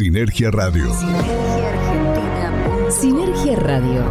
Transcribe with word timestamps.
Sinergia 0.00 0.50
Radio. 0.50 0.90
Sinergia 2.88 3.54
Radio. 3.56 4.10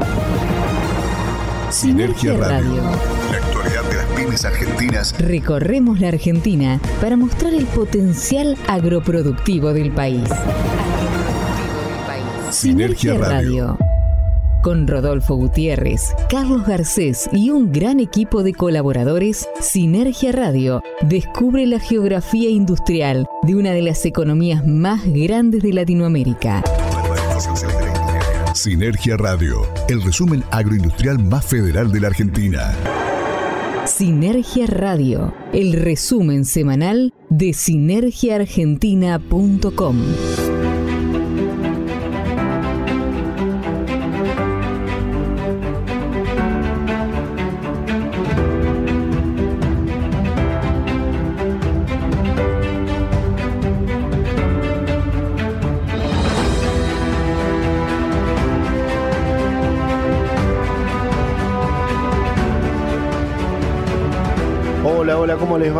Sinergia 1.72 2.38
Radio. 2.38 2.84
La 3.32 3.38
actualidad 3.38 3.84
de 3.90 3.96
las 3.96 4.06
pymes 4.16 4.46
argentinas. 4.46 5.20
Recorremos 5.20 6.00
la 6.00 6.10
Argentina 6.10 6.80
para 7.02 7.18
mostrar 7.18 7.56
el 7.56 7.66
potencial 7.66 8.56
agroproductivo 8.68 9.74
del 9.74 9.92
país. 9.92 10.30
Sinergia 12.52 13.18
Radio. 13.18 13.76
Con 14.62 14.88
Rodolfo 14.88 15.36
Gutiérrez, 15.36 16.14
Carlos 16.30 16.68
Garcés 16.68 17.30
y 17.32 17.50
un 17.50 17.72
gran 17.72 18.02
equipo 18.02 18.44
de 18.44 18.54
colaboradores, 18.54 19.48
Sinergia 19.62 20.34
Radio 20.34 20.84
descubre 21.02 21.66
la 21.66 21.80
geografía 21.80 22.50
industrial 22.50 23.26
de 23.44 23.56
una 23.56 23.72
de 23.72 23.82
las 23.82 24.06
economías 24.06 24.68
más 24.68 25.06
grandes 25.06 25.64
de 25.64 25.72
Latinoamérica. 25.72 26.62
Sinergia 28.54 29.16
Radio, 29.16 29.62
el 29.88 30.04
resumen 30.04 30.44
agroindustrial 30.52 31.20
más 31.20 31.46
federal 31.46 31.94
de 31.94 32.02
la 32.02 32.08
Argentina. 32.08 32.76
Sinergia 33.86 34.66
Radio, 34.68 35.34
el 35.54 35.72
resumen 35.74 36.44
semanal 36.44 37.14
de 37.30 37.54
sinergiaargentina.com. 37.54 40.49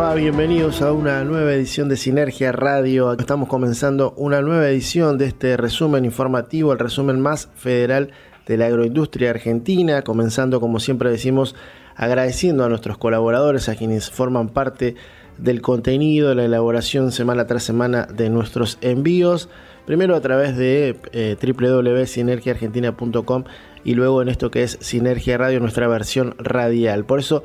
va? 0.00 0.14
Bienvenidos 0.14 0.80
a 0.80 0.92
una 0.92 1.24
nueva 1.24 1.52
edición 1.52 1.90
de 1.90 1.98
Sinergia 1.98 2.52
Radio. 2.52 3.12
Estamos 3.12 3.50
comenzando 3.50 4.14
una 4.16 4.40
nueva 4.40 4.66
edición 4.68 5.18
de 5.18 5.26
este 5.26 5.58
resumen 5.58 6.06
informativo, 6.06 6.72
el 6.72 6.78
resumen 6.78 7.20
más 7.20 7.50
federal 7.54 8.10
de 8.46 8.56
la 8.56 8.66
agroindustria 8.66 9.28
argentina, 9.28 10.00
comenzando 10.00 10.58
como 10.58 10.80
siempre 10.80 11.10
decimos 11.10 11.54
agradeciendo 11.96 12.64
a 12.64 12.70
nuestros 12.70 12.96
colaboradores, 12.96 13.68
a 13.68 13.76
quienes 13.76 14.10
forman 14.10 14.48
parte 14.48 14.94
del 15.36 15.60
contenido, 15.60 16.34
la 16.34 16.46
elaboración 16.46 17.12
semana 17.12 17.46
tras 17.46 17.62
semana 17.62 18.06
de 18.06 18.30
nuestros 18.30 18.78
envíos, 18.80 19.50
primero 19.84 20.16
a 20.16 20.22
través 20.22 20.56
de 20.56 20.96
eh, 21.12 21.36
www.sinergiaargentina.com 21.42 23.44
y 23.84 23.94
luego 23.94 24.22
en 24.22 24.30
esto 24.30 24.50
que 24.50 24.62
es 24.62 24.78
Sinergia 24.80 25.36
Radio, 25.36 25.60
nuestra 25.60 25.88
versión 25.88 26.36
radial. 26.38 27.04
Por 27.04 27.18
eso 27.18 27.42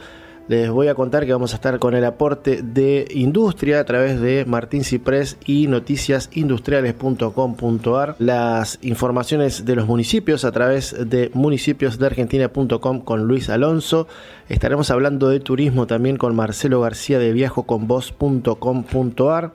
les 0.48 0.70
voy 0.70 0.90
a 0.90 0.96
contar 0.96 1.26
que 1.26 1.34
vamos 1.34 1.54
a 1.54 1.56
estar 1.56 1.80
con 1.80 1.96
el 1.96 2.06
aporte 2.06 2.62
de 2.62 3.08
industria 3.10 3.80
a 3.80 3.84
través 3.84 4.22
de 4.22 4.46
Martín 4.46 4.84
Ciprés 4.84 5.40
y 5.46 5.66
noticiasindustriales.com.ar, 5.68 8.16
las 8.20 8.78
informaciones 8.84 9.66
de 9.66 9.76
los 9.76 9.88
municipios 9.88 10.46
a 10.46 10.52
través 10.52 10.96
de 11.10 11.32
municipiosdeargentina.com 11.34 13.02
con 13.02 13.24
Luis 13.24 13.50
Alonso. 13.50 14.08
Estaremos 14.48 14.92
hablando 14.92 15.30
de 15.30 15.40
turismo 15.40 15.88
también 15.88 16.18
con 16.18 16.36
Marcelo 16.36 16.80
García 16.82 17.18
de 17.18 17.34
viajoconvoz.com.ar. 17.34 19.54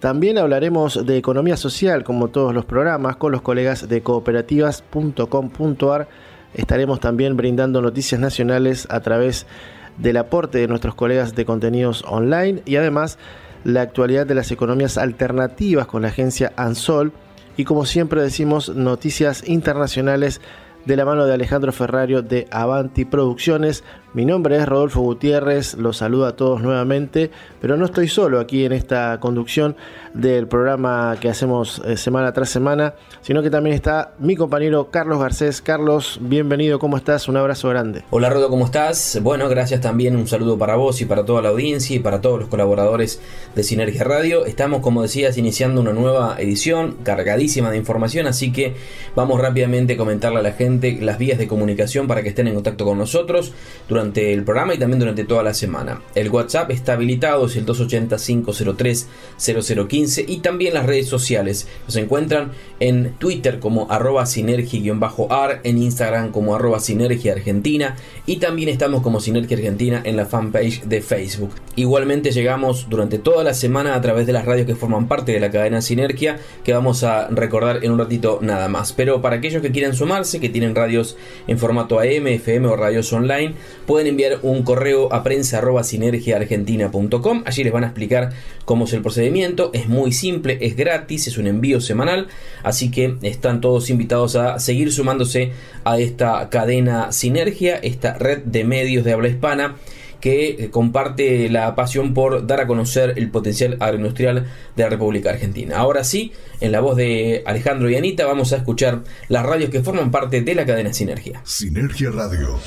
También 0.00 0.38
hablaremos 0.38 1.04
de 1.04 1.18
economía 1.18 1.58
social, 1.58 2.04
como 2.04 2.28
todos 2.28 2.54
los 2.54 2.64
programas, 2.64 3.16
con 3.16 3.32
los 3.32 3.42
colegas 3.42 3.86
de 3.88 4.00
cooperativas.com.ar. 4.02 6.08
Estaremos 6.54 7.00
también 7.00 7.36
brindando 7.36 7.82
noticias 7.82 8.18
nacionales 8.18 8.88
a 8.90 9.00
través 9.00 9.44
de 9.44 9.75
del 9.98 10.16
aporte 10.16 10.58
de 10.58 10.68
nuestros 10.68 10.94
colegas 10.94 11.34
de 11.34 11.44
contenidos 11.44 12.04
online 12.06 12.62
y 12.64 12.76
además 12.76 13.18
la 13.64 13.82
actualidad 13.82 14.26
de 14.26 14.34
las 14.34 14.50
economías 14.50 14.98
alternativas 14.98 15.86
con 15.86 16.02
la 16.02 16.08
agencia 16.08 16.52
Ansol 16.56 17.12
y 17.56 17.64
como 17.64 17.84
siempre 17.86 18.22
decimos 18.22 18.68
noticias 18.68 19.48
internacionales 19.48 20.40
de 20.84 20.96
la 20.96 21.04
mano 21.04 21.26
de 21.26 21.34
Alejandro 21.34 21.72
Ferrario 21.72 22.22
de 22.22 22.46
Avanti 22.50 23.04
Producciones. 23.04 23.82
Mi 24.16 24.24
nombre 24.24 24.56
es 24.56 24.66
Rodolfo 24.66 25.02
Gutiérrez, 25.02 25.74
los 25.74 25.98
saludo 25.98 26.24
a 26.24 26.36
todos 26.36 26.62
nuevamente, 26.62 27.30
pero 27.60 27.76
no 27.76 27.84
estoy 27.84 28.08
solo 28.08 28.40
aquí 28.40 28.64
en 28.64 28.72
esta 28.72 29.20
conducción 29.20 29.76
del 30.14 30.48
programa 30.48 31.18
que 31.20 31.28
hacemos 31.28 31.82
eh, 31.84 31.98
semana 31.98 32.32
tras 32.32 32.48
semana, 32.48 32.94
sino 33.20 33.42
que 33.42 33.50
también 33.50 33.74
está 33.74 34.14
mi 34.18 34.34
compañero 34.34 34.90
Carlos 34.90 35.20
Garcés. 35.20 35.60
Carlos, 35.60 36.18
bienvenido, 36.22 36.78
¿cómo 36.78 36.96
estás? 36.96 37.28
Un 37.28 37.36
abrazo 37.36 37.68
grande. 37.68 38.04
Hola 38.08 38.30
Rodo, 38.30 38.48
¿cómo 38.48 38.64
estás? 38.64 39.18
Bueno, 39.22 39.50
gracias 39.50 39.82
también, 39.82 40.16
un 40.16 40.26
saludo 40.26 40.56
para 40.56 40.76
vos 40.76 41.02
y 41.02 41.04
para 41.04 41.26
toda 41.26 41.42
la 41.42 41.50
audiencia 41.50 41.94
y 41.94 41.98
para 41.98 42.22
todos 42.22 42.40
los 42.40 42.48
colaboradores 42.48 43.20
de 43.54 43.62
Sinergia 43.64 44.02
Radio. 44.04 44.46
Estamos, 44.46 44.80
como 44.80 45.02
decías, 45.02 45.36
iniciando 45.36 45.82
una 45.82 45.92
nueva 45.92 46.36
edición 46.38 46.96
cargadísima 47.02 47.70
de 47.70 47.76
información, 47.76 48.26
así 48.26 48.50
que 48.50 48.76
vamos 49.14 49.38
rápidamente 49.42 49.92
a 49.92 49.96
comentarle 49.98 50.38
a 50.38 50.42
la 50.42 50.52
gente 50.52 50.96
las 51.02 51.18
vías 51.18 51.36
de 51.36 51.46
comunicación 51.46 52.06
para 52.06 52.22
que 52.22 52.30
estén 52.30 52.48
en 52.48 52.54
contacto 52.54 52.86
con 52.86 52.96
nosotros 52.96 53.52
durante 53.90 54.05
el 54.14 54.44
programa 54.44 54.74
y 54.74 54.78
también 54.78 55.00
durante 55.00 55.24
toda 55.24 55.42
la 55.42 55.54
semana. 55.54 56.00
El 56.14 56.30
WhatsApp 56.30 56.70
está 56.70 56.94
habilitado, 56.94 57.46
es 57.46 57.56
el 57.56 57.64
280 57.64 58.16
503 58.16 59.08
0015 59.36 60.24
y 60.26 60.38
también 60.38 60.74
las 60.74 60.86
redes 60.86 61.08
sociales. 61.08 61.68
Nos 61.86 61.96
encuentran 61.96 62.52
en 62.80 63.14
Twitter 63.18 63.58
como 63.58 63.90
arroba 63.90 64.26
sinergia-ar, 64.26 65.60
en 65.64 65.78
Instagram 65.78 66.30
como 66.30 66.54
arroba 66.54 66.80
sinergia 66.80 67.32
argentina 67.32 67.96
y 68.26 68.36
también 68.36 68.68
estamos 68.68 69.02
como 69.02 69.20
Sinergia 69.20 69.56
Argentina 69.56 70.02
en 70.04 70.16
la 70.16 70.26
fanpage 70.26 70.82
de 70.82 71.00
Facebook. 71.00 71.50
Igualmente 71.76 72.32
llegamos 72.32 72.88
durante 72.88 73.18
toda 73.18 73.44
la 73.44 73.54
semana 73.54 73.94
a 73.94 74.00
través 74.00 74.26
de 74.26 74.32
las 74.32 74.44
radios 74.44 74.66
que 74.66 74.74
forman 74.74 75.08
parte 75.08 75.32
de 75.32 75.40
la 75.40 75.50
cadena 75.50 75.80
Sinergia 75.80 76.38
que 76.64 76.72
vamos 76.72 77.04
a 77.04 77.28
recordar 77.28 77.84
en 77.84 77.92
un 77.92 77.98
ratito 77.98 78.38
nada 78.42 78.68
más. 78.68 78.92
Pero 78.92 79.20
para 79.22 79.36
aquellos 79.36 79.62
que 79.62 79.70
quieran 79.70 79.94
sumarse, 79.94 80.40
que 80.40 80.48
tienen 80.48 80.74
radios 80.74 81.16
en 81.46 81.58
formato 81.58 82.00
AM, 82.00 82.26
FM 82.26 82.66
o 82.68 82.76
radios 82.76 83.12
online, 83.12 83.54
pueden 83.86 84.08
enviar 84.08 84.40
un 84.42 84.62
correo 84.62 85.12
a 85.12 85.22
prensa 85.22 85.58
arroba 85.58 85.84
sinergiaargentina.com. 85.84 87.42
Allí 87.46 87.64
les 87.64 87.72
van 87.72 87.84
a 87.84 87.88
explicar 87.88 88.32
cómo 88.64 88.84
es 88.84 88.92
el 88.92 89.02
procedimiento. 89.02 89.70
Es 89.72 89.88
muy 89.88 90.12
simple, 90.12 90.58
es 90.60 90.76
gratis, 90.76 91.26
es 91.28 91.38
un 91.38 91.46
envío 91.46 91.80
semanal, 91.80 92.28
así 92.62 92.90
que 92.90 93.16
están 93.22 93.60
todos 93.60 93.90
invitados 93.90 94.36
a 94.36 94.58
seguir 94.58 94.92
sumándose 94.92 95.52
a 95.84 95.98
esta 95.98 96.48
cadena 96.50 97.12
Sinergia, 97.12 97.76
esta 97.76 98.14
red 98.14 98.42
de 98.44 98.64
medios 98.64 99.04
de 99.04 99.12
habla 99.12 99.28
hispana 99.28 99.76
que 100.20 100.48
eh, 100.48 100.70
comparte 100.70 101.48
la 101.48 101.74
pasión 101.74 102.14
por 102.14 102.46
dar 102.46 102.60
a 102.60 102.66
conocer 102.66 103.14
el 103.16 103.30
potencial 103.30 103.76
agroindustrial 103.80 104.46
de 104.74 104.82
la 104.82 104.88
República 104.88 105.30
Argentina. 105.30 105.76
Ahora 105.76 106.04
sí, 106.04 106.32
en 106.60 106.72
la 106.72 106.80
voz 106.80 106.96
de 106.96 107.42
Alejandro 107.46 107.90
y 107.90 107.96
Anita 107.96 108.26
vamos 108.26 108.52
a 108.52 108.56
escuchar 108.56 109.02
las 109.28 109.44
radios 109.44 109.70
que 109.70 109.82
forman 109.82 110.10
parte 110.10 110.40
de 110.40 110.54
la 110.54 110.66
cadena 110.66 110.92
Sinergia. 110.92 111.42
Sinergia 111.44 112.10
Radio. 112.10 112.58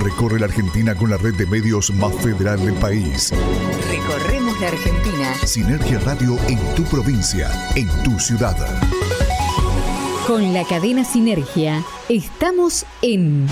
Recorre 0.00 0.40
la 0.40 0.46
Argentina 0.46 0.94
con 0.94 1.10
la 1.10 1.16
red 1.16 1.34
de 1.34 1.46
medios 1.46 1.92
más 1.94 2.14
federal 2.16 2.64
del 2.64 2.74
país. 2.74 3.32
Recorremos 3.90 4.60
la 4.60 4.68
Argentina. 4.68 5.34
Sinergia 5.44 5.98
Radio 6.00 6.36
en 6.48 6.58
tu 6.74 6.84
provincia, 6.84 7.50
en 7.74 7.88
tu 8.02 8.18
ciudad. 8.18 8.56
Con 10.26 10.52
la 10.52 10.64
cadena 10.64 11.04
Sinergia 11.04 11.84
estamos 12.08 12.84
en 13.00 13.46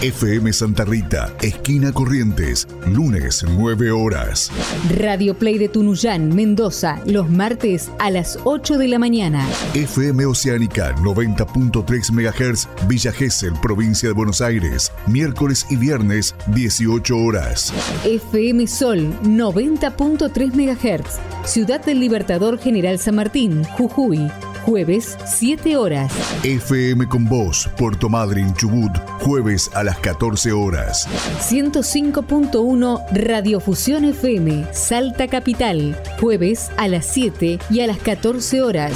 FM 0.00 0.52
Santa 0.52 0.84
Rita, 0.84 1.32
esquina 1.42 1.92
Corrientes, 1.92 2.66
lunes 2.86 3.44
9 3.46 3.90
horas. 3.90 4.50
Radio 4.96 5.34
Play 5.34 5.58
de 5.58 5.68
Tunuyán, 5.68 6.34
Mendoza, 6.34 7.00
los 7.06 7.28
martes 7.28 7.90
a 7.98 8.10
las 8.10 8.38
8 8.44 8.78
de 8.78 8.88
la 8.88 8.98
mañana. 8.98 9.46
FM 9.74 10.26
Oceánica 10.26 10.94
90.3 10.96 12.10
MHz, 12.10 12.68
Villa 12.88 13.12
Gesell, 13.12 13.54
provincia 13.60 14.08
de 14.08 14.14
Buenos 14.14 14.40
Aires, 14.40 14.92
miércoles 15.06 15.66
y 15.70 15.76
viernes 15.76 16.34
18 16.54 17.16
horas. 17.16 17.72
FM 18.04 18.66
Sol 18.66 19.12
90.3 19.22 20.54
MHz, 20.54 21.48
Ciudad 21.48 21.84
del 21.84 22.00
Libertador 22.00 22.58
General 22.58 22.98
San 22.98 23.16
Martín, 23.16 23.64
Jujuy 23.64 24.30
jueves 24.64 25.18
7 25.26 25.76
horas. 25.76 26.12
FM 26.42 27.06
con 27.08 27.26
Voz, 27.26 27.68
Puerto 27.76 28.08
Madryn, 28.08 28.54
Chubut, 28.54 28.92
jueves 29.20 29.70
a 29.74 29.84
las 29.84 29.98
14 29.98 30.52
horas. 30.52 31.06
105.1 31.40 33.04
Radiofusión 33.12 34.06
FM, 34.06 34.66
Salta 34.72 35.28
Capital, 35.28 36.00
jueves 36.20 36.70
a 36.76 36.88
las 36.88 37.06
7 37.06 37.58
y 37.70 37.80
a 37.80 37.86
las 37.86 37.98
14 37.98 38.62
horas. 38.62 38.92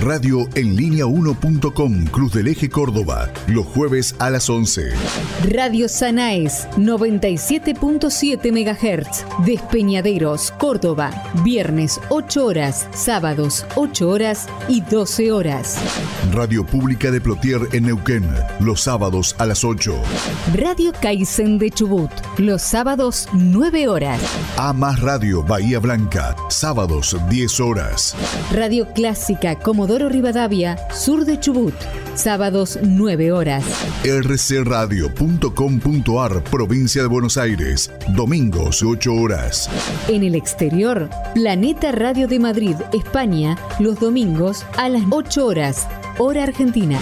Radio 0.00 0.48
en 0.54 0.74
línea 0.74 1.04
1.com, 1.04 2.04
Cruz 2.06 2.32
del 2.32 2.48
Eje 2.48 2.68
Córdoba, 2.68 3.30
los 3.46 3.66
jueves 3.66 4.16
a 4.18 4.30
las 4.30 4.50
11. 4.50 4.90
Radio 5.50 5.88
Sanaes, 5.88 6.68
97.7 6.76 8.50
MHz, 8.50 9.46
Despeñaderos, 9.46 10.50
Córdoba, 10.58 11.10
viernes 11.44 12.00
8 12.08 12.44
horas, 12.44 12.88
sábados 12.92 13.64
8 13.76 14.08
horas 14.08 14.48
y 14.68 14.80
12 14.80 15.11
horas. 15.20 15.76
Radio 16.32 16.64
Pública 16.64 17.10
de 17.10 17.20
Plotier 17.20 17.60
en 17.72 17.84
Neuquén, 17.84 18.26
los 18.60 18.80
sábados 18.80 19.36
a 19.38 19.46
las 19.46 19.62
8. 19.62 19.94
Radio 20.54 20.92
Kaizen 21.00 21.58
de 21.58 21.70
Chubut, 21.70 22.10
los 22.38 22.62
sábados 22.62 23.28
9 23.34 23.88
horas. 23.88 24.20
A 24.56 24.72
más 24.72 25.00
Radio 25.00 25.42
Bahía 25.42 25.80
Blanca, 25.80 26.34
sábados 26.48 27.16
10 27.28 27.60
horas. 27.60 28.16
Radio 28.52 28.88
Clásica 28.94 29.54
Comodoro 29.56 30.08
Rivadavia, 30.08 30.78
sur 30.90 31.26
de 31.26 31.38
Chubut, 31.38 31.74
sábados 32.14 32.78
9 32.82 33.32
horas. 33.32 33.64
rcradio.com.ar, 34.04 36.44
provincia 36.44 37.02
de 37.02 37.08
Buenos 37.08 37.36
Aires, 37.36 37.90
domingos 38.08 38.82
8 38.82 39.14
horas. 39.14 39.68
En 40.08 40.22
el 40.22 40.34
exterior, 40.34 41.10
Planeta 41.34 41.92
Radio 41.92 42.28
de 42.28 42.38
Madrid, 42.38 42.76
España, 42.92 43.56
los 43.78 44.00
domingos 44.00 44.64
a 44.76 44.88
las 44.88 45.02
8 45.10 45.46
horas, 45.46 45.86
hora 46.18 46.44
argentina. 46.44 46.98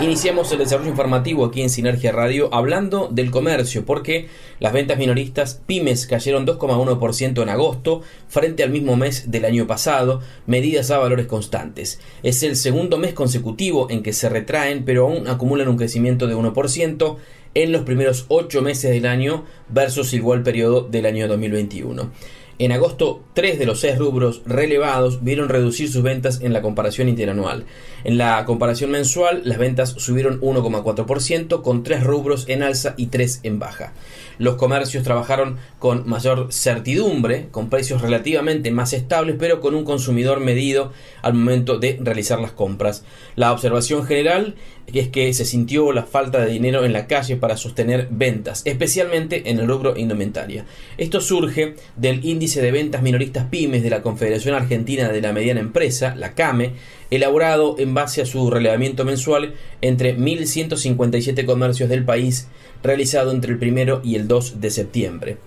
Iniciamos 0.00 0.52
el 0.52 0.58
desarrollo 0.58 0.90
informativo 0.90 1.44
aquí 1.44 1.60
en 1.60 1.70
Sinergia 1.70 2.12
Radio 2.12 2.54
hablando 2.54 3.08
del 3.10 3.32
comercio, 3.32 3.84
porque 3.84 4.28
las 4.60 4.72
ventas 4.72 4.96
minoristas 4.96 5.60
pymes 5.66 6.06
cayeron 6.06 6.46
2,1% 6.46 7.42
en 7.42 7.48
agosto 7.48 8.02
frente 8.28 8.62
al 8.62 8.70
mismo 8.70 8.94
mes 8.94 9.32
del 9.32 9.44
año 9.44 9.66
pasado, 9.66 10.20
medidas 10.46 10.92
a 10.92 10.98
valores 10.98 11.26
constantes. 11.26 11.98
Es 12.22 12.44
el 12.44 12.54
segundo 12.54 12.98
mes 12.98 13.12
consecutivo 13.12 13.90
en 13.90 14.04
que 14.04 14.12
se 14.12 14.28
retraen, 14.28 14.84
pero 14.84 15.08
aún 15.08 15.26
acumulan 15.26 15.66
un 15.66 15.76
crecimiento 15.76 16.28
de 16.28 16.36
1% 16.36 17.16
en 17.54 17.72
los 17.72 17.82
primeros 17.82 18.26
8 18.28 18.62
meses 18.62 18.92
del 18.92 19.04
año 19.04 19.46
versus 19.68 20.12
igual 20.14 20.44
periodo 20.44 20.82
del 20.82 21.06
año 21.06 21.26
2021. 21.26 22.12
En 22.60 22.72
agosto, 22.72 23.22
tres 23.34 23.60
de 23.60 23.66
los 23.66 23.78
seis 23.78 23.98
rubros 23.98 24.42
relevados 24.44 25.22
vieron 25.22 25.48
reducir 25.48 25.88
sus 25.88 26.02
ventas 26.02 26.40
en 26.40 26.52
la 26.52 26.60
comparación 26.60 27.08
interanual. 27.08 27.66
En 28.02 28.18
la 28.18 28.44
comparación 28.46 28.90
mensual, 28.90 29.42
las 29.44 29.58
ventas 29.58 29.90
subieron 29.90 30.40
1,4%, 30.40 31.62
con 31.62 31.84
tres 31.84 32.02
rubros 32.02 32.48
en 32.48 32.64
alza 32.64 32.94
y 32.96 33.06
tres 33.06 33.38
en 33.44 33.60
baja. 33.60 33.92
Los 34.38 34.56
comercios 34.56 35.04
trabajaron 35.04 35.56
con 35.78 36.08
mayor 36.08 36.52
certidumbre, 36.52 37.46
con 37.52 37.70
precios 37.70 38.02
relativamente 38.02 38.72
más 38.72 38.92
estables, 38.92 39.36
pero 39.38 39.60
con 39.60 39.76
un 39.76 39.84
consumidor 39.84 40.40
medido 40.40 40.92
al 41.22 41.34
momento 41.34 41.78
de 41.78 41.98
realizar 42.00 42.40
las 42.40 42.52
compras. 42.52 43.04
La 43.36 43.52
observación 43.52 44.04
general 44.04 44.54
es 44.86 45.08
que 45.08 45.32
se 45.34 45.44
sintió 45.44 45.92
la 45.92 46.04
falta 46.04 46.40
de 46.40 46.50
dinero 46.50 46.84
en 46.84 46.92
la 46.92 47.06
calle 47.06 47.36
para 47.36 47.56
sostener 47.56 48.08
ventas, 48.10 48.62
especialmente 48.64 49.50
en 49.50 49.58
el 49.58 49.68
rubro 49.68 49.96
indumentaria. 49.96 50.64
Esto 50.96 51.20
surge 51.20 51.74
del 51.96 52.24
índice 52.24 52.62
de 52.62 52.72
ventas 52.72 53.02
minoristas 53.02 53.46
pymes 53.50 53.82
de 53.82 53.90
la 53.90 54.02
Confederación 54.02 54.54
Argentina 54.54 55.08
de 55.08 55.20
la 55.20 55.32
Mediana 55.32 55.60
Empresa, 55.60 56.14
la 56.16 56.34
CAME, 56.34 56.72
elaborado 57.10 57.76
en 57.78 57.94
base 57.94 58.22
a 58.22 58.26
su 58.26 58.50
relevamiento 58.50 59.04
mensual 59.04 59.54
entre 59.80 60.16
1.157 60.16 61.44
comercios 61.44 61.88
del 61.88 62.04
país, 62.04 62.48
realizado 62.82 63.30
entre 63.32 63.52
el 63.52 63.58
1 63.62 64.00
y 64.04 64.16
el 64.16 64.28
2 64.28 64.60
de 64.60 64.70
septiembre. 64.70 65.38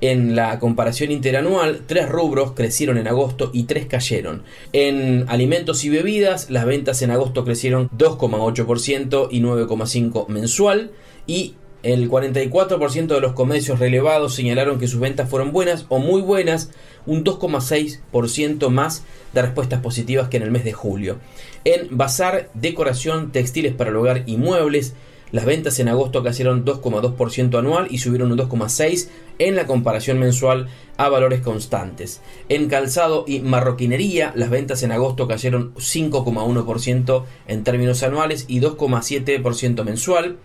En 0.00 0.34
la 0.34 0.58
comparación 0.58 1.10
interanual, 1.10 1.82
tres 1.86 2.08
rubros 2.08 2.52
crecieron 2.52 2.96
en 2.96 3.06
agosto 3.06 3.50
y 3.52 3.64
tres 3.64 3.86
cayeron. 3.86 4.42
En 4.72 5.26
alimentos 5.28 5.84
y 5.84 5.90
bebidas, 5.90 6.48
las 6.48 6.64
ventas 6.64 7.02
en 7.02 7.10
agosto 7.10 7.44
crecieron 7.44 7.90
2,8% 7.90 9.28
y 9.30 9.40
9,5% 9.42 10.28
mensual 10.28 10.92
y 11.26 11.54
el 11.82 12.10
44% 12.10 13.06
de 13.06 13.20
los 13.20 13.32
comercios 13.32 13.78
relevados 13.78 14.34
señalaron 14.34 14.78
que 14.78 14.88
sus 14.88 15.00
ventas 15.00 15.28
fueron 15.28 15.52
buenas 15.52 15.86
o 15.88 15.98
muy 15.98 16.20
buenas, 16.20 16.70
un 17.06 17.24
2,6% 17.24 18.68
más 18.68 19.04
de 19.32 19.42
respuestas 19.42 19.80
positivas 19.80 20.28
que 20.28 20.36
en 20.36 20.42
el 20.42 20.50
mes 20.50 20.64
de 20.64 20.72
julio. 20.72 21.18
En 21.64 21.96
bazar, 21.96 22.50
decoración, 22.54 23.32
textiles 23.32 23.74
para 23.74 23.90
el 23.90 23.96
hogar 23.96 24.24
y 24.26 24.36
muebles, 24.36 24.94
las 25.32 25.44
ventas 25.44 25.78
en 25.78 25.88
agosto 25.88 26.22
cayeron 26.22 26.64
2,2% 26.64 27.58
anual 27.58 27.86
y 27.90 27.98
subieron 27.98 28.32
un 28.32 28.38
2,6% 28.38 29.08
en 29.38 29.56
la 29.56 29.66
comparación 29.66 30.18
mensual 30.18 30.68
a 30.96 31.08
valores 31.08 31.40
constantes. 31.40 32.20
En 32.48 32.68
calzado 32.68 33.24
y 33.26 33.40
marroquinería, 33.40 34.32
las 34.34 34.50
ventas 34.50 34.82
en 34.82 34.92
agosto 34.92 35.26
cayeron 35.26 35.74
5,1% 35.74 37.24
en 37.46 37.64
términos 37.64 38.02
anuales 38.02 38.44
y 38.48 38.60
2,7% 38.60 39.84
mensual. 39.84 40.36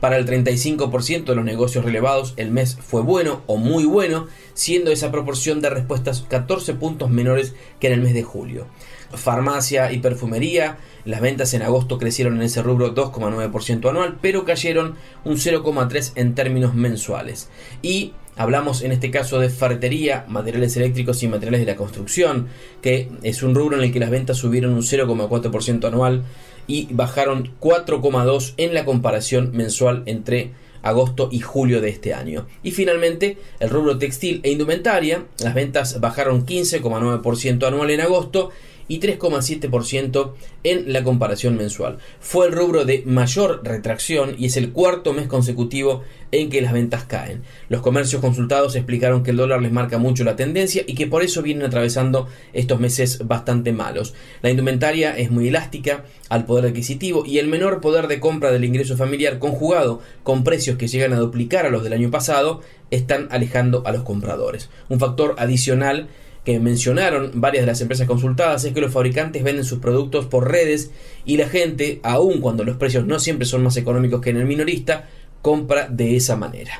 Para 0.00 0.16
el 0.16 0.26
35% 0.26 1.24
de 1.24 1.34
los 1.34 1.44
negocios 1.44 1.84
relevados, 1.84 2.34
el 2.36 2.50
mes 2.50 2.76
fue 2.80 3.02
bueno 3.02 3.42
o 3.46 3.56
muy 3.56 3.84
bueno, 3.84 4.28
siendo 4.54 4.90
esa 4.90 5.10
proporción 5.10 5.60
de 5.60 5.70
respuestas 5.70 6.24
14 6.28 6.74
puntos 6.74 7.10
menores 7.10 7.54
que 7.78 7.88
en 7.88 7.94
el 7.94 8.00
mes 8.00 8.14
de 8.14 8.22
julio. 8.22 8.66
Farmacia 9.12 9.92
y 9.92 9.98
perfumería, 9.98 10.78
las 11.04 11.20
ventas 11.20 11.52
en 11.54 11.62
agosto 11.62 11.98
crecieron 11.98 12.36
en 12.36 12.42
ese 12.42 12.62
rubro 12.62 12.94
2,9% 12.94 13.90
anual, 13.90 14.18
pero 14.22 14.44
cayeron 14.44 14.94
un 15.24 15.36
0,3% 15.36 16.12
en 16.14 16.34
términos 16.34 16.74
mensuales. 16.74 17.48
Y 17.82 18.14
Hablamos 18.40 18.80
en 18.80 18.92
este 18.92 19.10
caso 19.10 19.38
de 19.38 19.50
ferretería, 19.50 20.24
materiales 20.26 20.74
eléctricos 20.74 21.22
y 21.22 21.28
materiales 21.28 21.60
de 21.60 21.66
la 21.66 21.76
construcción, 21.76 22.46
que 22.80 23.10
es 23.22 23.42
un 23.42 23.54
rubro 23.54 23.76
en 23.76 23.82
el 23.82 23.92
que 23.92 24.00
las 24.00 24.08
ventas 24.08 24.38
subieron 24.38 24.72
un 24.72 24.80
0,4% 24.80 25.86
anual 25.86 26.24
y 26.70 26.86
bajaron 26.90 27.50
4,2% 27.60 28.54
en 28.56 28.74
la 28.74 28.84
comparación 28.84 29.50
mensual 29.52 30.04
entre 30.06 30.52
agosto 30.82 31.28
y 31.32 31.40
julio 31.40 31.80
de 31.80 31.90
este 31.90 32.14
año. 32.14 32.46
Y 32.62 32.70
finalmente, 32.70 33.38
el 33.58 33.70
rubro 33.70 33.98
textil 33.98 34.40
e 34.44 34.52
indumentaria, 34.52 35.24
las 35.40 35.54
ventas 35.54 36.00
bajaron 36.00 36.46
15,9% 36.46 37.66
anual 37.66 37.90
en 37.90 38.00
agosto 38.00 38.50
y 38.90 38.98
3,7% 38.98 40.32
en 40.64 40.92
la 40.92 41.04
comparación 41.04 41.56
mensual. 41.56 41.98
Fue 42.18 42.48
el 42.48 42.52
rubro 42.52 42.84
de 42.84 43.04
mayor 43.06 43.60
retracción 43.62 44.34
y 44.36 44.46
es 44.46 44.56
el 44.56 44.72
cuarto 44.72 45.12
mes 45.12 45.28
consecutivo 45.28 46.02
en 46.32 46.50
que 46.50 46.60
las 46.60 46.72
ventas 46.72 47.04
caen. 47.04 47.42
Los 47.68 47.82
comercios 47.82 48.20
consultados 48.20 48.74
explicaron 48.74 49.22
que 49.22 49.30
el 49.30 49.36
dólar 49.36 49.62
les 49.62 49.70
marca 49.70 49.98
mucho 49.98 50.24
la 50.24 50.34
tendencia 50.34 50.82
y 50.88 50.96
que 50.96 51.06
por 51.06 51.22
eso 51.22 51.40
vienen 51.40 51.66
atravesando 51.66 52.26
estos 52.52 52.80
meses 52.80 53.24
bastante 53.28 53.72
malos. 53.72 54.12
La 54.42 54.50
indumentaria 54.50 55.16
es 55.16 55.30
muy 55.30 55.46
elástica 55.46 56.04
al 56.28 56.44
poder 56.44 56.66
adquisitivo 56.66 57.24
y 57.24 57.38
el 57.38 57.46
menor 57.46 57.80
poder 57.80 58.08
de 58.08 58.18
compra 58.18 58.50
del 58.50 58.64
ingreso 58.64 58.96
familiar 58.96 59.38
conjugado 59.38 60.00
con 60.24 60.42
precios 60.42 60.76
que 60.76 60.88
llegan 60.88 61.12
a 61.12 61.20
duplicar 61.20 61.64
a 61.64 61.70
los 61.70 61.84
del 61.84 61.92
año 61.92 62.10
pasado 62.10 62.60
están 62.90 63.28
alejando 63.30 63.84
a 63.86 63.92
los 63.92 64.02
compradores. 64.02 64.68
Un 64.88 64.98
factor 64.98 65.36
adicional 65.38 66.08
que 66.44 66.58
mencionaron 66.58 67.32
varias 67.34 67.62
de 67.62 67.66
las 67.66 67.80
empresas 67.80 68.06
consultadas 68.06 68.64
es 68.64 68.72
que 68.72 68.80
los 68.80 68.92
fabricantes 68.92 69.42
venden 69.42 69.64
sus 69.64 69.78
productos 69.78 70.26
por 70.26 70.50
redes 70.50 70.90
y 71.24 71.36
la 71.36 71.48
gente, 71.48 72.00
aun 72.02 72.40
cuando 72.40 72.64
los 72.64 72.76
precios 72.76 73.06
no 73.06 73.18
siempre 73.18 73.46
son 73.46 73.62
más 73.62 73.76
económicos 73.76 74.20
que 74.20 74.30
en 74.30 74.38
el 74.38 74.46
minorista, 74.46 75.08
compra 75.42 75.88
de 75.88 76.16
esa 76.16 76.36
manera. 76.36 76.72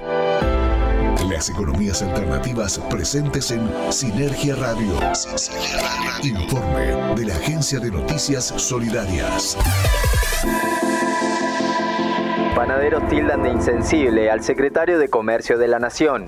Las 1.29 1.49
economías 1.51 2.03
alternativas 2.03 2.79
presentes 2.91 3.51
en 3.51 3.69
Sinergia 3.91 4.57
Radio. 4.57 4.99
Informe 6.23 7.15
de 7.15 7.27
la 7.27 7.37
Agencia 7.37 7.79
de 7.79 7.91
Noticias 7.91 8.47
Solidarias. 8.57 9.57
Panaderos 12.55 13.09
tildan 13.09 13.43
de 13.43 13.51
insensible 13.51 14.31
al 14.31 14.43
secretario 14.43 14.99
de 14.99 15.09
Comercio 15.09 15.57
de 15.57 15.69
la 15.69 15.79
Nación. 15.79 16.25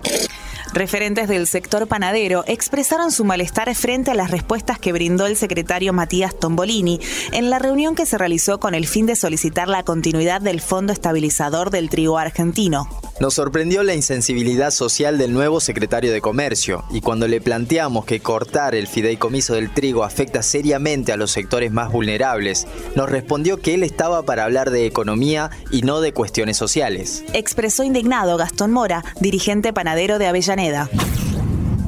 Referentes 0.74 1.28
del 1.28 1.46
sector 1.46 1.86
panadero 1.86 2.44
expresaron 2.46 3.12
su 3.12 3.26
malestar 3.26 3.74
frente 3.74 4.10
a 4.10 4.14
las 4.14 4.30
respuestas 4.30 4.78
que 4.78 4.92
brindó 4.92 5.26
el 5.26 5.36
secretario 5.36 5.92
Matías 5.92 6.34
Tombolini 6.34 6.98
en 7.32 7.50
la 7.50 7.58
reunión 7.58 7.94
que 7.94 8.06
se 8.06 8.16
realizó 8.16 8.58
con 8.58 8.74
el 8.74 8.86
fin 8.86 9.04
de 9.04 9.14
solicitar 9.14 9.68
la 9.68 9.82
continuidad 9.82 10.40
del 10.40 10.62
Fondo 10.62 10.94
Estabilizador 10.94 11.70
del 11.70 11.90
Trigo 11.90 12.16
Argentino. 12.16 12.88
Nos 13.20 13.34
sorprendió 13.34 13.82
la 13.82 13.94
insensibilidad 13.94 14.70
social 14.70 15.18
del 15.18 15.34
nuevo 15.34 15.60
secretario 15.60 16.10
de 16.10 16.22
Comercio 16.22 16.84
y 16.90 17.02
cuando 17.02 17.28
le 17.28 17.42
planteamos 17.42 18.06
que 18.06 18.20
cortar 18.20 18.74
el 18.74 18.88
fideicomiso 18.88 19.54
del 19.54 19.72
trigo 19.72 20.04
afecta 20.04 20.42
seriamente 20.42 21.12
a 21.12 21.18
los 21.18 21.30
sectores 21.30 21.70
más 21.70 21.92
vulnerables, 21.92 22.66
nos 22.96 23.10
respondió 23.10 23.58
que 23.58 23.74
él 23.74 23.82
estaba 23.82 24.22
para 24.22 24.44
hablar 24.44 24.70
de 24.70 24.86
economía 24.86 25.50
y 25.70 25.82
no 25.82 26.00
de 26.00 26.14
cuestiones 26.14 26.56
sociales. 26.56 27.22
Expresó 27.34 27.84
indignado 27.84 28.38
Gastón 28.38 28.72
Mora, 28.72 29.04
dirigente 29.20 29.74
panadero 29.74 30.18
de 30.18 30.26
Avellaneda. 30.26 30.61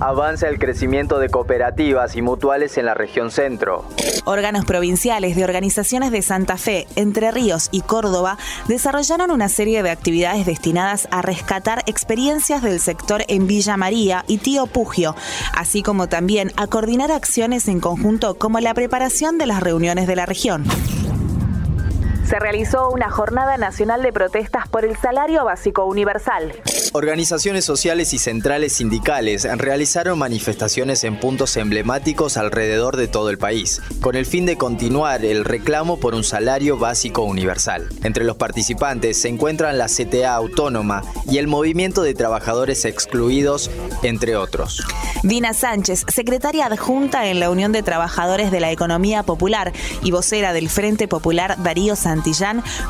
Avanza 0.01 0.49
el 0.49 0.59
crecimiento 0.59 1.21
de 1.21 1.29
cooperativas 1.29 2.17
y 2.17 2.23
mutuales 2.23 2.77
en 2.77 2.87
la 2.87 2.95
región 2.95 3.31
centro. 3.31 3.85
Órganos 4.25 4.65
provinciales 4.65 5.37
de 5.37 5.45
organizaciones 5.45 6.11
de 6.11 6.23
Santa 6.23 6.57
Fe, 6.57 6.89
Entre 6.97 7.31
Ríos 7.31 7.69
y 7.71 7.83
Córdoba 7.83 8.37
desarrollaron 8.67 9.31
una 9.31 9.49
serie 9.49 9.83
de 9.83 9.91
actividades 9.91 10.47
destinadas 10.47 11.07
a 11.13 11.23
rescatar 11.23 11.85
experiencias 11.87 12.63
del 12.63 12.81
sector 12.81 13.23
en 13.29 13.47
Villa 13.47 13.77
María 13.77 14.25
y 14.27 14.39
Tío 14.39 14.67
Pugio, 14.67 15.15
así 15.55 15.83
como 15.83 16.09
también 16.09 16.51
a 16.57 16.67
coordinar 16.67 17.13
acciones 17.13 17.69
en 17.69 17.79
conjunto 17.79 18.35
como 18.35 18.59
la 18.59 18.75
preparación 18.75 19.39
de 19.39 19.47
las 19.47 19.63
reuniones 19.63 20.09
de 20.09 20.17
la 20.17 20.27
región 20.27 20.65
se 22.27 22.39
realizó 22.39 22.91
una 22.91 23.11
jornada 23.11 23.57
nacional 23.57 24.03
de 24.03 24.13
protestas 24.13 24.69
por 24.69 24.85
el 24.85 24.97
salario 24.97 25.45
básico 25.45 25.85
universal. 25.85 26.53
Organizaciones 26.93 27.65
sociales 27.65 28.13
y 28.13 28.19
centrales 28.19 28.75
sindicales 28.75 29.49
realizaron 29.59 30.19
manifestaciones 30.19 31.05
en 31.05 31.19
puntos 31.19 31.57
emblemáticos 31.57 32.37
alrededor 32.37 32.97
de 32.97 33.09
todo 33.09 33.31
el 33.31 33.39
país, 33.39 33.83
con 34.01 34.15
el 34.15 34.27
fin 34.27 34.47
de 34.47 34.57
continuar 34.57 35.25
el 35.25 35.45
reclamo 35.45 35.99
por 35.99 36.15
un 36.15 36.25
salario 36.25 36.79
básico 36.79 37.23
universal. 37.23 37.89
Entre 38.05 38.25
los 38.25 38.37
participantes 38.37 39.21
se 39.21 39.29
encuentran 39.29 39.77
la 39.77 39.87
CTA 39.87 40.35
Autónoma 40.35 41.03
y 41.29 41.39
el 41.39 41.49
Movimiento 41.49 42.03
de 42.03 42.15
Trabajadores 42.15 42.85
Excluidos, 42.85 43.71
entre 44.03 44.37
otros. 44.37 44.85
Dina 45.23 45.55
Sánchez, 45.55 46.05
secretaria 46.09 46.67
adjunta 46.67 47.27
en 47.27 47.41
la 47.41 47.51
Unión 47.51 47.73
de 47.73 47.83
Trabajadores 47.83 48.51
de 48.51 48.61
la 48.61 48.71
Economía 48.71 49.23
Popular 49.23 49.73
y 50.03 50.11
vocera 50.11 50.53
del 50.53 50.69
Frente 50.69 51.09
Popular 51.09 51.57
Darío 51.63 51.97
Sánchez, 51.97 52.14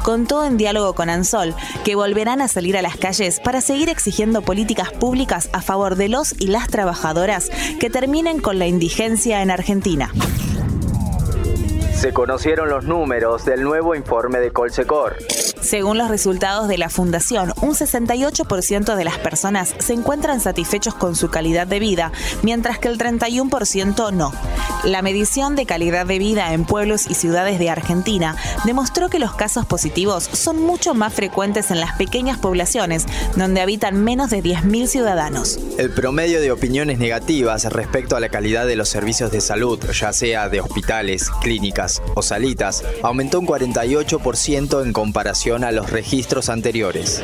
Contó 0.02 0.44
en 0.44 0.56
diálogo 0.56 0.94
con 0.94 1.10
Ansol 1.10 1.54
que 1.84 1.94
volverán 1.94 2.40
a 2.40 2.48
salir 2.48 2.76
a 2.76 2.82
las 2.82 2.96
calles 2.96 3.40
para 3.40 3.60
seguir 3.60 3.88
exigiendo 3.88 4.42
políticas 4.42 4.92
públicas 4.92 5.48
a 5.52 5.62
favor 5.62 5.96
de 5.96 6.08
los 6.08 6.34
y 6.38 6.48
las 6.48 6.68
trabajadoras 6.68 7.50
que 7.80 7.90
terminen 7.90 8.40
con 8.40 8.58
la 8.58 8.66
indigencia 8.66 9.42
en 9.42 9.50
Argentina. 9.50 10.10
Se 12.04 12.12
conocieron 12.12 12.68
los 12.68 12.84
números 12.84 13.46
del 13.46 13.62
nuevo 13.62 13.94
informe 13.94 14.38
de 14.38 14.50
Colsecor. 14.50 15.16
Según 15.62 15.96
los 15.96 16.10
resultados 16.10 16.68
de 16.68 16.76
la 16.76 16.90
Fundación, 16.90 17.54
un 17.62 17.70
68% 17.70 18.94
de 18.94 19.04
las 19.04 19.16
personas 19.16 19.74
se 19.78 19.94
encuentran 19.94 20.42
satisfechos 20.42 20.94
con 20.94 21.16
su 21.16 21.30
calidad 21.30 21.66
de 21.66 21.78
vida, 21.78 22.12
mientras 22.42 22.78
que 22.78 22.88
el 22.88 22.98
31% 22.98 24.12
no. 24.12 24.34
La 24.84 25.00
medición 25.00 25.56
de 25.56 25.64
calidad 25.64 26.04
de 26.04 26.18
vida 26.18 26.52
en 26.52 26.66
pueblos 26.66 27.06
y 27.08 27.14
ciudades 27.14 27.58
de 27.58 27.70
Argentina 27.70 28.36
demostró 28.66 29.08
que 29.08 29.18
los 29.18 29.34
casos 29.34 29.64
positivos 29.64 30.24
son 30.24 30.60
mucho 30.60 30.92
más 30.92 31.14
frecuentes 31.14 31.70
en 31.70 31.80
las 31.80 31.96
pequeñas 31.96 32.36
poblaciones, 32.36 33.06
donde 33.34 33.62
habitan 33.62 34.04
menos 34.04 34.28
de 34.28 34.42
10.000 34.42 34.88
ciudadanos. 34.88 35.58
El 35.78 35.88
promedio 35.88 36.42
de 36.42 36.52
opiniones 36.52 36.98
negativas 36.98 37.64
respecto 37.72 38.14
a 38.14 38.20
la 38.20 38.28
calidad 38.28 38.66
de 38.66 38.76
los 38.76 38.90
servicios 38.90 39.30
de 39.30 39.40
salud, 39.40 39.80
ya 39.90 40.12
sea 40.12 40.50
de 40.50 40.60
hospitales, 40.60 41.30
clínicas 41.40 41.93
o 42.14 42.22
salitas, 42.22 42.84
aumentó 43.02 43.40
un 43.40 43.46
48% 43.46 44.82
en 44.82 44.92
comparación 44.92 45.64
a 45.64 45.72
los 45.72 45.90
registros 45.90 46.48
anteriores. 46.48 47.22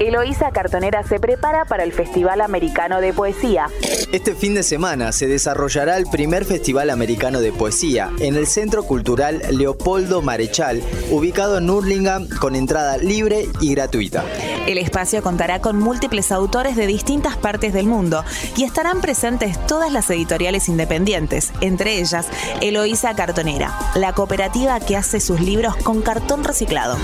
Eloísa 0.00 0.50
Cartonera 0.50 1.04
se 1.04 1.20
prepara 1.20 1.64
para 1.64 1.84
el 1.84 1.92
Festival 1.92 2.40
Americano 2.40 3.00
de 3.00 3.12
Poesía. 3.12 3.66
Este 4.12 4.34
fin 4.34 4.54
de 4.54 4.62
semana 4.62 5.12
se 5.12 5.28
desarrollará 5.28 5.96
el 5.96 6.06
primer 6.06 6.44
Festival 6.44 6.90
Americano 6.90 7.40
de 7.40 7.52
Poesía 7.52 8.10
en 8.18 8.34
el 8.34 8.46
Centro 8.46 8.82
Cultural 8.82 9.42
Leopoldo 9.50 10.20
Marechal, 10.20 10.82
ubicado 11.10 11.58
en 11.58 11.70
Hurlingham, 11.70 12.28
con 12.40 12.56
entrada 12.56 12.96
libre 12.98 13.46
y 13.60 13.72
gratuita. 13.74 14.24
El 14.66 14.78
espacio 14.78 15.22
contará 15.22 15.60
con 15.60 15.78
múltiples 15.78 16.32
autores 16.32 16.74
de 16.74 16.86
distintas 16.86 17.36
partes 17.36 17.72
del 17.72 17.86
mundo 17.86 18.24
y 18.56 18.64
estarán 18.64 19.00
presentes 19.00 19.64
todas 19.66 19.92
las 19.92 20.10
editoriales 20.10 20.68
independientes, 20.68 21.52
entre 21.60 21.98
ellas 21.98 22.26
Eloísa 22.60 23.14
Cartonera, 23.14 23.78
la 23.94 24.12
cooperativa 24.12 24.80
que 24.80 24.96
hace 24.96 25.20
sus 25.20 25.40
libros 25.40 25.76
con 25.76 26.02
cartón 26.02 26.42
reciclado. 26.42 26.96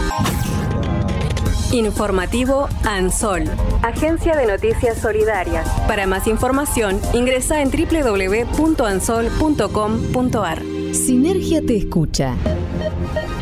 Informativo 1.73 2.69
ANSOL, 2.85 3.45
Agencia 3.83 4.37
de 4.37 4.47
Noticias 4.47 4.99
Solidarias. 4.99 5.69
Para 5.87 6.07
más 6.07 6.27
información, 6.27 7.00
ingresa 7.12 7.62
en 7.62 7.71
www.ansol.com.ar. 7.71 10.62
Sinergia 10.93 11.62
te 11.65 11.77
escucha. 11.77 12.35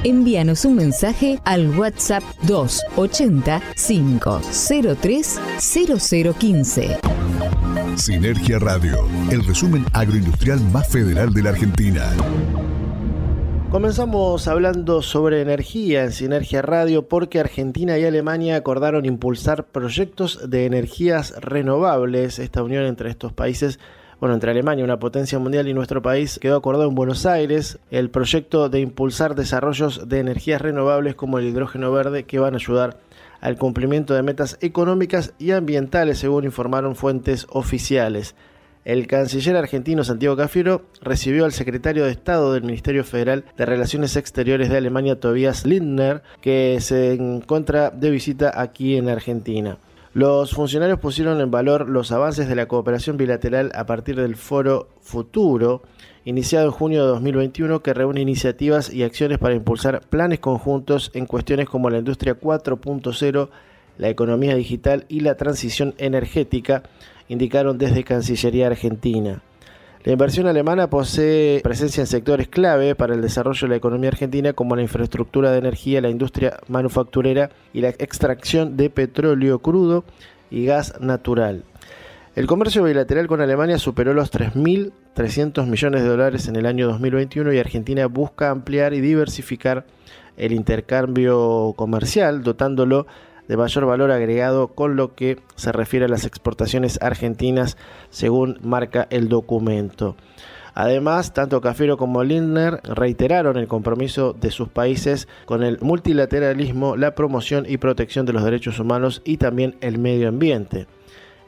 Envíanos 0.04 0.66
un 0.66 0.76
mensaje 0.76 1.40
al 1.44 1.76
WhatsApp 1.78 2.23
280 2.42 3.62
503 3.75 5.40
0015. 5.58 6.99
Sinergia 7.97 8.58
Radio, 8.58 9.08
el 9.30 9.42
resumen 9.44 9.87
agroindustrial 9.94 10.61
más 10.70 10.87
federal 10.88 11.32
de 11.32 11.42
la 11.42 11.49
Argentina. 11.50 12.12
Comenzamos 13.70 14.48
hablando 14.48 15.02
sobre 15.02 15.42
energía 15.42 16.04
en 16.04 16.12
Sinergia 16.12 16.62
Radio 16.62 17.06
porque 17.06 17.38
Argentina 17.38 17.98
y 17.98 18.04
Alemania 18.06 18.56
acordaron 18.56 19.04
impulsar 19.04 19.64
proyectos 19.64 20.48
de 20.48 20.64
energías 20.64 21.34
renovables. 21.38 22.38
Esta 22.38 22.62
unión 22.62 22.87
entre 22.87 23.10
estos 23.10 23.34
países, 23.34 23.78
bueno, 24.20 24.34
entre 24.34 24.52
Alemania, 24.52 24.84
una 24.84 24.98
potencia 24.98 25.38
mundial, 25.38 25.68
y 25.68 25.75
nuestro 25.75 26.00
país 26.00 26.38
quedó 26.40 26.56
acordado 26.56 26.88
en 26.88 26.94
Buenos 26.94 27.26
Aires 27.26 27.78
el 27.90 28.08
proyecto 28.08 28.70
de 28.70 28.80
impulsar 28.80 29.34
desarrollos 29.34 30.08
de 30.08 30.20
energías 30.20 30.62
renovables 30.62 31.14
como 31.14 31.38
el 31.38 31.44
hidrógeno 31.44 31.92
verde 31.92 32.25
que 32.25 32.38
van 32.38 32.54
a 32.54 32.56
ayudar 32.56 32.96
al 33.42 33.58
cumplimiento 33.58 34.14
de 34.14 34.22
metas 34.22 34.56
económicas 34.62 35.34
y 35.38 35.50
ambientales, 35.50 36.18
según 36.18 36.44
informaron 36.44 36.96
fuentes 36.96 37.46
oficiales. 37.50 38.34
El 38.88 39.07
canciller 39.07 39.54
argentino 39.54 40.02
Santiago 40.02 40.35
Cafiero 40.35 40.87
recibió 41.02 41.45
al 41.45 41.52
secretario 41.52 42.07
de 42.07 42.11
Estado 42.11 42.54
del 42.54 42.62
Ministerio 42.62 43.04
Federal 43.04 43.45
de 43.59 43.66
Relaciones 43.66 44.16
Exteriores 44.16 44.71
de 44.71 44.78
Alemania, 44.78 45.21
Tobias 45.21 45.66
Lindner, 45.66 46.23
que 46.40 46.78
se 46.80 47.12
encuentra 47.12 47.90
de 47.90 48.09
visita 48.11 48.50
aquí 48.59 48.97
en 48.97 49.11
Argentina. 49.11 49.76
Los 50.14 50.54
funcionarios 50.54 51.00
pusieron 51.00 51.38
en 51.42 51.50
valor 51.50 51.87
los 51.87 52.12
avances 52.12 52.49
de 52.49 52.54
la 52.54 52.66
cooperación 52.66 53.18
bilateral 53.18 53.73
a 53.75 53.85
partir 53.85 54.16
del 54.16 54.37
Foro 54.37 54.88
Futuro, 55.02 55.83
iniciado 56.25 56.64
en 56.64 56.73
junio 56.73 57.02
de 57.02 57.09
2021, 57.09 57.83
que 57.83 57.92
reúne 57.92 58.23
iniciativas 58.23 58.90
y 58.90 59.02
acciones 59.02 59.37
para 59.37 59.54
impulsar 59.54 60.00
planes 60.09 60.40
conjuntos 60.40 61.11
en 61.12 61.26
cuestiones 61.26 61.68
como 61.68 61.90
la 61.90 61.99
industria 61.99 62.40
4.0, 62.40 63.50
la 63.98 64.08
economía 64.08 64.54
digital 64.54 65.04
y 65.08 65.20
la 65.20 65.36
transición 65.36 65.94
energética, 65.98 66.84
indicaron 67.28 67.76
desde 67.76 68.04
Cancillería 68.04 68.68
Argentina. 68.68 69.42
La 70.04 70.12
inversión 70.12 70.46
alemana 70.46 70.88
posee 70.88 71.60
presencia 71.60 72.00
en 72.00 72.06
sectores 72.06 72.48
clave 72.48 72.94
para 72.94 73.14
el 73.14 73.20
desarrollo 73.20 73.66
de 73.66 73.68
la 73.68 73.76
economía 73.76 74.08
argentina 74.08 74.52
como 74.52 74.76
la 74.76 74.82
infraestructura 74.82 75.50
de 75.50 75.58
energía, 75.58 76.00
la 76.00 76.08
industria 76.08 76.60
manufacturera 76.68 77.50
y 77.74 77.80
la 77.80 77.88
extracción 77.90 78.76
de 78.76 78.90
petróleo 78.90 79.58
crudo 79.58 80.04
y 80.50 80.64
gas 80.64 80.98
natural. 81.00 81.64
El 82.36 82.46
comercio 82.46 82.84
bilateral 82.84 83.26
con 83.26 83.40
Alemania 83.40 83.78
superó 83.78 84.14
los 84.14 84.32
3.300 84.32 85.66
millones 85.66 86.02
de 86.02 86.08
dólares 86.08 86.46
en 86.46 86.54
el 86.54 86.66
año 86.66 86.86
2021 86.86 87.52
y 87.52 87.58
Argentina 87.58 88.06
busca 88.06 88.50
ampliar 88.50 88.94
y 88.94 89.00
diversificar 89.00 89.84
el 90.36 90.52
intercambio 90.52 91.74
comercial, 91.76 92.44
dotándolo 92.44 93.08
de 93.48 93.56
mayor 93.56 93.86
valor 93.86 94.10
agregado 94.10 94.68
con 94.68 94.96
lo 94.96 95.14
que 95.14 95.38
se 95.56 95.72
refiere 95.72 96.04
a 96.04 96.08
las 96.08 96.24
exportaciones 96.24 96.98
argentinas 97.02 97.76
según 98.10 98.58
marca 98.62 99.06
el 99.10 99.28
documento. 99.28 100.16
Además, 100.74 101.34
tanto 101.34 101.60
Cafiero 101.60 101.96
como 101.96 102.22
Lindner 102.22 102.80
reiteraron 102.84 103.56
el 103.56 103.66
compromiso 103.66 104.32
de 104.32 104.52
sus 104.52 104.68
países 104.68 105.26
con 105.44 105.64
el 105.64 105.78
multilateralismo, 105.80 106.96
la 106.96 107.16
promoción 107.16 107.64
y 107.68 107.78
protección 107.78 108.26
de 108.26 108.32
los 108.32 108.44
derechos 108.44 108.78
humanos 108.78 109.20
y 109.24 109.38
también 109.38 109.76
el 109.80 109.98
medio 109.98 110.28
ambiente. 110.28 110.86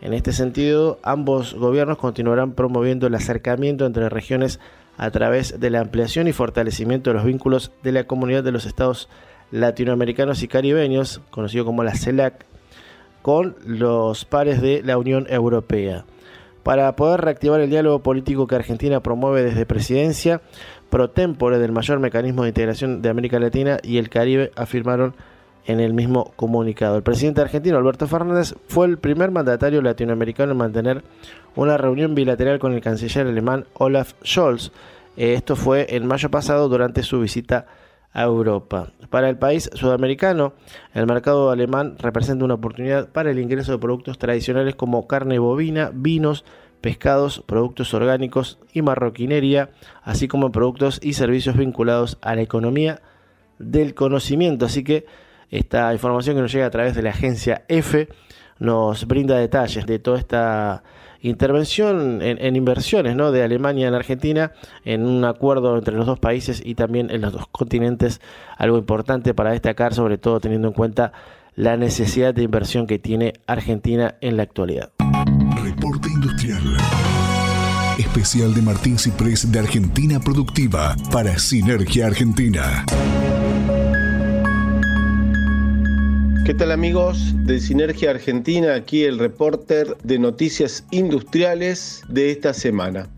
En 0.01 0.15
este 0.15 0.33
sentido, 0.33 0.99
ambos 1.05 1.55
gobiernos 1.55 1.99
continuarán 1.99 2.55
promoviendo 2.55 3.07
el 3.07 3.15
acercamiento 3.15 3.87
entre 3.87 4.09
regiones 4.09 4.59
a 4.97 5.11
través 5.11 5.61
de 5.61 5.71
la 5.71 5.81
ampliación 5.81 6.27
y 6.27 6.33
fortalecimiento 6.33 7.11
de 7.11 7.15
los 7.15 7.25
vínculos 7.25 7.71
de 7.83 7.93
la 7.93 8.05
comunidad 8.05 8.43
de 8.43 8.53
los 8.53 8.67
Estados 8.67 9.09
latinoamericanos 9.51 10.43
y 10.43 10.49
caribeños, 10.49 11.21
conocido 11.31 11.65
como 11.65 11.85
la 11.85 11.95
CELAC, 11.95 12.45
con 13.23 13.57
los 13.65 14.25
pares 14.25 14.61
de 14.63 14.83
la 14.83 14.99
Unión 14.99 15.27
Europea. 15.29 16.05
Para 16.63 16.95
poder 16.95 17.23
reactivar 17.23 17.61
el 17.61 17.71
diálogo 17.71 18.01
político 18.01 18.47
que 18.47 18.55
Argentina 18.55 19.01
promueve 19.01 19.43
desde 19.43 19.67
presidencia, 19.67 20.43
pro 20.91 21.11
tempore 21.11 21.59
del 21.59 21.73
mayor 21.73 22.01
mecanismo 22.01 22.43
de 22.43 22.49
integración 22.49 23.03
de 23.03 23.09
América 23.09 23.39
Latina 23.39 23.79
y 23.83 23.99
el 23.99 24.11
Caribe, 24.11 24.53
afirmaron 24.57 25.15
en 25.67 25.81
el 25.81 25.95
mismo 25.95 26.33
comunicado. 26.37 26.97
El 26.97 27.03
presidente 27.03 27.41
argentino 27.41 27.79
Alberto 27.79 28.07
Fernández 28.07 28.55
fue 28.69 28.87
el 28.87 28.99
primer 28.99 29.31
mandatario 29.31 29.83
latinoamericano 29.83 30.53
en 30.53 30.59
mantener 30.59 31.05
una 31.55 31.77
reunión 31.77 32.15
bilateral 32.15 32.59
con 32.59 32.73
el 32.73 32.81
canciller 32.81 33.27
alemán 33.27 33.67
Olaf 33.75 34.15
Scholz. 34.25 34.73
Esto 35.17 35.57
fue 35.57 35.87
en 35.95 36.07
mayo 36.07 36.31
pasado 36.31 36.69
durante 36.69 37.03
su 37.03 37.21
visita 37.21 37.59
a 37.59 37.65
Europa. 38.13 38.93
Para 39.09 39.29
el 39.29 39.39
país 39.39 39.71
sudamericano, 39.75 40.55
el 40.95 41.07
mercado 41.07 41.51
alemán 41.51 41.97
representa 41.99 42.45
una 42.45 42.55
oportunidad 42.55 43.09
para 43.11 43.31
el 43.31 43.39
ingreso 43.39 43.73
de 43.73 43.79
productos 43.79 44.19
tradicionales 44.19 44.75
como 44.75 45.07
carne 45.07 45.39
bovina, 45.39 45.91
vinos, 45.95 46.45
pescados, 46.81 47.43
productos 47.47 47.95
orgánicos 47.95 48.59
y 48.73 48.83
marroquinería, 48.83 49.71
así 50.03 50.29
como 50.29 50.51
productos 50.51 50.99
y 51.03 51.13
servicios 51.13 51.57
vinculados 51.57 52.19
a 52.23 52.35
la 52.35 52.43
economía 52.43 53.01
del 53.59 53.95
conocimiento. 53.95 54.67
Así 54.67 54.83
que 54.83 55.07
esta 55.51 55.93
información 55.93 56.37
que 56.37 56.43
nos 56.43 56.53
llega 56.53 56.67
a 56.67 56.71
través 56.71 56.95
de 56.95 57.03
la 57.03 57.11
agencia 57.11 57.65
EFE 57.69 58.09
nos 58.59 59.07
brinda 59.07 59.37
detalles 59.37 59.87
de 59.87 59.99
toda 59.99 60.19
esta 60.19 60.83
intervención 61.23 62.23
en, 62.23 62.57
inversiones 62.57 63.17
¿no? 63.17 63.33
de 63.33 63.43
Alemania 63.43 63.89
en 63.89 63.95
Argentina 63.95 64.53
en 64.85 65.07
un 65.07 65.25
acuerdo 65.25 65.77
entre 65.77 65.95
los 65.95 66.07
dos 66.07 66.19
países 66.19 66.63
y 66.65 66.75
también 66.75 67.11
en 67.11 67.21
los 67.21 67.33
dos 67.33 67.47
continentes, 67.49 68.21
algo 68.57 68.79
importante 68.79 69.35
para 69.35 69.51
destacar, 69.51 69.95
sobre 69.95 70.19
todo 70.19 70.41
teniendo 70.41 70.69
en 70.69 70.75
cuenta 70.75 71.13
la 71.57 71.77
necesidad 71.77 72.33
de 72.35 72.43
inversión 72.43 72.87
que 72.87 72.99
tiene 72.99 73.35
Argentina 73.47 74.15
en 74.21 74.37
la 74.37 74.45
actualidad. 74.45 74.91
Reporte 75.63 76.09
Industrial. 76.09 76.63
Especial 77.99 78.55
de 78.55 78.63
Martín 78.63 78.99
Ciprés 78.99 79.51
de 79.53 79.59
Argentina 79.59 80.21
Productiva 80.21 80.97
para 81.13 81.39
Sinergia 81.39 82.07
Argentina. 82.07 82.87
¿Qué 86.51 86.55
tal 86.55 86.73
amigos 86.73 87.33
de 87.47 87.61
Sinergia 87.61 88.11
Argentina? 88.11 88.75
Aquí 88.75 89.05
el 89.05 89.21
reporter 89.21 89.97
de 90.03 90.19
noticias 90.19 90.85
industriales 90.91 92.03
de 92.09 92.33
esta 92.33 92.55
semana. 92.55 93.09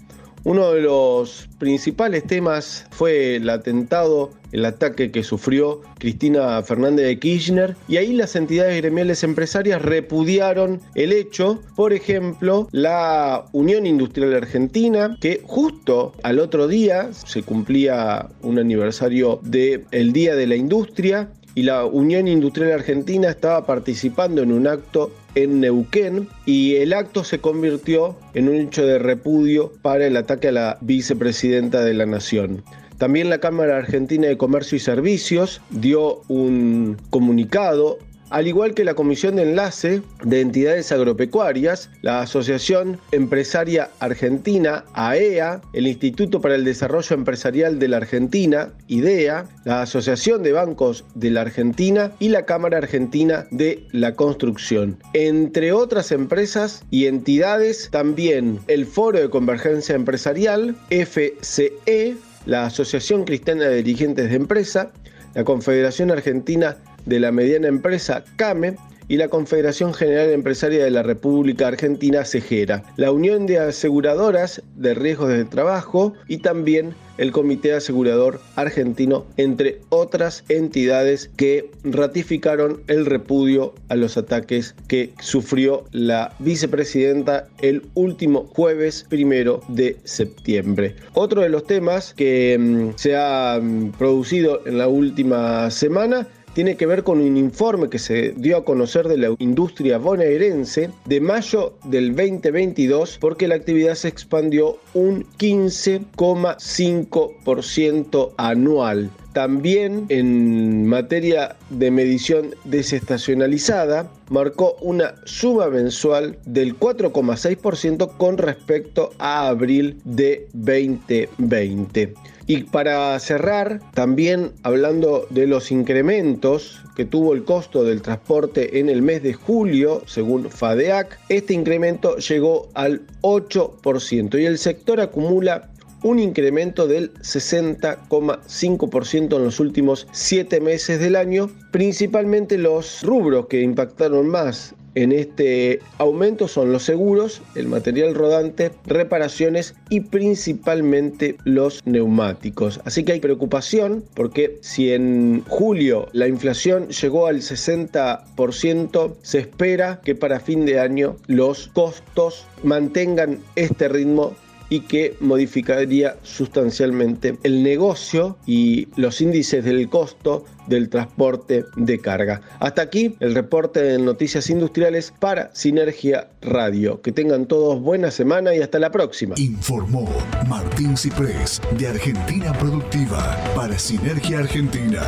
Uno 0.45 0.73
de 0.73 0.83
los 0.83 1.49
principales 1.59 2.27
temas 2.27 2.85
fue 2.91 3.37
el 3.37 3.49
atentado, 3.49 4.33
el 4.51 4.67
ataque 4.67 5.11
que 5.11 5.23
sufrió 5.23 5.81
Cristina 5.99 6.61
Fernández 6.63 7.07
de 7.07 7.19
Kirchner 7.19 7.75
y 7.89 7.97
ahí 7.97 8.13
las 8.13 8.37
entidades 8.37 8.77
gremiales 8.77 9.25
empresarias 9.25 9.81
repudiaron 9.81 10.83
el 10.95 11.13
hecho, 11.13 11.63
por 11.75 11.95
ejemplo, 11.95 12.69
la 12.71 13.47
Unión 13.53 13.87
Industrial 13.87 14.35
Argentina, 14.35 15.17
que 15.23 15.41
justo 15.43 16.13
al 16.23 16.39
otro 16.39 16.69
día 16.69 17.15
se 17.15 17.43
cumplía 17.43 18.29
un 18.43 18.59
aniversario 18.59 19.41
del 19.43 20.13
Día 20.13 20.35
de 20.35 20.47
la 20.47 20.57
Industria 20.57 21.31
y 21.55 21.63
la 21.63 21.85
Unión 21.85 22.29
Industrial 22.29 22.73
Argentina 22.73 23.29
estaba 23.29 23.67
participando 23.67 24.43
en 24.43 24.53
un 24.53 24.67
acto 24.67 25.13
en 25.35 25.61
Neuquén 25.61 26.29
y 26.47 26.77
el 26.77 26.93
acto 26.93 27.25
se 27.25 27.41
convirtió 27.41 28.17
en 28.35 28.49
un 28.49 28.57
hecho 28.57 28.87
de 28.87 28.99
repudio 28.99 29.73
para 29.83 30.07
el 30.07 30.17
ataque 30.17 30.49
a 30.49 30.53
la 30.53 30.79
vicepresidenta 30.81 31.83
de 31.85 31.95
la 31.95 32.07
Nación. 32.07 32.63
También 32.99 33.31
la 33.31 33.39
Cámara 33.39 33.79
Argentina 33.79 34.29
de 34.29 34.37
Comercio 34.37 34.77
y 34.77 34.81
Servicios 34.81 35.61
dio 35.71 36.23
un 36.29 36.97
comunicado 37.11 37.99
al 38.33 38.49
igual 38.49 38.73
que 38.73 38.85
la 38.85 38.95
Comisión 38.95 39.37
de 39.37 39.43
Enlace 39.43 40.01
de 40.25 40.41
Entidades 40.41 40.91
Agropecuarias, 40.91 41.91
la 42.01 42.23
Asociación 42.23 42.99
Empresaria 43.13 43.91
Argentina, 44.01 44.85
AEA, 44.95 45.61
e 45.75 45.79
el 45.79 45.87
Instituto 45.87 46.41
para 46.41 46.55
el 46.55 46.65
Desarrollo 46.65 47.15
Empresarial 47.15 47.79
de 47.79 47.89
la 47.89 47.99
Argentina, 47.99 48.71
IDEA, 48.89 49.45
la 49.65 49.83
Asociación 49.83 50.43
de 50.43 50.53
Bancos 50.53 51.05
de 51.15 51.31
la 51.31 51.43
Argentina 51.43 52.13
y 52.21 52.31
la 52.31 52.47
Cámara 52.47 52.79
Argentina 52.79 53.47
de 53.51 53.87
la 53.93 54.15
Construcción. 54.15 54.97
Entre 55.13 55.73
otras 55.73 56.11
empresas 56.11 56.85
y 56.91 57.09
entidades, 57.09 57.91
también 57.91 58.61
el 58.67 58.87
Foro 58.87 59.21
de 59.21 59.29
Convergencia 59.29 59.95
Empresarial, 59.95 60.75
FCE, 60.89 62.17
la 62.47 62.65
Asociación 62.65 63.25
Cristiana 63.25 63.65
de 63.65 63.77
Dirigentes 63.83 64.31
de 64.31 64.37
Empresa, 64.37 64.91
la 65.35 65.45
Confederación 65.45 66.11
Argentina 66.11 66.79
de 67.07 67.21
la 67.21 67.33
mediana 67.33 67.69
empresa 67.69 68.25
CAME 68.37 68.77
y 69.09 69.17
la 69.17 69.29
Confederación 69.29 69.93
General 69.93 70.31
Empresaria 70.31 70.85
de 70.85 70.91
la 70.91 71.03
República 71.03 71.69
Argentina, 71.69 72.25
CEGERA, 72.25 72.83
la 72.97 73.13
Unión 73.13 73.47
de 73.47 73.59
Aseguradoras 73.59 74.63
de 74.77 74.95
Riesgos 74.95 75.29
de 75.29 75.45
Trabajo 75.45 76.15
y 76.29 76.39
también 76.39 76.95
el 77.19 77.31
Comité 77.31 77.75
Asegurador 77.75 78.41
Argentino, 78.57 79.27
entre 79.37 79.81
otras 79.91 80.45
entidades 80.49 81.31
que 81.37 81.71
ratificaron 81.85 82.83
el 82.87 83.05
repudio 83.07 83.75
a 83.91 83.97
los 83.97 84.17
ataques 84.17 84.75
que 84.89 85.13
sufrió 85.21 85.85
la 85.93 86.35
vicepresidenta 86.39 87.49
el 87.61 87.83
último 87.95 88.47
jueves 88.47 89.05
primero 89.09 89.63
de 89.69 89.99
septiembre. 90.05 90.97
Otro 91.13 91.43
de 91.43 91.51
los 91.51 91.67
temas 91.67 92.15
que 92.15 92.57
mm, 92.59 92.97
se 92.97 93.15
ha 93.15 93.61
mm, 93.61 93.93
producido 93.93 94.67
en 94.67 94.79
la 94.79 94.89
última 94.89 95.71
semana 95.71 96.27
tiene 96.55 96.77
que 96.77 96.87
ver 96.87 97.03
con 97.03 97.21
un 97.21 97.37
informe 97.37 97.89
que 97.89 97.99
se 97.99 98.35
dio 98.37 98.57
a 98.57 98.65
conocer 98.65 99.09
de 99.09 99.19
la 99.19 99.35
industria 99.39 99.99
bonaerense 99.99 100.91
de 101.05 101.21
mayo 101.21 101.75
del 101.85 102.15
2022 102.15 103.19
porque 103.21 103.49
la 103.49 103.57
actividad 103.57 103.95
se 103.95 104.09
expandió 104.09 104.79
un 104.95 105.27
15,5% 105.39 108.33
anual. 108.37 109.11
También 109.33 110.07
en 110.11 110.87
materia 110.87 111.57
de 111.71 111.91
medición 111.91 112.55
desestacionalizada, 112.65 114.11
marcó 114.29 114.77
una 114.83 115.15
suba 115.25 115.71
mensual 115.71 116.39
del 116.45 116.79
4,6% 116.79 118.15
con 118.19 118.37
respecto 118.37 119.15
a 119.19 119.49
abril 119.49 119.99
de 120.05 120.49
2020. 120.53 122.13
Y 122.55 122.65
para 122.65 123.19
cerrar, 123.19 123.81
también 123.95 124.53
hablando 124.63 125.27
de 125.31 125.47
los 125.47 125.73
incrementos 125.73 126.83
que 126.95 127.07
tuvo 127.07 127.33
el 127.33 127.45
costo 127.45 127.83
del 127.83 128.03
transporte 128.03 128.79
en 128.79 128.91
el 128.91 129.01
mes 129.01 129.23
de 129.23 129.33
julio, 129.33 130.03
según 130.05 130.51
FADEAC, 130.51 131.19
este 131.31 131.55
incremento 131.55 132.19
llegó 132.19 132.69
al 132.75 133.07
8% 133.23 134.39
y 134.39 134.45
el 134.45 134.59
sector 134.59 135.01
acumula 135.01 135.71
un 136.03 136.19
incremento 136.19 136.87
del 136.87 137.15
60,5% 137.15 139.37
en 139.37 139.45
los 139.45 139.59
últimos 139.59 140.07
7 140.13 140.61
meses 140.61 141.01
del 141.01 141.17
año, 141.17 141.51
principalmente 141.71 142.59
los 142.59 143.03
rubros 143.03 143.47
que 143.47 143.63
impactaron 143.63 144.29
más 144.29 144.75
en 144.95 145.13
este 145.13 145.81
aumento 145.99 146.49
son 146.49 146.73
los 146.73 146.83
seguros, 146.85 147.43
el 147.55 147.69
material 147.69 148.15
rodante, 148.15 148.71
reparaciones 148.87 149.75
y 149.89 150.01
principalmente 150.01 151.37
los 151.45 151.81
neumáticos. 151.87 152.81
Así 152.85 153.05
que 153.05 153.13
hay 153.13 153.21
preocupación 153.21 154.05
porque 154.15 154.59
si 154.61 154.93
en 154.93 155.45
julio 155.49 156.09
la 156.13 156.29
inflación 156.29 156.89
llegó 156.89 157.27
al 157.27 157.39
60%, 157.39 159.15
se 159.23 159.39
espera 159.39 160.01
que 160.05 160.15
para 160.15 160.41
fin 160.41 160.67
de 160.67 160.81
año 160.81 161.17
los 161.27 161.69
costos 161.69 162.47
mantengan 162.63 163.39
este 163.57 163.89
ritmo 163.89 164.35
y 164.73 164.81
que 164.81 165.19
modificaría 165.21 166.17
sustancialmente 166.23 167.37
el 167.43 167.63
negocio 167.63 168.39
y 168.47 168.89
los 168.97 169.21
índices 169.21 169.63
del 169.67 169.87
costo 169.91 170.47
del 170.67 170.89
transporte 170.89 171.67
de 171.77 171.99
carga. 171.99 172.41
Hasta 172.59 172.81
aquí 172.81 173.15
el 173.21 173.35
reporte 173.35 173.83
de 173.83 173.99
noticias 173.99 174.49
industriales 174.49 175.13
para 175.21 175.55
Sinergia 175.55 176.29
Radio. 176.41 177.03
Que 177.03 177.13
tengan 177.13 177.45
todos 177.45 177.83
buena 177.83 178.11
semana 178.11 178.55
y 178.55 178.63
hasta 178.63 178.79
la 178.79 178.91
próxima. 178.91 179.35
Informó 179.37 180.09
Martín 180.49 180.97
Ciprés 180.97 181.61
de 181.77 181.89
Argentina 181.89 182.55
Productiva 182.55 183.37
para 183.55 183.79
Sinergia 183.79 184.39
Argentina. 184.39 185.03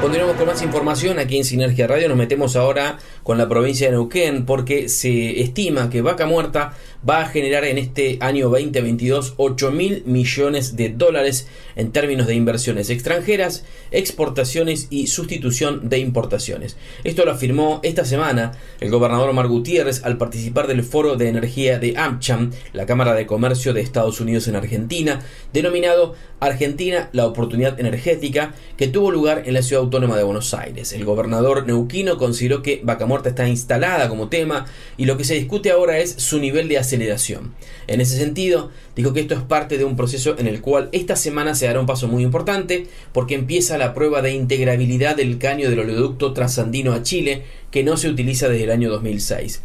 Continuamos 0.00 0.36
con 0.36 0.46
más 0.46 0.62
información 0.62 1.18
aquí 1.18 1.38
en 1.38 1.44
Sinergia 1.44 1.86
Radio. 1.86 2.08
Nos 2.08 2.18
metemos 2.18 2.54
ahora 2.54 2.98
con 3.22 3.38
la 3.38 3.48
provincia 3.48 3.86
de 3.86 3.92
Neuquén 3.92 4.44
porque 4.44 4.88
se 4.88 5.40
estima 5.40 5.90
que 5.90 6.02
Vaca 6.02 6.26
Muerta 6.26 6.74
va 7.08 7.20
a 7.20 7.28
generar 7.28 7.64
en 7.64 7.78
este 7.78 8.18
año 8.20 8.48
2022 8.50 9.34
8 9.36 9.70
mil 9.70 10.02
millones 10.06 10.76
de 10.76 10.90
dólares 10.90 11.48
en 11.76 11.92
términos 11.92 12.26
de 12.26 12.34
inversiones 12.34 12.90
extranjeras, 12.90 13.64
exportaciones 13.90 14.88
y 14.90 15.06
sustitución 15.06 15.88
de 15.88 15.98
importaciones. 15.98 16.76
Esto 17.04 17.24
lo 17.24 17.32
afirmó 17.32 17.80
esta 17.82 18.04
semana 18.04 18.52
el 18.80 18.90
gobernador 18.90 19.30
Omar 19.30 19.48
Gutiérrez 19.48 20.04
al 20.04 20.18
participar 20.18 20.66
del 20.66 20.84
foro 20.84 21.16
de 21.16 21.28
energía 21.28 21.78
de 21.78 21.96
AmCham, 21.96 22.52
la 22.72 22.86
Cámara 22.86 23.14
de 23.14 23.26
Comercio 23.26 23.72
de 23.72 23.80
Estados 23.80 24.20
Unidos 24.20 24.48
en 24.48 24.56
Argentina, 24.56 25.20
denominado 25.52 26.14
Argentina, 26.40 27.08
la 27.12 27.26
oportunidad 27.26 27.80
energética, 27.80 28.54
que 28.76 28.88
tuvo 28.88 29.10
lugar 29.10 29.44
en 29.46 29.54
la 29.54 29.62
ciudad 29.62 29.82
autónoma 29.86 30.16
de 30.16 30.24
Buenos 30.24 30.52
Aires. 30.52 30.92
El 30.92 31.04
gobernador 31.04 31.66
neuquino 31.66 32.18
consideró 32.18 32.60
que 32.60 32.80
Vaca 32.82 33.06
Muerta 33.06 33.28
está 33.28 33.48
instalada 33.48 34.08
como 34.08 34.28
tema 34.28 34.66
y 34.96 35.04
lo 35.04 35.16
que 35.16 35.24
se 35.24 35.34
discute 35.34 35.70
ahora 35.70 35.98
es 35.98 36.12
su 36.18 36.38
nivel 36.38 36.68
de 36.68 36.78
aceleración. 36.78 37.54
En 37.86 38.00
ese 38.00 38.16
sentido, 38.16 38.70
dijo 38.96 39.12
que 39.12 39.20
esto 39.20 39.34
es 39.34 39.42
parte 39.42 39.78
de 39.78 39.84
un 39.84 39.96
proceso 39.96 40.36
en 40.38 40.48
el 40.48 40.60
cual 40.60 40.88
esta 40.92 41.16
semana 41.16 41.54
se 41.54 41.66
dará 41.66 41.80
un 41.80 41.86
paso 41.86 42.08
muy 42.08 42.24
importante 42.24 42.88
porque 43.12 43.36
empieza 43.36 43.78
la 43.78 43.94
prueba 43.94 44.22
de 44.22 44.32
integrabilidad 44.32 45.16
del 45.16 45.38
caño 45.38 45.70
del 45.70 45.80
oleoducto 45.80 46.32
trasandino 46.32 46.92
a 46.92 47.02
Chile 47.02 47.44
que 47.70 47.84
no 47.84 47.96
se 47.96 48.08
utiliza 48.08 48.48
desde 48.48 48.64
el 48.64 48.70
año 48.70 48.90
2006. 48.90 49.62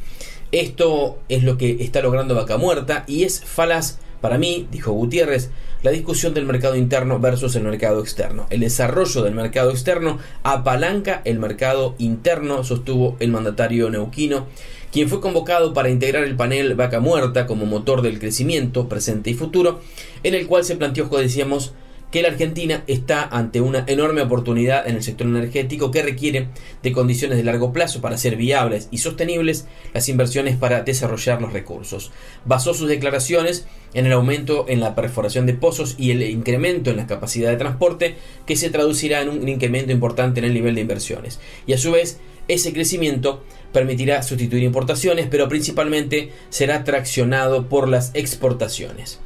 Esto 0.52 1.18
es 1.30 1.44
lo 1.44 1.58
que 1.58 1.78
está 1.80 2.02
logrando 2.02 2.36
Vaca 2.36 2.58
Muerta 2.58 3.06
y 3.08 3.24
es 3.24 3.42
falaz 3.44 4.00
Para 4.22 4.38
mí, 4.38 4.68
dijo 4.72 4.92
Gutiérrez, 4.92 5.50
la 5.84 5.92
discusión 5.92 6.36
del 6.36 6.46
mercado 6.46 6.76
interno 6.76 7.20
versus 7.20 7.56
el 7.56 7.64
mercado 7.64 8.02
externo. 8.02 8.46
El 8.52 8.60
desarrollo 8.60 9.24
del 9.24 9.34
mercado 9.34 9.72
externo 9.72 10.20
apalanca 10.44 11.22
el 11.26 11.40
mercado 11.40 11.96
interno, 11.98 12.64
sostuvo 12.64 13.18
el 13.20 13.32
mandatario 13.32 13.90
neuquino, 13.90 14.46
quien 14.92 15.10
fue 15.10 15.22
convocado 15.22 15.74
para 15.74 15.90
integrar 15.90 16.24
el 16.24 16.36
panel 16.36 16.76
Vaca 16.76 17.00
Muerta 17.00 17.48
como 17.48 17.66
motor 17.66 18.04
del 18.04 18.20
crecimiento 18.20 18.88
presente 18.88 19.32
y 19.32 19.34
futuro, 19.34 19.82
en 20.22 20.36
el 20.36 20.46
cual 20.46 20.64
se 20.66 20.76
planteó, 20.76 21.10
como 21.10 21.22
decíamos, 21.22 21.74
que 22.12 22.21
la 22.21 22.28
Argentina 22.28 22.84
está 22.88 23.24
ante 23.24 23.62
una 23.62 23.86
enorme 23.88 24.21
oportunidad 24.21 24.88
en 24.88 24.97
el 24.97 25.04
sector 25.04 25.28
energético 25.28 25.91
que 25.91 26.04
requiere 26.04 26.50
de 26.84 26.91
condiciones 26.91 27.38
de 27.38 27.43
largo 27.43 27.71
plazo 27.71 28.02
para 28.02 28.17
ser 28.17 28.36
viables 28.36 28.89
y 28.91 28.97
sostenibles 28.97 29.65
las 29.93 30.10
inversiones 30.10 30.58
para 30.58 30.84
desarrollar 30.84 31.41
los 31.41 31.54
recursos. 31.54 32.12
Basó 32.45 32.74
sus 32.74 32.89
declaraciones 32.89 33.65
en 33.93 34.06
el 34.06 34.12
aumento 34.12 34.65
en 34.67 34.82
la 34.82 34.93
perforación 34.93 35.45
de 35.45 35.54
pozos 35.54 35.95
y 35.97 36.12
el 36.12 36.21
incremento 36.24 36.91
en 36.91 36.97
la 36.97 37.08
capacidad 37.08 37.50
de 37.50 37.58
transporte 37.58 38.15
que 38.45 38.58
se 38.58 38.69
traducirá 38.69 39.21
en 39.21 39.30
un 39.30 39.47
incremento 39.47 39.91
importante 39.91 40.39
en 40.39 40.45
el 40.45 40.54
nivel 40.54 40.76
de 40.76 40.82
inversiones. 40.82 41.39
Y 41.65 41.74
a 41.74 41.78
su 41.78 41.91
vez, 41.91 42.19
ese 42.47 42.74
crecimiento 42.74 43.43
permitirá 43.71 44.21
sustituir 44.24 44.63
importaciones, 44.63 45.28
pero 45.32 45.47
principalmente 45.47 46.32
será 46.50 46.84
traccionado 46.84 47.69
por 47.69 47.88
las 47.88 48.12
exportaciones. 48.13 49.19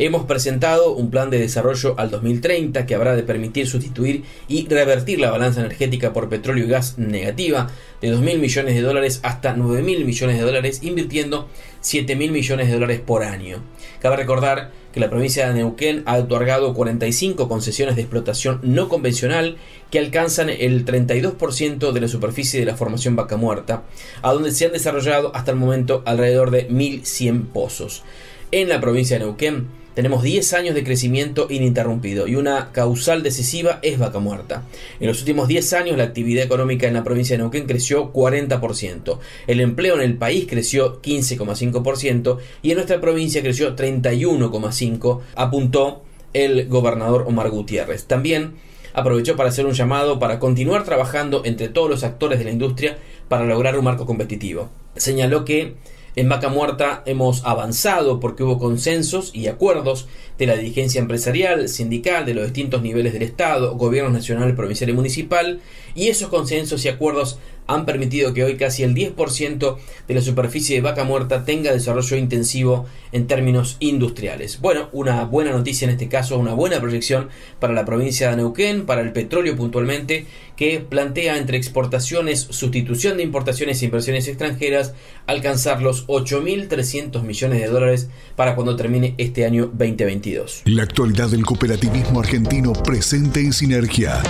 Hemos 0.00 0.26
presentado 0.26 0.92
un 0.92 1.10
plan 1.10 1.28
de 1.28 1.40
desarrollo 1.40 1.96
al 1.98 2.08
2030 2.12 2.86
que 2.86 2.94
habrá 2.94 3.16
de 3.16 3.24
permitir 3.24 3.66
sustituir 3.66 4.22
y 4.46 4.64
revertir 4.68 5.18
la 5.18 5.32
balanza 5.32 5.58
energética 5.58 6.12
por 6.12 6.28
petróleo 6.28 6.66
y 6.66 6.68
gas 6.68 6.98
negativa 6.98 7.66
de 8.00 8.14
2.000 8.14 8.38
millones 8.38 8.76
de 8.76 8.80
dólares 8.80 9.18
hasta 9.24 9.56
9.000 9.56 10.04
millones 10.04 10.38
de 10.38 10.44
dólares, 10.44 10.84
invirtiendo 10.84 11.48
7.000 11.82 12.30
millones 12.30 12.68
de 12.68 12.74
dólares 12.74 13.00
por 13.00 13.24
año. 13.24 13.64
Cabe 14.00 14.14
recordar 14.14 14.70
que 14.92 15.00
la 15.00 15.10
provincia 15.10 15.48
de 15.48 15.54
Neuquén 15.54 16.04
ha 16.06 16.16
otorgado 16.16 16.74
45 16.74 17.48
concesiones 17.48 17.96
de 17.96 18.02
explotación 18.02 18.60
no 18.62 18.88
convencional 18.88 19.56
que 19.90 19.98
alcanzan 19.98 20.48
el 20.48 20.84
32% 20.84 21.90
de 21.90 22.00
la 22.00 22.06
superficie 22.06 22.60
de 22.60 22.66
la 22.66 22.76
formación 22.76 23.16
vaca 23.16 23.36
muerta, 23.36 23.82
a 24.22 24.32
donde 24.32 24.52
se 24.52 24.66
han 24.66 24.72
desarrollado 24.72 25.34
hasta 25.34 25.50
el 25.50 25.56
momento 25.56 26.04
alrededor 26.06 26.52
de 26.52 26.68
1.100 26.68 27.48
pozos. 27.48 28.04
En 28.52 28.68
la 28.68 28.80
provincia 28.80 29.18
de 29.18 29.24
Neuquén 29.24 29.77
tenemos 29.98 30.22
10 30.22 30.52
años 30.52 30.76
de 30.76 30.84
crecimiento 30.84 31.48
ininterrumpido 31.50 32.28
y 32.28 32.36
una 32.36 32.70
causal 32.70 33.24
decisiva 33.24 33.80
es 33.82 33.98
vaca 33.98 34.20
muerta. 34.20 34.62
En 35.00 35.08
los 35.08 35.18
últimos 35.18 35.48
10 35.48 35.72
años 35.72 35.96
la 35.96 36.04
actividad 36.04 36.44
económica 36.44 36.86
en 36.86 36.94
la 36.94 37.02
provincia 37.02 37.34
de 37.34 37.42
Neuquén 37.42 37.66
creció 37.66 38.12
40%, 38.12 39.18
el 39.48 39.60
empleo 39.60 39.96
en 39.96 40.02
el 40.02 40.16
país 40.16 40.46
creció 40.48 41.02
15,5% 41.02 42.38
y 42.62 42.70
en 42.70 42.76
nuestra 42.76 43.00
provincia 43.00 43.42
creció 43.42 43.74
31,5%, 43.74 45.20
apuntó 45.34 46.04
el 46.32 46.68
gobernador 46.68 47.24
Omar 47.26 47.50
Gutiérrez. 47.50 48.04
También 48.04 48.52
aprovechó 48.92 49.34
para 49.34 49.48
hacer 49.48 49.66
un 49.66 49.72
llamado 49.72 50.20
para 50.20 50.38
continuar 50.38 50.84
trabajando 50.84 51.42
entre 51.44 51.70
todos 51.70 51.90
los 51.90 52.04
actores 52.04 52.38
de 52.38 52.44
la 52.44 52.52
industria 52.52 52.98
para 53.28 53.46
lograr 53.46 53.76
un 53.76 53.86
marco 53.86 54.06
competitivo. 54.06 54.68
Señaló 54.94 55.44
que 55.44 55.74
en 56.18 56.28
Vaca 56.28 56.48
Muerta 56.48 57.04
hemos 57.06 57.44
avanzado 57.44 58.18
porque 58.18 58.42
hubo 58.42 58.58
consensos 58.58 59.30
y 59.32 59.46
acuerdos 59.46 60.08
de 60.36 60.46
la 60.46 60.56
dirigencia 60.56 61.00
empresarial, 61.00 61.68
sindical, 61.68 62.26
de 62.26 62.34
los 62.34 62.44
distintos 62.46 62.82
niveles 62.82 63.12
del 63.12 63.22
Estado, 63.22 63.76
gobierno 63.76 64.10
nacional, 64.10 64.56
provincial 64.56 64.90
y 64.90 64.94
municipal, 64.94 65.60
y 65.94 66.08
esos 66.08 66.28
consensos 66.28 66.84
y 66.84 66.88
acuerdos 66.88 67.38
han 67.68 67.84
permitido 67.86 68.34
que 68.34 68.42
hoy 68.42 68.56
casi 68.56 68.82
el 68.82 68.94
10% 68.94 69.76
de 70.08 70.14
la 70.14 70.20
superficie 70.20 70.74
de 70.74 70.82
vaca 70.82 71.04
muerta 71.04 71.44
tenga 71.44 71.70
desarrollo 71.70 72.16
intensivo 72.16 72.86
en 73.12 73.26
términos 73.26 73.76
industriales. 73.78 74.60
Bueno, 74.60 74.88
una 74.92 75.24
buena 75.24 75.52
noticia 75.52 75.84
en 75.84 75.92
este 75.92 76.08
caso, 76.08 76.38
una 76.38 76.54
buena 76.54 76.80
proyección 76.80 77.28
para 77.60 77.74
la 77.74 77.84
provincia 77.84 78.30
de 78.30 78.36
Neuquén, 78.36 78.86
para 78.86 79.02
el 79.02 79.12
petróleo 79.12 79.54
puntualmente, 79.54 80.26
que 80.56 80.80
plantea 80.80 81.36
entre 81.38 81.58
exportaciones, 81.58 82.40
sustitución 82.50 83.18
de 83.18 83.22
importaciones 83.22 83.80
e 83.82 83.84
inversiones 83.84 84.26
extranjeras, 84.28 84.94
alcanzar 85.26 85.82
los 85.82 86.06
8.300 86.08 87.22
millones 87.22 87.60
de 87.60 87.68
dólares 87.68 88.08
para 88.34 88.54
cuando 88.54 88.76
termine 88.76 89.14
este 89.18 89.44
año 89.44 89.66
2022. 89.66 90.62
La 90.64 90.82
actualidad 90.82 91.28
del 91.28 91.44
cooperativismo 91.44 92.20
argentino 92.20 92.72
presente 92.72 93.40
en 93.40 93.52
sinergia 93.52 94.22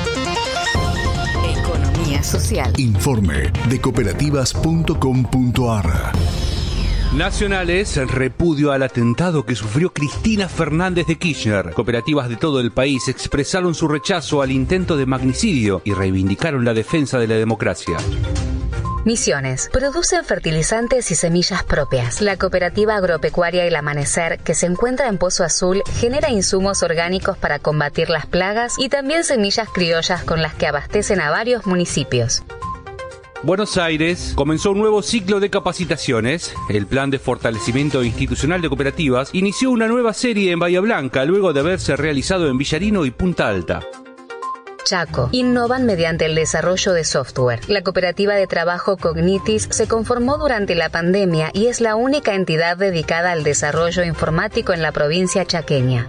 social. 2.22 2.72
Informe 2.78 3.50
de 3.68 3.81
cooperativas.com.ar. 3.81 6.47
Nacionales 7.14 7.96
repudio 7.96 8.70
al 8.70 8.82
atentado 8.82 9.46
que 9.46 9.54
sufrió 9.54 9.94
Cristina 9.94 10.46
Fernández 10.46 11.06
de 11.06 11.16
Kirchner. 11.16 11.72
Cooperativas 11.72 12.28
de 12.28 12.36
todo 12.36 12.60
el 12.60 12.70
país 12.70 13.08
expresaron 13.08 13.74
su 13.74 13.88
rechazo 13.88 14.42
al 14.42 14.52
intento 14.52 14.98
de 14.98 15.06
magnicidio 15.06 15.80
y 15.84 15.94
reivindicaron 15.94 16.66
la 16.66 16.74
defensa 16.74 17.18
de 17.18 17.26
la 17.26 17.36
democracia. 17.36 17.96
Misiones. 19.06 19.70
Producen 19.72 20.22
fertilizantes 20.22 21.10
y 21.10 21.14
semillas 21.14 21.64
propias. 21.64 22.20
La 22.20 22.36
cooperativa 22.36 22.96
agropecuaria 22.96 23.64
El 23.64 23.76
Amanecer, 23.76 24.38
que 24.40 24.54
se 24.54 24.66
encuentra 24.66 25.08
en 25.08 25.16
Pozo 25.16 25.44
Azul, 25.44 25.82
genera 25.94 26.28
insumos 26.28 26.82
orgánicos 26.82 27.38
para 27.38 27.58
combatir 27.58 28.10
las 28.10 28.26
plagas 28.26 28.74
y 28.76 28.90
también 28.90 29.24
semillas 29.24 29.70
criollas 29.72 30.24
con 30.24 30.42
las 30.42 30.52
que 30.54 30.66
abastecen 30.66 31.22
a 31.22 31.30
varios 31.30 31.64
municipios. 31.64 32.42
Buenos 33.44 33.79
Aires 33.79 34.33
comenzó 34.35 34.72
un 34.72 34.79
nuevo 34.79 35.01
ciclo 35.01 35.38
de 35.38 35.48
capacitaciones. 35.48 36.53
El 36.68 36.87
Plan 36.87 37.09
de 37.11 37.20
Fortalecimiento 37.20 38.03
Institucional 38.03 38.61
de 38.61 38.68
Cooperativas 38.68 39.31
inició 39.33 39.70
una 39.70 39.87
nueva 39.87 40.12
serie 40.12 40.51
en 40.51 40.59
Bahía 40.59 40.81
Blanca 40.81 41.24
luego 41.24 41.53
de 41.53 41.61
haberse 41.61 41.94
realizado 41.94 42.48
en 42.48 42.59
Villarino 42.59 43.05
y 43.05 43.12
Punta 43.12 43.48
Alta. 43.48 43.81
Chaco. 44.85 45.29
Innovan 45.31 45.87
mediante 45.87 46.24
el 46.27 46.35
desarrollo 46.35 46.92
de 46.92 47.05
software. 47.05 47.61
La 47.68 47.83
cooperativa 47.83 48.35
de 48.35 48.48
trabajo 48.48 48.96
Cognitis 48.96 49.68
se 49.70 49.87
conformó 49.87 50.37
durante 50.37 50.74
la 50.74 50.88
pandemia 50.88 51.51
y 51.53 51.66
es 51.66 51.81
la 51.81 51.94
única 51.94 52.35
entidad 52.35 52.77
dedicada 52.77 53.31
al 53.31 53.44
desarrollo 53.44 54.03
informático 54.03 54.72
en 54.72 54.83
la 54.83 54.90
provincia 54.90 55.44
chaqueña. 55.44 56.09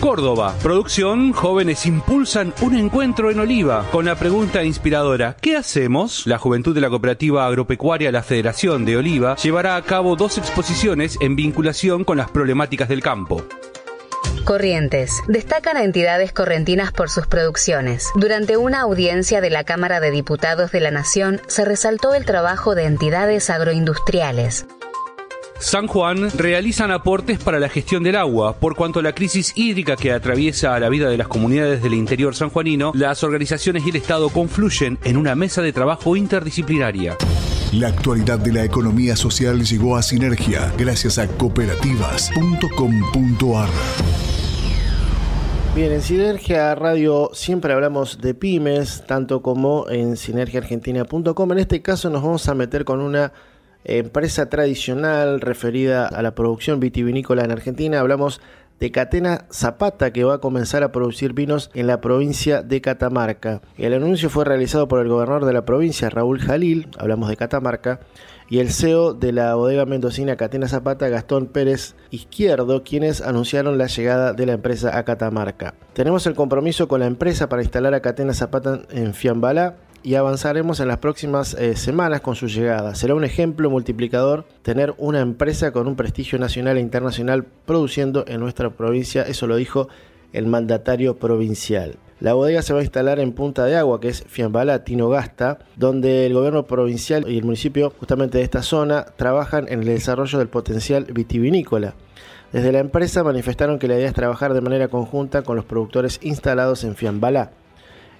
Córdoba. 0.00 0.54
Producción, 0.62 1.32
jóvenes 1.32 1.84
impulsan 1.84 2.54
un 2.62 2.76
encuentro 2.76 3.30
en 3.30 3.40
Oliva 3.40 3.84
con 3.90 4.04
la 4.04 4.14
pregunta 4.14 4.62
inspiradora, 4.62 5.36
¿qué 5.40 5.56
hacemos? 5.56 6.26
La 6.26 6.38
juventud 6.38 6.74
de 6.74 6.80
la 6.80 6.88
cooperativa 6.88 7.46
agropecuaria 7.46 8.12
La 8.12 8.22
Federación 8.22 8.84
de 8.84 8.96
Oliva 8.96 9.36
llevará 9.36 9.76
a 9.76 9.82
cabo 9.82 10.16
dos 10.16 10.38
exposiciones 10.38 11.18
en 11.20 11.36
vinculación 11.36 12.04
con 12.04 12.16
las 12.16 12.30
problemáticas 12.30 12.88
del 12.88 13.02
campo. 13.02 13.44
Corrientes. 14.44 15.12
Destacan 15.26 15.76
a 15.76 15.84
entidades 15.84 16.32
correntinas 16.32 16.92
por 16.92 17.10
sus 17.10 17.26
producciones. 17.26 18.08
Durante 18.14 18.56
una 18.56 18.80
audiencia 18.80 19.40
de 19.40 19.50
la 19.50 19.64
Cámara 19.64 20.00
de 20.00 20.10
Diputados 20.10 20.72
de 20.72 20.80
la 20.80 20.90
Nación 20.90 21.40
se 21.48 21.64
resaltó 21.64 22.14
el 22.14 22.24
trabajo 22.24 22.74
de 22.74 22.84
entidades 22.84 23.50
agroindustriales. 23.50 24.64
San 25.60 25.88
Juan 25.88 26.30
realizan 26.36 26.92
aportes 26.92 27.40
para 27.40 27.58
la 27.58 27.68
gestión 27.68 28.04
del 28.04 28.14
agua. 28.14 28.52
Por 28.54 28.76
cuanto 28.76 29.00
a 29.00 29.02
la 29.02 29.12
crisis 29.12 29.52
hídrica 29.56 29.96
que 29.96 30.12
atraviesa 30.12 30.78
la 30.78 30.88
vida 30.88 31.10
de 31.10 31.16
las 31.16 31.26
comunidades 31.26 31.82
del 31.82 31.94
interior 31.94 32.36
sanjuanino, 32.36 32.92
las 32.94 33.24
organizaciones 33.24 33.84
y 33.84 33.90
el 33.90 33.96
Estado 33.96 34.28
confluyen 34.28 35.00
en 35.02 35.16
una 35.16 35.34
mesa 35.34 35.60
de 35.60 35.72
trabajo 35.72 36.14
interdisciplinaria. 36.14 37.16
La 37.72 37.88
actualidad 37.88 38.38
de 38.38 38.52
la 38.52 38.62
economía 38.64 39.16
social 39.16 39.64
llegó 39.64 39.96
a 39.96 40.02
Sinergia 40.02 40.72
gracias 40.78 41.18
a 41.18 41.26
cooperativas.com.ar. 41.26 43.68
Bien, 45.74 45.90
en 45.92 46.02
Sinergia 46.02 46.72
Radio 46.76 47.30
siempre 47.34 47.72
hablamos 47.72 48.20
de 48.20 48.34
pymes, 48.34 49.02
tanto 49.06 49.42
como 49.42 49.90
en 49.90 50.16
sinergiaargentina.com. 50.16 51.52
En 51.52 51.58
este 51.58 51.82
caso 51.82 52.10
nos 52.10 52.22
vamos 52.22 52.48
a 52.48 52.54
meter 52.54 52.84
con 52.84 53.00
una 53.00 53.32
empresa 53.84 54.48
tradicional 54.48 55.40
referida 55.40 56.06
a 56.06 56.22
la 56.22 56.34
producción 56.34 56.80
vitivinícola 56.80 57.44
en 57.44 57.50
Argentina. 57.50 58.00
Hablamos 58.00 58.40
de 58.80 58.92
Catena 58.92 59.46
Zapata 59.50 60.12
que 60.12 60.24
va 60.24 60.34
a 60.34 60.40
comenzar 60.40 60.82
a 60.82 60.92
producir 60.92 61.32
vinos 61.32 61.70
en 61.74 61.86
la 61.86 62.00
provincia 62.00 62.62
de 62.62 62.80
Catamarca. 62.80 63.60
El 63.76 63.94
anuncio 63.94 64.30
fue 64.30 64.44
realizado 64.44 64.88
por 64.88 65.00
el 65.00 65.08
gobernador 65.08 65.44
de 65.46 65.52
la 65.52 65.64
provincia, 65.64 66.10
Raúl 66.10 66.40
Jalil, 66.40 66.88
hablamos 66.98 67.28
de 67.28 67.36
Catamarca, 67.36 68.00
y 68.50 68.60
el 68.60 68.70
CEO 68.70 69.12
de 69.14 69.32
la 69.32 69.54
bodega 69.54 69.84
mendocina 69.84 70.36
Catena 70.36 70.68
Zapata, 70.68 71.08
Gastón 71.08 71.46
Pérez 71.46 71.96
Izquierdo, 72.10 72.82
quienes 72.82 73.20
anunciaron 73.20 73.76
la 73.76 73.88
llegada 73.88 74.32
de 74.32 74.46
la 74.46 74.52
empresa 74.52 74.96
a 74.96 75.04
Catamarca. 75.04 75.74
Tenemos 75.92 76.26
el 76.26 76.34
compromiso 76.34 76.88
con 76.88 77.00
la 77.00 77.06
empresa 77.06 77.48
para 77.48 77.62
instalar 77.62 77.94
a 77.94 78.00
Catena 78.00 78.32
Zapata 78.32 78.82
en 78.90 79.12
Fiambalá 79.12 79.76
y 80.02 80.14
avanzaremos 80.14 80.80
en 80.80 80.88
las 80.88 80.98
próximas 80.98 81.54
eh, 81.54 81.76
semanas 81.76 82.20
con 82.20 82.34
su 82.34 82.46
llegada. 82.46 82.94
Será 82.94 83.14
un 83.14 83.24
ejemplo 83.24 83.70
multiplicador 83.70 84.46
tener 84.62 84.94
una 84.98 85.20
empresa 85.20 85.72
con 85.72 85.86
un 85.86 85.96
prestigio 85.96 86.38
nacional 86.38 86.76
e 86.76 86.80
internacional 86.80 87.44
produciendo 87.66 88.24
en 88.26 88.40
nuestra 88.40 88.70
provincia, 88.70 89.22
eso 89.22 89.46
lo 89.46 89.56
dijo 89.56 89.88
el 90.32 90.46
mandatario 90.46 91.16
provincial. 91.16 91.96
La 92.20 92.34
bodega 92.34 92.62
se 92.62 92.72
va 92.72 92.80
a 92.80 92.82
instalar 92.82 93.20
en 93.20 93.32
Punta 93.32 93.64
de 93.64 93.76
Agua, 93.76 94.00
que 94.00 94.08
es 94.08 94.24
Fiambala, 94.26 94.82
Tinogasta, 94.82 95.60
donde 95.76 96.26
el 96.26 96.34
gobierno 96.34 96.66
provincial 96.66 97.24
y 97.28 97.38
el 97.38 97.44
municipio 97.44 97.92
justamente 97.98 98.38
de 98.38 98.44
esta 98.44 98.62
zona 98.62 99.04
trabajan 99.16 99.66
en 99.68 99.80
el 99.80 99.86
desarrollo 99.86 100.38
del 100.38 100.48
potencial 100.48 101.04
vitivinícola. 101.04 101.94
Desde 102.52 102.72
la 102.72 102.80
empresa 102.80 103.22
manifestaron 103.22 103.78
que 103.78 103.88
la 103.88 103.94
idea 103.94 104.08
es 104.08 104.14
trabajar 104.14 104.52
de 104.52 104.62
manera 104.62 104.88
conjunta 104.88 105.42
con 105.42 105.54
los 105.54 105.64
productores 105.64 106.18
instalados 106.22 106.82
en 106.82 106.96
Fiambalá. 106.96 107.52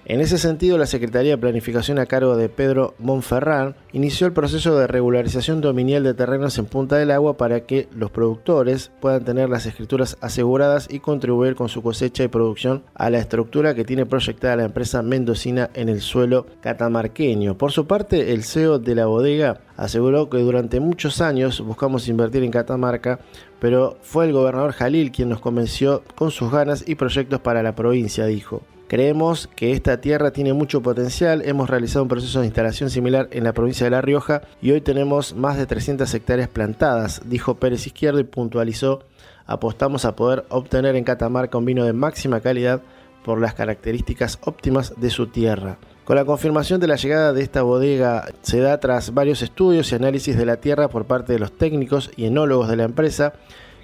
En 0.09 0.21
ese 0.21 0.39
sentido, 0.39 0.79
la 0.79 0.87
Secretaría 0.87 1.33
de 1.33 1.37
Planificación 1.37 1.99
a 1.99 2.07
cargo 2.07 2.35
de 2.35 2.49
Pedro 2.49 2.95
Monferrán 2.97 3.75
inició 3.93 4.25
el 4.25 4.33
proceso 4.33 4.75
de 4.75 4.87
regularización 4.87 5.61
dominial 5.61 6.03
de 6.03 6.15
terrenos 6.15 6.57
en 6.57 6.65
Punta 6.65 6.95
del 6.95 7.11
Agua 7.11 7.37
para 7.37 7.59
que 7.67 7.87
los 7.93 8.09
productores 8.09 8.89
puedan 9.01 9.23
tener 9.23 9.51
las 9.51 9.67
escrituras 9.67 10.17
aseguradas 10.19 10.87
y 10.89 10.99
contribuir 10.99 11.53
con 11.53 11.69
su 11.69 11.83
cosecha 11.83 12.23
y 12.23 12.27
producción 12.27 12.81
a 12.95 13.11
la 13.11 13.19
estructura 13.19 13.75
que 13.75 13.85
tiene 13.85 14.07
proyectada 14.07 14.55
la 14.55 14.63
empresa 14.63 15.03
mendocina 15.03 15.69
en 15.75 15.89
el 15.89 16.01
suelo 16.01 16.47
catamarqueño. 16.61 17.55
Por 17.55 17.71
su 17.71 17.85
parte, 17.85 18.33
el 18.33 18.43
CEO 18.43 18.79
de 18.79 18.95
la 18.95 19.05
bodega 19.05 19.61
aseguró 19.77 20.27
que 20.27 20.39
durante 20.39 20.79
muchos 20.79 21.21
años 21.21 21.61
buscamos 21.61 22.07
invertir 22.07 22.43
en 22.43 22.49
Catamarca, 22.49 23.19
pero 23.59 23.99
fue 24.01 24.25
el 24.25 24.33
gobernador 24.33 24.71
Jalil 24.71 25.11
quien 25.11 25.29
nos 25.29 25.39
convenció 25.39 26.01
con 26.15 26.31
sus 26.31 26.51
ganas 26.51 26.83
y 26.87 26.95
proyectos 26.95 27.41
para 27.41 27.61
la 27.61 27.75
provincia, 27.75 28.25
dijo. 28.25 28.63
Creemos 28.89 29.47
que 29.55 29.73
esta 29.73 30.01
tierra 30.01 30.31
tiene 30.31 30.53
mucho 30.53 30.81
potencial, 30.81 31.43
hemos 31.45 31.69
realizado 31.69 32.01
un 32.01 32.09
proceso 32.09 32.39
de 32.39 32.47
instalación 32.47 32.89
similar 32.89 33.27
en 33.29 33.43
la 33.43 33.53
provincia 33.53 33.83
de 33.83 33.91
La 33.91 34.01
Rioja 34.01 34.41
y 34.63 34.71
hoy 34.71 34.81
tenemos 34.81 35.35
más 35.35 35.57
de 35.57 35.67
300 35.67 36.11
hectáreas 36.11 36.49
plantadas, 36.49 37.21
dijo 37.25 37.59
Pérez 37.59 37.85
Izquierdo 37.85 38.19
y 38.19 38.23
puntualizó, 38.23 39.03
apostamos 39.45 40.05
a 40.05 40.15
poder 40.15 40.43
obtener 40.49 40.95
en 40.95 41.03
Catamarca 41.03 41.59
un 41.59 41.65
vino 41.65 41.85
de 41.85 41.93
máxima 41.93 42.39
calidad 42.39 42.81
por 43.23 43.39
las 43.39 43.53
características 43.53 44.39
óptimas 44.41 44.99
de 44.99 45.11
su 45.11 45.27
tierra. 45.27 45.77
Con 46.03 46.15
la 46.15 46.25
confirmación 46.25 46.81
de 46.81 46.87
la 46.87 46.95
llegada 46.95 47.31
de 47.31 47.43
esta 47.43 47.61
bodega 47.61 48.25
se 48.41 48.59
da 48.59 48.79
tras 48.79 49.13
varios 49.13 49.43
estudios 49.43 49.91
y 49.91 49.95
análisis 49.95 50.35
de 50.35 50.47
la 50.47 50.57
tierra 50.57 50.87
por 50.87 51.05
parte 51.05 51.33
de 51.33 51.37
los 51.37 51.51
técnicos 51.51 52.09
y 52.17 52.25
enólogos 52.25 52.67
de 52.67 52.77
la 52.77 52.85
empresa 52.85 53.33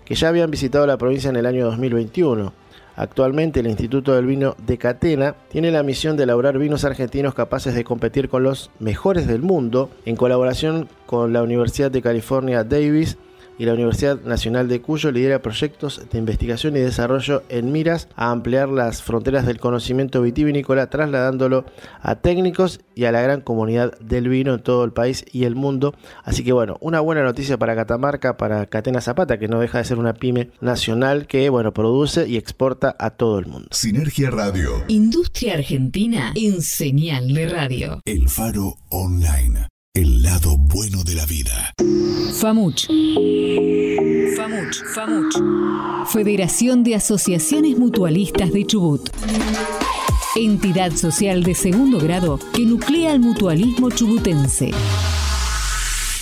que 0.04 0.16
ya 0.16 0.30
habían 0.30 0.50
visitado 0.50 0.88
la 0.88 0.98
provincia 0.98 1.30
en 1.30 1.36
el 1.36 1.46
año 1.46 1.66
2021. 1.66 2.65
Actualmente 2.96 3.60
el 3.60 3.68
Instituto 3.68 4.16
del 4.16 4.26
Vino 4.26 4.56
de 4.66 4.78
Catena 4.78 5.36
tiene 5.50 5.70
la 5.72 5.84
misión 5.84 6.16
de 6.16 6.24
elaborar 6.24 6.58
vinos 6.58 6.86
argentinos 6.86 7.34
capaces 7.34 7.76
de 7.76 7.84
competir 7.84 8.30
con 8.30 8.44
los 8.44 8.72
mejores 8.80 9.28
del 9.28 9.42
mundo 9.42 9.90
en 10.06 10.16
colaboración 10.16 10.88
con 11.06 11.34
la 11.34 11.44
Universidad 11.44 11.92
de 11.92 12.02
California 12.02 12.64
Davis 12.64 13.18
y 13.58 13.66
la 13.66 13.74
Universidad 13.74 14.22
Nacional 14.22 14.68
de 14.68 14.82
Cuyo 14.82 15.12
lidera 15.12 15.42
proyectos 15.42 16.02
de 16.12 16.18
investigación 16.18 16.76
y 16.76 16.80
desarrollo 16.80 17.44
en 17.50 17.72
miras 17.72 18.08
a 18.16 18.32
ampliar 18.32 18.70
las 18.70 19.02
fronteras 19.02 19.46
del 19.46 19.60
conocimiento 19.60 20.22
vitivinícola, 20.22 20.90
trasladándolo 20.90 21.66
a 22.02 22.16
técnicos 22.16 22.82
y 22.96 23.06
a 23.06 23.12
la 23.12 23.22
gran 23.22 23.42
comunidad 23.42 23.98
del 24.00 24.30
vino 24.30 24.54
en 24.54 24.64
todo 24.64 24.84
el 24.84 24.92
país 24.92 25.26
y 25.32 25.44
el 25.46 25.56
mundo. 25.56 25.96
Así 26.24 26.44
que 26.44 26.54
bueno, 26.54 26.78
una 26.82 27.00
buena 27.00 27.24
noticia 27.24 27.58
para 27.58 27.76
Catamarca, 27.76 28.38
para 28.38 28.66
Catena 28.66 29.02
Zapata, 29.02 29.38
que 29.38 29.48
no 29.48 29.60
deja 29.60 29.78
de 29.78 29.86
ser 29.86 30.00
una 30.00 30.14
pyme 30.14 30.52
nacional 30.62 31.28
que 31.28 31.50
bueno, 31.50 31.74
produce 31.74 32.28
y 32.28 32.38
exporta 32.38 32.96
a 33.00 33.12
todo 33.12 33.40
el 33.40 33.46
mundo. 33.48 33.70
Sinergia 33.72 34.30
Radio. 34.30 34.84
Industria 34.88 35.56
Argentina 35.56 36.32
en 36.36 36.62
señal 36.62 37.34
de 37.34 37.50
radio. 37.50 38.02
El 38.06 38.30
Faro 38.30 38.78
Online. 38.90 39.68
El 39.96 40.24
lado 40.24 40.58
bueno 40.58 41.06
de 41.06 41.16
la 41.16 41.26
vida. 41.26 41.74
FAMUCH. 42.42 42.88
FAMUCH. 44.36 44.84
FAMUCH. 44.94 46.08
Federación 46.12 46.84
de 46.84 46.96
Asociaciones 46.96 47.78
Mutualistas 47.78 48.52
de 48.52 48.66
Chubut. 48.66 49.10
Entidad 50.36 50.92
social 50.92 51.44
de 51.44 51.56
segundo 51.56 52.00
grado 52.00 52.40
que 52.54 52.66
nuclea 52.66 53.14
el 53.14 53.22
mutualismo 53.22 53.90
chubutense. 53.90 54.72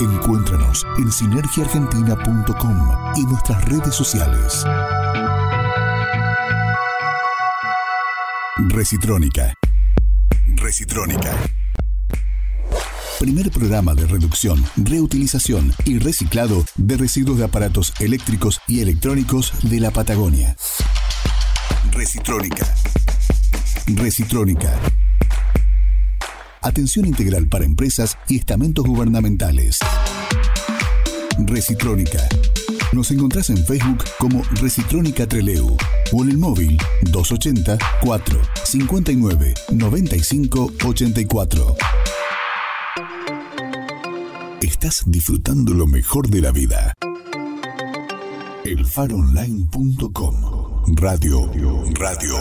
Encuéntranos 0.00 0.86
en 0.96 1.12
sinergiaargentina.com 1.12 2.88
y 3.16 3.24
nuestras 3.26 3.62
redes 3.66 3.94
sociales. 3.94 4.64
Recitrónica. 8.68 9.52
Recitrónica. 10.56 11.36
Primer 13.18 13.50
programa 13.50 13.94
de 13.94 14.06
reducción, 14.06 14.64
reutilización 14.76 15.74
y 15.84 15.98
reciclado 15.98 16.64
de 16.76 16.96
residuos 16.96 17.36
de 17.36 17.44
aparatos 17.44 17.92
eléctricos 18.00 18.62
y 18.66 18.80
electrónicos 18.80 19.52
de 19.68 19.80
la 19.80 19.90
Patagonia. 19.90 20.56
Recitrónica. 21.92 22.66
Recitrónica. 23.86 24.80
Atención 26.62 27.06
integral 27.06 27.48
para 27.48 27.64
empresas 27.64 28.18
y 28.28 28.36
estamentos 28.36 28.84
gubernamentales. 28.84 29.78
Recitrónica. 31.46 32.28
Nos 32.92 33.10
encontrás 33.10 33.48
en 33.50 33.64
Facebook 33.64 34.04
como 34.18 34.42
Recitrónica 34.60 35.26
Treleu 35.26 35.76
o 36.12 36.22
en 36.22 36.30
el 36.30 36.38
móvil 36.38 36.76
280 37.04 37.78
4 38.02 38.40
59 38.64 39.54
95 39.72 40.72
84. 40.84 41.76
Estás 44.60 45.04
disfrutando 45.06 45.72
lo 45.72 45.86
mejor 45.86 46.28
de 46.28 46.42
la 46.42 46.52
vida. 46.52 46.92
Elfaronline.com 48.64 50.60
Radio, 50.96 51.50
radio 51.94 52.36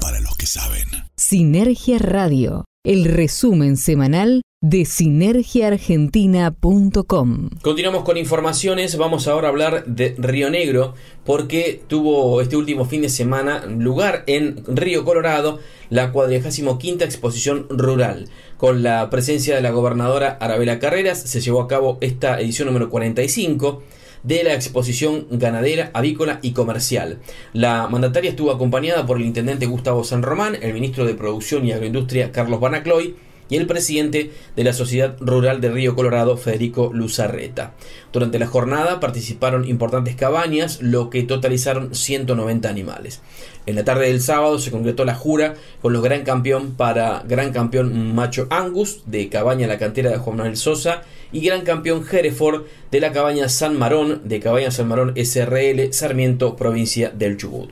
para 0.00 0.20
los 0.20 0.36
que 0.36 0.46
saben. 0.46 0.86
Sinergia 1.16 1.98
Radio, 1.98 2.65
el 2.86 3.04
resumen 3.04 3.76
semanal 3.76 4.40
de 4.60 4.84
sinergiaargentina.com. 4.84 7.50
Continuamos 7.60 8.04
con 8.04 8.16
informaciones, 8.16 8.96
vamos 8.96 9.26
ahora 9.26 9.48
a 9.48 9.50
hablar 9.50 9.84
de 9.86 10.14
Río 10.16 10.50
Negro 10.50 10.94
porque 11.24 11.82
tuvo 11.88 12.40
este 12.40 12.56
último 12.56 12.84
fin 12.84 13.02
de 13.02 13.08
semana 13.08 13.66
lugar 13.66 14.22
en 14.28 14.62
Río 14.68 15.04
Colorado 15.04 15.58
la 15.90 16.12
45 16.12 16.78
exposición 17.00 17.66
rural. 17.70 18.28
Con 18.56 18.84
la 18.84 19.10
presencia 19.10 19.56
de 19.56 19.62
la 19.62 19.70
gobernadora 19.70 20.38
Arabela 20.40 20.78
Carreras 20.78 21.20
se 21.20 21.40
llevó 21.40 21.62
a 21.62 21.68
cabo 21.68 21.98
esta 22.00 22.40
edición 22.40 22.68
número 22.68 22.88
45 22.88 23.82
de 24.26 24.42
la 24.42 24.54
exposición 24.54 25.26
ganadera, 25.30 25.90
avícola 25.94 26.40
y 26.42 26.52
comercial. 26.52 27.18
La 27.52 27.86
mandataria 27.88 28.30
estuvo 28.30 28.50
acompañada 28.50 29.06
por 29.06 29.18
el 29.18 29.24
intendente 29.24 29.66
Gustavo 29.66 30.02
San 30.02 30.22
Román, 30.22 30.56
el 30.60 30.74
ministro 30.74 31.06
de 31.06 31.14
Producción 31.14 31.64
y 31.64 31.72
Agroindustria 31.72 32.32
Carlos 32.32 32.58
Banacloy, 32.58 33.14
y 33.48 33.56
el 33.56 33.66
presidente 33.66 34.32
de 34.56 34.64
la 34.64 34.72
Sociedad 34.72 35.16
Rural 35.20 35.60
de 35.60 35.70
Río 35.70 35.94
Colorado, 35.94 36.36
Federico 36.36 36.90
Luzarreta. 36.92 37.74
Durante 38.12 38.38
la 38.38 38.46
jornada 38.46 39.00
participaron 39.00 39.68
importantes 39.68 40.16
cabañas, 40.16 40.80
lo 40.82 41.10
que 41.10 41.22
totalizaron 41.22 41.94
190 41.94 42.68
animales. 42.68 43.20
En 43.66 43.74
la 43.74 43.84
tarde 43.84 44.06
del 44.06 44.20
sábado 44.20 44.58
se 44.58 44.70
concretó 44.70 45.04
la 45.04 45.14
jura 45.14 45.54
con 45.82 45.92
los 45.92 46.02
gran 46.02 46.22
campeón 46.22 46.74
para 46.76 47.24
gran 47.26 47.52
campeón 47.52 48.14
Macho 48.14 48.46
Angus 48.50 49.02
de 49.06 49.28
Cabaña 49.28 49.66
La 49.66 49.78
Cantera 49.78 50.10
de 50.10 50.18
Juan 50.18 50.36
Manuel 50.36 50.56
Sosa 50.56 51.02
y 51.32 51.40
gran 51.40 51.62
campeón 51.62 52.04
Hereford 52.10 52.64
de 52.90 53.00
la 53.00 53.12
Cabaña 53.12 53.48
San 53.48 53.76
Marón 53.76 54.22
de 54.24 54.40
Cabaña 54.40 54.70
San 54.70 54.88
Marón 54.88 55.14
SRL 55.16 55.92
Sarmiento 55.92 56.56
provincia 56.56 57.10
del 57.10 57.36
Chubut. 57.36 57.70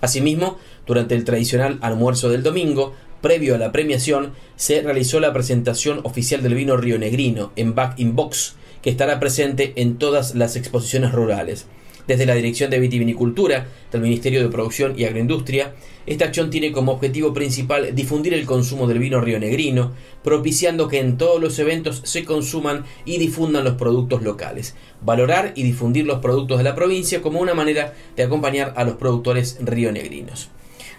Asimismo, 0.00 0.58
durante 0.86 1.14
el 1.14 1.24
tradicional 1.24 1.78
almuerzo 1.80 2.28
del 2.28 2.42
domingo, 2.42 2.94
previo 3.24 3.54
a 3.54 3.58
la 3.58 3.72
premiación, 3.72 4.34
se 4.54 4.82
realizó 4.82 5.18
la 5.18 5.32
presentación 5.32 6.00
oficial 6.02 6.42
del 6.42 6.54
vino 6.54 6.76
Río 6.76 6.98
Negrino 6.98 7.52
en 7.56 7.74
Back 7.74 7.98
in 7.98 8.14
Box, 8.14 8.54
que 8.82 8.90
estará 8.90 9.18
presente 9.18 9.72
en 9.76 9.96
todas 9.96 10.34
las 10.34 10.56
exposiciones 10.56 11.12
rurales. 11.12 11.64
Desde 12.06 12.26
la 12.26 12.34
Dirección 12.34 12.70
de 12.70 12.78
Vitivinicultura 12.78 13.66
del 13.90 14.02
Ministerio 14.02 14.42
de 14.42 14.50
Producción 14.50 14.92
y 14.98 15.04
Agroindustria, 15.04 15.72
esta 16.04 16.26
acción 16.26 16.50
tiene 16.50 16.70
como 16.70 16.92
objetivo 16.92 17.32
principal 17.32 17.94
difundir 17.94 18.34
el 18.34 18.44
consumo 18.44 18.86
del 18.86 18.98
vino 18.98 19.22
rionegrino, 19.22 19.92
propiciando 20.22 20.86
que 20.88 21.00
en 21.00 21.16
todos 21.16 21.40
los 21.40 21.58
eventos 21.58 22.02
se 22.04 22.26
consuman 22.26 22.84
y 23.06 23.16
difundan 23.16 23.64
los 23.64 23.76
productos 23.76 24.22
locales, 24.22 24.74
valorar 25.00 25.54
y 25.56 25.62
difundir 25.62 26.04
los 26.04 26.18
productos 26.18 26.58
de 26.58 26.64
la 26.64 26.74
provincia 26.74 27.22
como 27.22 27.40
una 27.40 27.54
manera 27.54 27.94
de 28.16 28.22
acompañar 28.22 28.74
a 28.76 28.84
los 28.84 28.96
productores 28.96 29.56
rionegrinos. 29.62 30.50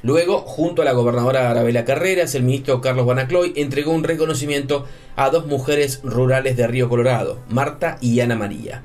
Luego, 0.06 0.42
junto 0.42 0.84
a 0.84 0.86
la 0.86 0.92
gobernadora 0.92 1.50
Arabela 1.50 1.84
Carreras, 1.84 2.36
el 2.36 2.44
ministro 2.44 2.80
Carlos 2.80 3.08
Banacloy 3.08 3.54
entregó 3.56 3.92
un 3.92 4.04
reconocimiento 4.04 4.86
a 5.16 5.32
dos 5.32 5.48
mujeres 5.48 6.02
rurales 6.04 6.56
de 6.56 6.68
Río 6.68 6.90
Colorado, 6.90 7.40
Marta 7.50 7.98
y 8.02 8.20
Ana 8.20 8.36
María. 8.36 8.84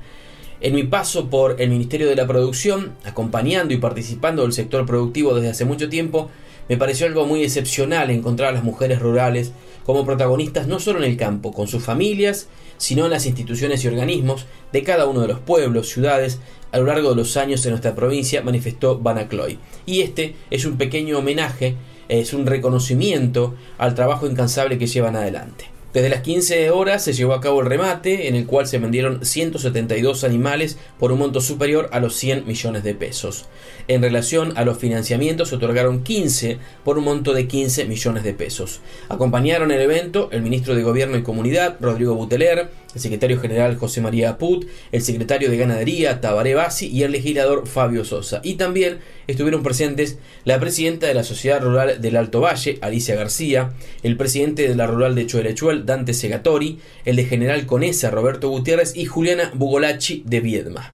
En 0.61 0.73
mi 0.73 0.81
paso 0.81 1.29
por 1.29 1.61
el 1.61 1.69
Ministerio 1.69 2.09
de 2.09 2.15
la 2.15 2.25
Producción, 2.25 2.93
acompañando 3.05 3.71
y 3.71 3.77
participando 3.77 4.41
del 4.41 4.51
sector 4.51 4.87
productivo 4.87 5.35
desde 5.35 5.51
hace 5.51 5.63
mucho 5.63 5.89
tiempo, 5.89 6.31
me 6.67 6.77
pareció 6.77 7.05
algo 7.05 7.27
muy 7.27 7.43
excepcional 7.43 8.09
encontrar 8.09 8.49
a 8.49 8.53
las 8.53 8.63
mujeres 8.63 8.97
rurales 8.97 9.51
como 9.85 10.03
protagonistas 10.03 10.65
no 10.65 10.79
solo 10.79 11.03
en 11.03 11.05
el 11.11 11.17
campo, 11.17 11.53
con 11.53 11.67
sus 11.67 11.83
familias, 11.83 12.47
sino 12.81 13.05
en 13.05 13.11
las 13.11 13.27
instituciones 13.27 13.83
y 13.83 13.87
organismos 13.87 14.47
de 14.73 14.81
cada 14.81 15.05
uno 15.05 15.21
de 15.21 15.27
los 15.27 15.37
pueblos, 15.37 15.87
ciudades, 15.87 16.39
a 16.71 16.79
lo 16.79 16.85
largo 16.85 17.11
de 17.11 17.15
los 17.15 17.37
años 17.37 17.63
en 17.63 17.73
nuestra 17.73 17.93
provincia, 17.93 18.41
manifestó 18.41 18.97
Banacloy. 18.97 19.59
Y 19.85 20.01
este 20.01 20.33
es 20.49 20.65
un 20.65 20.77
pequeño 20.77 21.19
homenaje, 21.19 21.75
es 22.09 22.33
un 22.33 22.47
reconocimiento 22.47 23.53
al 23.77 23.93
trabajo 23.93 24.25
incansable 24.25 24.79
que 24.79 24.87
llevan 24.87 25.15
adelante. 25.15 25.70
Desde 25.93 26.07
las 26.07 26.21
15 26.21 26.71
horas 26.71 27.03
se 27.03 27.11
llevó 27.11 27.33
a 27.33 27.41
cabo 27.41 27.59
el 27.59 27.67
remate, 27.67 28.29
en 28.29 28.35
el 28.35 28.45
cual 28.45 28.65
se 28.65 28.77
vendieron 28.77 29.25
172 29.25 30.23
animales 30.23 30.77
por 30.97 31.11
un 31.11 31.19
monto 31.19 31.41
superior 31.41 31.89
a 31.91 31.99
los 31.99 32.15
100 32.15 32.47
millones 32.47 32.83
de 32.83 32.95
pesos. 32.95 33.45
En 33.89 34.01
relación 34.01 34.53
a 34.57 34.63
los 34.63 34.77
financiamientos, 34.77 35.49
se 35.49 35.55
otorgaron 35.55 36.03
15 36.03 36.59
por 36.85 36.97
un 36.97 37.03
monto 37.03 37.33
de 37.33 37.45
15 37.45 37.85
millones 37.85 38.23
de 38.23 38.33
pesos. 38.33 38.79
Acompañaron 39.09 39.71
el 39.71 39.81
evento 39.81 40.29
el 40.31 40.41
ministro 40.41 40.75
de 40.75 40.83
Gobierno 40.83 41.17
y 41.17 41.23
Comunidad, 41.23 41.75
Rodrigo 41.81 42.15
Buteler, 42.15 42.69
el 42.93 43.01
secretario 43.01 43.39
general 43.39 43.77
José 43.77 44.01
María 44.01 44.37
Put, 44.37 44.67
el 44.91 45.01
secretario 45.01 45.49
de 45.49 45.57
Ganadería 45.57 46.21
Tabaré 46.21 46.53
Bassi 46.55 46.87
y 46.87 47.03
el 47.03 47.11
legislador 47.11 47.67
Fabio 47.67 48.05
Sosa. 48.05 48.39
Y 48.43 48.55
también 48.55 48.99
estuvieron 49.27 49.61
presentes 49.63 50.17
la 50.43 50.59
presidenta 50.59 51.07
de 51.07 51.13
la 51.13 51.23
Sociedad 51.23 51.61
Rural 51.61 52.01
del 52.01 52.17
Alto 52.17 52.41
Valle, 52.41 52.79
Alicia 52.81 53.15
García, 53.15 53.71
el 54.03 54.17
presidente 54.17 54.67
de 54.67 54.75
la 54.75 54.87
Rural 54.87 55.15
de 55.15 55.25
Chuelechuel, 55.25 55.85
Dante 55.85 56.13
Segatori, 56.13 56.79
el 57.05 57.15
de 57.15 57.23
General 57.25 57.65
Conesa, 57.65 58.11
Roberto 58.11 58.49
Gutiérrez 58.49 58.95
y 58.95 59.05
Juliana 59.05 59.51
Bugolacci 59.53 60.23
de 60.25 60.41
Viedma. 60.41 60.91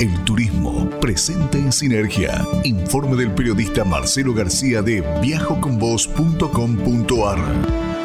El 0.00 0.24
turismo 0.24 0.88
presente 1.00 1.58
en 1.58 1.72
Sinergia. 1.72 2.46
Informe 2.62 3.16
del 3.16 3.32
periodista 3.32 3.84
Marcelo 3.84 4.32
García 4.32 4.80
de 4.80 5.00
viajoconvos.com.ar. 5.20 7.97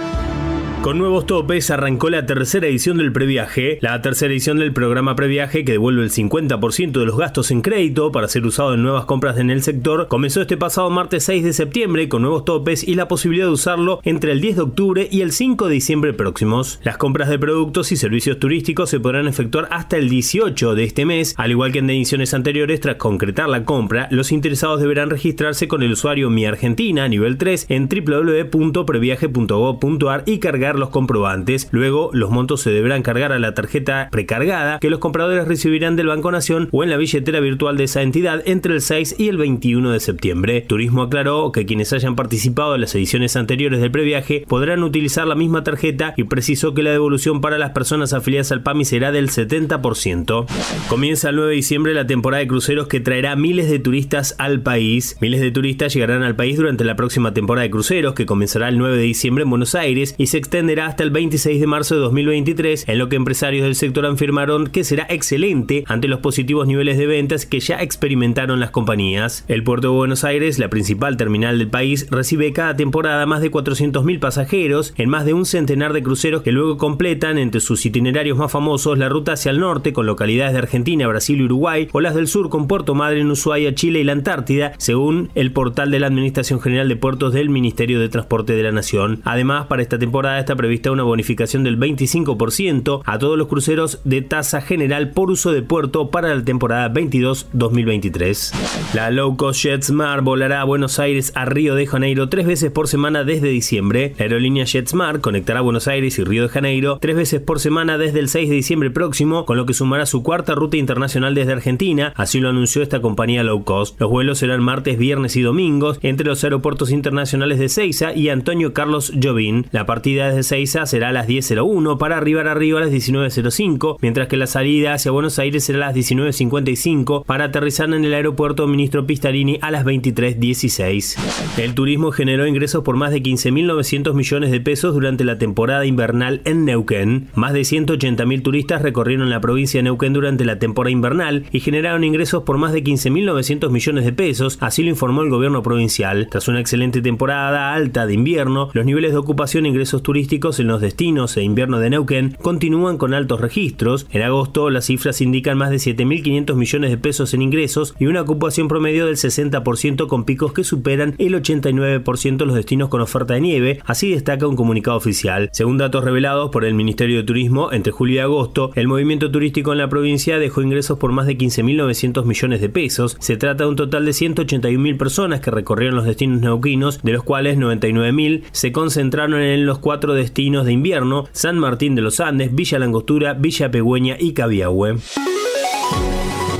Con 0.84 0.98
nuevos 0.98 1.26
topes 1.26 1.72
arrancó 1.72 2.10
la 2.10 2.26
tercera 2.26 2.68
edición 2.68 2.98
del 2.98 3.14
previaje, 3.14 3.78
la 3.80 4.02
tercera 4.02 4.34
edición 4.34 4.60
del 4.60 4.74
programa 4.74 5.16
previaje 5.16 5.64
que 5.64 5.72
devuelve 5.72 6.04
el 6.04 6.12
50% 6.12 6.92
de 6.92 7.06
los 7.06 7.18
gastos 7.18 7.52
en 7.52 7.62
crédito 7.62 8.12
para 8.12 8.28
ser 8.28 8.46
usado 8.46 8.74
en 8.74 8.84
nuevas 8.84 9.06
compras 9.06 9.38
en 9.38 9.50
el 9.50 9.64
sector, 9.64 10.10
comenzó 10.10 10.42
este 10.42 10.58
pasado 10.58 10.90
martes 10.90 11.24
6 11.24 11.46
de 11.46 11.54
septiembre 11.54 12.10
con 12.10 12.22
nuevos 12.22 12.44
topes 12.44 12.86
y 12.86 12.96
la 12.96 13.08
posibilidad 13.08 13.46
de 13.46 13.54
usarlo 13.54 14.02
entre 14.04 14.34
el 14.34 14.42
10 14.42 14.58
de 14.58 14.62
octubre 14.62 15.08
y 15.10 15.22
el 15.22 15.32
5 15.32 15.70
de 15.70 15.74
diciembre 15.74 16.12
próximos. 16.12 16.82
Las 16.84 16.98
compras 16.98 17.30
de 17.30 17.40
productos 17.40 17.94
y 17.94 17.96
servicios 17.96 18.38
turísticos 18.38 18.90
se 18.90 19.00
podrán 19.00 19.30
efectuar 19.30 19.70
hasta 19.72 19.96
el 19.96 20.10
18 20.10 20.76
de 20.76 20.84
este 20.84 21.06
mes, 21.06 21.34
al 21.38 21.52
igual 21.52 21.72
que 21.72 21.80
en 21.80 21.90
ediciones 21.90 22.34
anteriores 22.34 22.82
tras 22.82 22.98
concretar 22.98 23.48
la 23.48 23.64
compra, 23.64 24.10
los 24.12 24.34
interesados 24.34 24.82
deberán 24.82 25.10
registrarse 25.10 25.70
con 25.70 25.82
el 25.82 25.94
usuario 25.94 26.30
Mi 26.30 26.46
Argentina 26.46 27.08
nivel 27.08 27.38
3 27.38 27.68
en 27.70 27.88
www.previaje.gov.ar 27.88 30.24
y 30.26 30.40
cargar 30.40 30.73
los 30.76 30.90
comprobantes. 30.90 31.68
Luego, 31.72 32.10
los 32.14 32.32
montos 32.32 32.62
se 32.62 32.72
deberán 32.72 33.04
cargar 33.04 33.32
a 33.32 33.40
la 33.40 33.54
tarjeta 33.54 34.10
precargada 34.12 34.80
que 34.80 34.90
los 34.90 35.00
compradores 35.00 35.48
recibirán 35.48 35.96
del 35.96 36.08
Banco 36.08 36.32
Nación 36.32 36.70
o 36.72 36.84
en 36.84 36.90
la 36.90 36.98
billetera 36.98 37.40
virtual 37.40 37.78
de 37.78 37.86
esa 37.86 38.02
entidad 38.02 38.42
entre 38.46 38.74
el 38.74 38.82
6 38.82 39.16
y 39.18 39.30
el 39.30 39.38
21 39.38 39.92
de 39.92 40.00
septiembre. 40.00 40.62
Turismo 40.62 41.04
aclaró 41.04 41.52
que 41.52 41.66
quienes 41.66 41.94
hayan 41.94 42.16
participado 42.16 42.76
en 42.76 42.82
las 42.82 42.96
ediciones 42.96 43.36
anteriores 43.36 43.82
del 43.82 43.92
previaje 43.92 44.46
podrán 44.48 44.84
utilizar 44.84 45.28
la 45.28 45.36
misma 45.36 45.64
tarjeta 45.64 46.14
y 46.18 46.24
precisó 46.24 46.74
que 46.74 46.84
la 46.84 46.92
devolución 46.92 47.42
para 47.42 47.58
las 47.58 47.72
personas 47.72 48.14
afiliadas 48.14 48.52
al 48.52 48.64
PAMI 48.64 48.86
será 48.86 49.12
del 49.12 49.30
70%. 49.30 50.46
Comienza 50.88 51.30
el 51.30 51.36
9 51.36 51.50
de 51.52 51.56
diciembre 51.56 51.94
la 51.94 52.08
temporada 52.08 52.42
de 52.42 52.48
cruceros 52.48 52.88
que 52.88 53.00
traerá 53.00 53.36
miles 53.36 53.70
de 53.70 53.80
turistas 53.80 54.36
al 54.38 54.62
país. 54.62 55.18
Miles 55.22 55.42
de 55.42 55.52
turistas 55.52 55.94
llegarán 55.94 56.24
al 56.24 56.36
país 56.36 56.58
durante 56.58 56.84
la 56.84 56.96
próxima 56.96 57.34
temporada 57.34 57.64
de 57.64 57.72
cruceros 57.72 58.14
que 58.14 58.26
comenzará 58.26 58.70
el 58.70 58.78
9 58.78 58.98
de 58.98 59.04
diciembre 59.04 59.44
en 59.44 59.50
Buenos 59.50 59.76
Aires 59.76 60.16
y 60.18 60.28
se 60.28 60.38
extenderá 60.38 60.63
hasta 60.64 61.04
el 61.04 61.12
26 61.12 61.60
de 61.60 61.68
marzo 61.68 61.96
de 61.96 62.02
2023, 62.02 62.86
en 62.88 62.98
lo 62.98 63.10
que 63.10 63.16
empresarios 63.16 63.64
del 63.64 63.76
sector 63.76 64.06
afirmaron 64.06 64.68
que 64.68 64.84
será 64.84 65.06
excelente 65.10 65.84
ante 65.88 66.08
los 66.08 66.20
positivos 66.20 66.68
niveles 66.68 66.98
de 66.98 67.06
ventas 67.06 67.46
que 67.46 67.60
ya 67.60 67.82
experimentaron 67.82 68.60
las 68.60 68.72
compañías. 68.72 69.46
El 69.48 69.64
puerto 69.64 69.90
de 69.90 69.96
Buenos 69.96 70.24
Aires, 70.24 70.60
la 70.60 70.70
principal 70.70 71.18
terminal 71.18 71.60
del 71.60 71.68
país, 71.68 72.08
recibe 72.10 72.54
cada 72.54 72.76
temporada 72.76 73.26
más 73.26 73.42
de 73.42 73.52
400.000 73.52 74.20
pasajeros 74.20 74.94
en 74.98 75.10
más 75.10 75.26
de 75.26 75.34
un 75.34 75.46
centenar 75.46 75.94
de 75.94 76.04
cruceros 76.04 76.42
que 76.42 76.52
luego 76.52 76.78
completan 76.78 77.38
entre 77.38 77.62
sus 77.62 77.86
itinerarios 77.86 78.38
más 78.38 78.52
famosos 78.52 78.98
la 78.98 79.10
ruta 79.10 79.34
hacia 79.34 79.52
el 79.52 79.60
norte 79.60 79.94
con 79.94 80.06
localidades 80.06 80.54
de 80.54 80.60
Argentina, 80.60 81.08
Brasil 81.08 81.40
y 81.40 81.44
Uruguay, 81.44 81.88
o 81.92 82.02
las 82.02 82.16
del 82.16 82.28
sur 82.28 82.50
con 82.50 82.68
Puerto 82.68 82.96
Madre 82.96 83.20
en 83.22 83.32
Ushuaia, 83.32 83.76
Chile 83.76 84.00
y 84.00 84.04
la 84.04 84.14
Antártida, 84.14 84.74
según 84.78 85.30
el 85.36 85.52
portal 85.52 85.92
de 85.92 86.00
la 86.00 86.08
Administración 86.08 86.62
General 86.62 86.88
de 86.88 86.96
Puertos 86.96 87.34
del 87.34 87.50
Ministerio 87.50 88.00
de 88.00 88.10
Transporte 88.10 88.54
de 88.54 88.64
la 88.64 88.72
Nación. 88.72 89.22
Además, 89.24 89.68
para 89.68 89.82
esta 89.82 90.00
temporada 90.00 90.40
está 90.40 90.53
prevista 90.56 90.92
una 90.92 91.04
bonificación 91.04 91.64
del 91.64 91.80
25% 91.80 93.02
a 93.06 93.20
todos 93.20 93.38
los 93.38 93.48
cruceros 93.48 94.00
de 94.04 94.22
tasa 94.22 94.62
general 94.62 95.12
por 95.12 95.32
uso 95.32 95.52
de 95.52 95.62
puerto 95.62 96.10
para 96.10 96.34
la 96.34 96.44
temporada 96.44 96.94
22-2023. 96.94 98.54
La 98.94 99.12
low 99.12 99.38
cost 99.38 99.64
JetSmart 99.64 100.24
volará 100.24 100.62
a 100.62 100.66
Buenos 100.66 101.00
Aires 101.00 101.32
a 101.36 101.46
Río 101.46 101.76
de 101.76 101.88
Janeiro 101.88 102.30
tres 102.30 102.46
veces 102.46 102.72
por 102.72 102.88
semana 102.88 103.24
desde 103.24 103.50
diciembre. 103.50 104.14
La 104.18 104.24
aerolínea 104.24 104.66
JetSmart 104.66 105.22
conectará 105.22 105.62
Buenos 105.62 105.88
Aires 105.88 106.18
y 106.20 106.24
Río 106.24 106.44
de 106.44 106.50
Janeiro 106.50 106.98
tres 107.02 107.16
veces 107.16 107.42
por 107.42 107.60
semana 107.60 107.98
desde 107.98 108.20
el 108.20 108.30
6 108.30 108.50
de 108.50 108.56
diciembre 108.56 108.92
próximo, 108.92 109.46
con 109.46 109.58
lo 109.58 109.66
que 109.66 109.74
sumará 109.74 110.06
su 110.06 110.24
cuarta 110.24 110.56
ruta 110.56 110.78
internacional 110.78 111.36
desde 111.36 111.54
Argentina, 111.54 112.14
así 112.16 112.40
lo 112.40 112.50
anunció 112.50 112.82
esta 112.82 113.02
compañía 113.02 113.44
low 113.44 113.64
cost. 113.64 114.00
Los 114.00 114.10
vuelos 114.10 114.40
serán 114.40 114.62
martes, 114.62 114.98
viernes 114.98 115.36
y 115.36 115.42
domingos 115.42 116.00
entre 116.02 116.28
los 116.28 116.44
aeropuertos 116.44 116.92
internacionales 116.92 117.60
de 117.60 117.70
Ceiza 117.70 118.14
y 118.14 118.30
Antonio 118.30 118.74
Carlos 118.74 119.14
Jobim. 119.22 119.64
La 119.72 119.86
partida 119.86 120.33
desde 120.36 120.44
Seiza 120.44 120.86
será 120.86 121.10
a 121.10 121.12
las 121.12 121.28
10.01 121.28 121.98
para 121.98 122.18
arribar 122.18 122.48
arriba 122.48 122.80
a 122.80 122.84
las 122.84 122.92
19.05, 122.92 123.98
mientras 124.02 124.28
que 124.28 124.38
la 124.38 124.48
salida 124.48 124.94
hacia 124.94 125.12
Buenos 125.12 125.40
Aires 125.40 125.64
será 125.64 125.78
a 125.80 125.88
las 125.88 125.96
19.55 125.96 127.26
para 127.26 127.46
aterrizar 127.46 127.94
en 127.94 128.06
el 128.06 128.14
aeropuerto 128.14 128.68
Ministro 128.68 129.06
Pistarini 129.06 129.60
a 129.62 129.72
las 129.72 129.86
23.16. 129.86 131.60
El 131.60 131.76
turismo 131.76 132.12
generó 132.12 132.48
ingresos 132.48 132.84
por 132.84 132.96
más 132.96 133.12
de 133.12 133.22
15.900 133.22 134.14
millones 134.14 134.52
de 134.52 134.62
pesos 134.62 134.94
durante 134.94 135.24
la 135.24 135.38
temporada 135.38 135.86
invernal 135.86 136.42
en 136.46 136.66
Neuquén. 136.66 137.30
Más 137.36 137.54
de 137.54 137.62
180.000 137.62 138.42
turistas 138.42 138.82
recorrieron 138.82 139.30
la 139.30 139.42
provincia 139.42 139.80
de 139.80 139.84
Neuquén 139.84 140.14
durante 140.14 140.46
la 140.46 140.60
temporada 140.60 140.92
invernal 140.92 141.46
y 141.52 141.60
generaron 141.60 142.04
ingresos 142.04 142.44
por 142.44 142.58
más 142.58 142.74
de 142.74 142.84
15.900 142.84 143.70
millones 143.70 144.06
de 144.06 144.14
pesos, 144.14 144.58
así 144.62 144.84
lo 144.84 144.90
informó 144.90 145.22
el 145.22 145.30
gobierno 145.30 145.62
provincial. 145.62 146.28
Tras 146.30 146.48
una 146.48 146.60
excelente 146.60 147.02
temporada 147.02 147.74
alta 147.74 148.06
de 148.06 148.14
invierno, 148.14 148.70
los 148.74 148.86
niveles 148.86 149.12
de 149.12 149.18
ocupación 149.18 149.66
e 149.66 149.70
ingresos 149.70 150.02
turísticos 150.02 150.23
en 150.34 150.68
los 150.68 150.82
destinos 150.82 151.38
e 151.38 151.44
invierno 151.44 151.80
de 151.80 151.90
Neuquén 151.90 152.36
continúan 152.42 152.98
con 152.98 153.14
altos 153.14 153.40
registros. 153.40 154.08
En 154.12 154.24
agosto 154.24 154.70
las 154.70 154.86
cifras 154.86 155.22
indican 155.22 155.58
más 155.58 155.70
de 155.70 155.78
7.500 155.78 156.56
millones 156.56 156.90
de 156.90 156.98
pesos 156.98 157.34
en 157.34 157.42
ingresos 157.42 157.94
y 158.00 158.08
una 158.08 158.22
ocupación 158.22 158.68
promedio 158.68 159.06
del 159.06 159.18
60% 159.18 160.08
con 160.08 160.24
picos 160.24 160.54
que 160.54 160.64
superan 160.64 161.16
el 161.20 161.36
89% 161.36 162.38
de 162.38 162.46
los 162.46 162.56
destinos 162.56 162.90
con 162.90 163.02
oferta 163.02 163.36
de 163.36 163.42
nieve, 163.42 163.80
así 163.86 164.12
destaca 164.12 164.48
un 164.48 164.56
comunicado 164.56 164.98
oficial. 164.98 165.50
Según 165.54 165.78
datos 165.78 166.04
revelados 166.04 166.50
por 166.50 166.66
el 166.66 166.74
Ministerio 166.74 167.18
de 167.18 167.24
Turismo, 167.24 167.72
entre 167.72 167.92
julio 167.92 168.16
y 168.16 168.20
agosto, 168.20 168.72
el 168.76 168.88
movimiento 168.88 169.30
turístico 169.30 169.72
en 169.72 169.78
la 169.78 169.90
provincia 169.90 170.40
dejó 170.40 170.62
ingresos 170.62 170.98
por 170.98 171.12
más 171.12 171.28
de 171.28 171.38
15.900 171.38 172.26
millones 172.26 172.60
de 172.60 172.70
pesos. 172.70 173.18
Se 173.20 173.38
trata 173.38 173.66
de 173.66 173.70
un 173.70 173.76
total 173.76 174.06
de 174.06 174.12
181.000 174.12 174.98
personas 174.98 175.42
que 175.42 175.52
recorrieron 175.52 175.96
los 175.96 176.06
destinos 176.06 176.42
neuquinos, 176.42 177.02
de 177.04 177.12
los 177.12 177.24
cuales 177.24 177.58
99.000 177.58 178.44
se 178.52 178.72
concentraron 178.72 179.40
en 179.40 179.66
los 179.66 179.78
cuatro 179.78 180.13
destinos 180.14 180.66
de 180.66 180.74
invierno, 180.74 181.30
San 181.32 181.60
Martín 181.60 181.96
de 181.96 182.02
los 182.02 182.20
Andes, 182.20 182.54
Villa 182.54 182.80
Langostura, 182.80 183.34
Villa 183.34 183.72
Pegüeña 183.72 184.18
y 184.20 184.34
Cabiahue. 184.34 184.98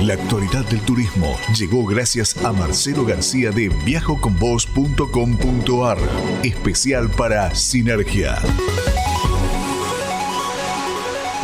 La 0.00 0.14
actualidad 0.14 0.68
del 0.68 0.80
turismo 0.80 1.36
llegó 1.56 1.86
gracias 1.86 2.44
a 2.44 2.52
Marcelo 2.52 3.04
García 3.06 3.52
de 3.52 3.68
viajoconvos.com.ar, 3.86 5.98
especial 6.42 7.08
para 7.10 7.54
Sinergia. 7.54 8.42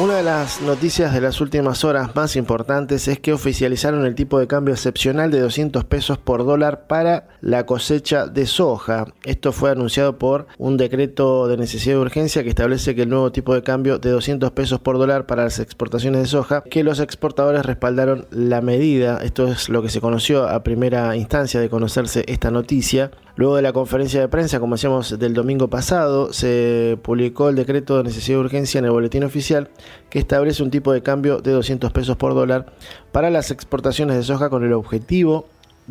Una 0.01 0.15
de 0.15 0.23
las 0.23 0.63
noticias 0.63 1.13
de 1.13 1.21
las 1.21 1.43
últimas 1.43 1.85
horas 1.85 2.17
más 2.17 2.35
importantes 2.35 3.07
es 3.07 3.21
que 3.21 3.35
oficializaron 3.35 4.07
el 4.07 4.15
tipo 4.15 4.39
de 4.39 4.47
cambio 4.47 4.73
excepcional 4.73 5.31
de 5.31 5.41
200 5.41 5.85
pesos 5.85 6.17
por 6.17 6.47
dólar 6.47 6.87
para 6.87 7.29
la 7.43 7.67
cosecha 7.67 8.27
de 8.27 8.47
soja. 8.47 9.13
Esto 9.25 9.53
fue 9.53 9.71
anunciado 9.71 10.19
por 10.19 10.47
un 10.57 10.79
decreto 10.79 11.49
de 11.49 11.59
necesidad 11.59 11.97
de 11.97 12.01
urgencia 12.01 12.43
que 12.43 12.49
establece 12.49 12.95
que 12.95 13.03
el 13.03 13.11
nuevo 13.11 13.31
tipo 13.31 13.55
de 13.55 13.63
cambio 13.63 13.99
de 13.99 14.09
200 14.09 14.53
pesos 14.53 14.81
por 14.81 14.97
dólar 14.97 15.27
para 15.27 15.45
las 15.45 15.59
exportaciones 15.59 16.23
de 16.23 16.29
soja, 16.29 16.63
que 16.63 16.83
los 16.83 16.99
exportadores 16.99 17.67
respaldaron 17.67 18.27
la 18.31 18.63
medida. 18.63 19.19
Esto 19.23 19.49
es 19.49 19.69
lo 19.69 19.83
que 19.83 19.91
se 19.91 20.01
conoció 20.01 20.49
a 20.49 20.63
primera 20.63 21.15
instancia 21.15 21.61
de 21.61 21.69
conocerse 21.69 22.25
esta 22.27 22.51
noticia. 22.51 23.11
Luego 23.41 23.57
de 23.57 23.63
la 23.63 23.73
conferencia 23.73 24.21
de 24.21 24.29
prensa, 24.29 24.61
como 24.61 24.75
decíamos 24.75 25.19
del 25.19 25.33
domingo 25.33 25.71
pasado, 25.71 26.31
se 26.31 26.99
publicó 27.01 27.49
el 27.49 27.57
decreto 27.57 27.97
de 27.97 28.05
necesidad 28.05 28.37
de 28.37 28.45
urgencia 28.45 28.79
en 28.81 28.85
el 28.85 28.91
boletín 28.91 29.25
oficial 29.25 29.71
que 30.11 30.19
establece 30.19 30.63
un 30.63 30.71
tipo 30.71 30.93
de 30.93 31.03
cambio 31.03 31.39
de 31.39 31.53
200 31.53 31.91
pesos 31.91 32.19
por 32.19 32.35
dólar 32.35 32.67
para 33.13 33.31
las 33.31 33.51
exportaciones 33.51 34.19
de 34.19 34.25
soja 34.25 34.51
con 34.51 34.63
el 34.63 34.75
objetivo 34.75 35.47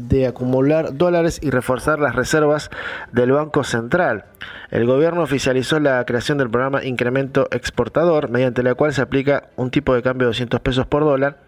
de 0.08 0.28
acumular 0.28 0.96
dólares 0.96 1.40
y 1.42 1.50
reforzar 1.50 2.00
las 2.00 2.16
reservas 2.16 2.70
del 3.12 3.32
Banco 3.32 3.64
Central. 3.64 4.26
El 4.72 4.86
gobierno 4.86 5.24
oficializó 5.24 5.80
la 5.80 6.04
creación 6.06 6.38
del 6.38 6.50
programa 6.50 6.84
Incremento 6.84 7.48
Exportador, 7.52 8.30
mediante 8.30 8.64
la 8.64 8.76
cual 8.76 8.94
se 8.94 9.02
aplica 9.02 9.50
un 9.56 9.72
tipo 9.72 9.96
de 9.96 10.04
cambio 10.04 10.28
de 10.28 10.30
200 10.30 10.60
pesos 10.62 10.86
por 10.86 11.04
dólar 11.04 11.40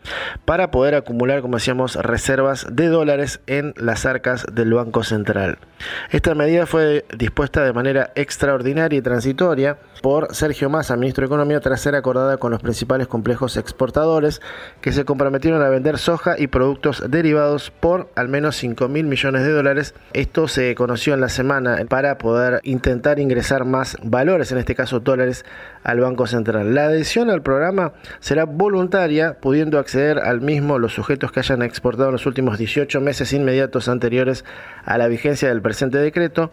para 0.43 0.71
poder 0.71 0.95
acumular, 0.95 1.41
como 1.41 1.57
decíamos, 1.57 1.95
reservas 1.95 2.65
de 2.71 2.87
dólares 2.87 3.39
en 3.45 3.73
las 3.77 4.05
arcas 4.05 4.45
del 4.51 4.73
Banco 4.73 5.03
Central. 5.03 5.59
Esta 6.09 6.35
medida 6.35 6.65
fue 6.65 7.05
dispuesta 7.15 7.63
de 7.63 7.73
manera 7.73 8.11
extraordinaria 8.15 8.97
y 8.97 9.01
transitoria 9.01 9.77
por 10.01 10.33
Sergio 10.33 10.69
Massa, 10.69 10.97
ministro 10.97 11.21
de 11.21 11.27
Economía, 11.27 11.59
tras 11.59 11.81
ser 11.81 11.95
acordada 11.95 12.37
con 12.37 12.51
los 12.51 12.61
principales 12.61 13.07
complejos 13.07 13.55
exportadores 13.55 14.41
que 14.81 14.91
se 14.91 15.05
comprometieron 15.05 15.61
a 15.61 15.69
vender 15.69 15.99
soja 15.99 16.35
y 16.39 16.47
productos 16.47 17.03
derivados 17.07 17.71
por 17.71 18.09
al 18.15 18.29
menos 18.29 18.40
5 18.49 18.87
mil 18.87 19.05
millones 19.05 19.43
de 19.43 19.51
dólares. 19.51 19.93
Esto 20.13 20.47
se 20.47 20.73
conoció 20.73 21.13
en 21.13 21.21
la 21.21 21.29
semana 21.29 21.77
para 21.87 22.17
poder 22.17 22.61
intentar 22.63 23.19
ingresar 23.19 23.65
más 23.65 23.97
valores, 24.01 24.51
en 24.51 24.57
este 24.57 24.73
caso 24.73 25.01
dólares, 25.01 25.45
al 25.83 25.99
Banco 25.99 26.25
Central. 26.25 26.73
La 26.73 26.85
adhesión 26.85 27.29
al 27.29 27.43
programa 27.43 27.93
será 28.19 28.45
voluntaria, 28.45 29.37
pudiendo 29.39 29.77
acceder 29.77 30.17
al 30.17 30.41
mismo 30.41 30.79
los 30.79 30.93
sujetos 30.93 31.31
que 31.31 31.41
hayan 31.41 31.61
exportado 31.61 32.09
en 32.09 32.13
los 32.13 32.25
últimos 32.25 32.57
18 32.57 33.01
meses 33.01 33.33
inmediatos 33.33 33.87
anteriores 33.87 34.45
a 34.85 34.97
la 34.97 35.07
vigencia 35.07 35.49
del 35.49 35.61
presente 35.61 35.97
decreto, 35.97 36.51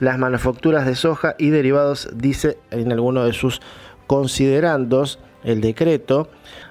las 0.00 0.18
manufacturas 0.18 0.84
de 0.84 0.96
soja 0.96 1.36
y 1.38 1.50
derivados, 1.50 2.10
dice 2.14 2.58
en 2.70 2.92
alguno 2.92 3.24
de 3.24 3.32
sus 3.32 3.60
considerandos 4.06 5.20
el 5.44 5.60
decreto, 5.60 6.28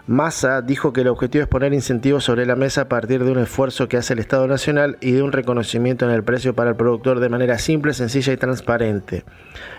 Massa 0.10 0.64
dijo 0.64 0.91
que 0.91 1.01
el 1.01 1.07
objetivo 1.07 1.43
es 1.43 1.47
poner 1.47 1.72
incentivos 1.72 2.24
sobre 2.24 2.47
la 2.47 2.55
mesa 2.55 2.82
a 2.82 2.89
partir 2.89 3.24
de 3.24 3.32
un 3.32 3.38
esfuerzo 3.38 3.88
que 3.88 3.95
hace 3.95 4.14
el 4.14 4.20
Estado 4.20 4.47
Nacional 4.47 4.97
y 5.01 5.12
de 5.12 5.22
un 5.22 5.32
reconocimiento 5.32 6.03
en 6.03 6.10
el 6.10 6.24
precio 6.24 6.55
para 6.55 6.72
el 6.72 6.76
productor 6.76 7.20
de 7.20 7.30
manera 7.30 7.60
simple, 7.60 7.93
sencilla 7.93 8.34
y 8.34 8.38
transparente. 8.38 9.24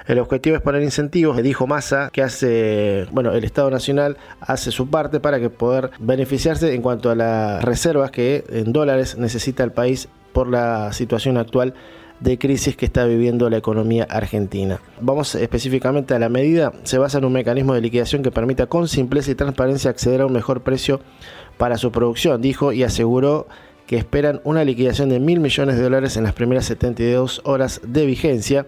El 0.07 0.21
objetivo 0.21 0.55
es 0.55 0.63
poner 0.63 0.85
incentivos, 0.85 1.43
dijo 1.43 1.67
Massa, 1.67 2.11
que 2.13 2.23
hace, 2.23 3.09
bueno, 3.11 3.33
el 3.33 3.43
Estado 3.43 3.73
Nacional 3.73 4.19
hace 4.41 4.71
su 4.71 4.89
parte 4.89 5.19
para 5.19 5.41
que 5.41 5.51
poder 5.51 5.91
beneficiarse 5.99 6.73
en 6.77 6.81
cuanto 6.81 7.11
a 7.11 7.17
las 7.17 7.65
reservas 7.65 8.13
que 8.13 8.45
en 8.51 8.73
dólares 8.73 9.19
necesita 9.19 9.65
el 9.65 9.73
país 9.73 10.09
por 10.33 10.47
la 10.47 10.93
situación 10.93 11.39
actual 11.39 11.75
de 12.21 12.39
crisis 12.39 12.77
que 12.77 12.87
está 12.87 13.05
viviendo 13.05 13.49
la 13.51 13.57
economía 13.57 14.07
argentina. 14.09 14.81
Vamos 15.01 15.35
específicamente 15.35 16.15
a 16.15 16.19
la 16.19 16.29
medida, 16.29 16.73
se 16.85 16.99
basa 16.99 17.19
en 17.19 17.25
un 17.25 17.33
mecanismo 17.33 17.75
de 17.75 17.81
liquidación 17.81 18.23
que 18.23 18.31
permita 18.31 18.67
con 18.67 18.89
simpleza 18.89 19.31
y 19.31 19.35
transparencia 19.35 19.91
acceder 19.91 20.21
a 20.21 20.27
un 20.27 20.33
mejor 20.33 20.63
precio 20.63 21.01
para 21.57 21.79
su 21.79 21.91
producción, 21.91 22.41
dijo 22.41 22.73
y 22.73 22.83
aseguró 22.83 23.47
que 23.87 23.97
esperan 23.97 24.41
una 24.45 24.65
liquidación 24.65 25.09
de 25.09 25.19
mil 25.19 25.41
millones 25.41 25.77
de 25.77 25.83
dólares 25.83 26.17
en 26.17 26.25
las 26.25 26.33
primeras 26.33 26.67
72 26.67 27.41
horas 27.45 27.81
de 27.85 28.07
vigencia. 28.07 28.67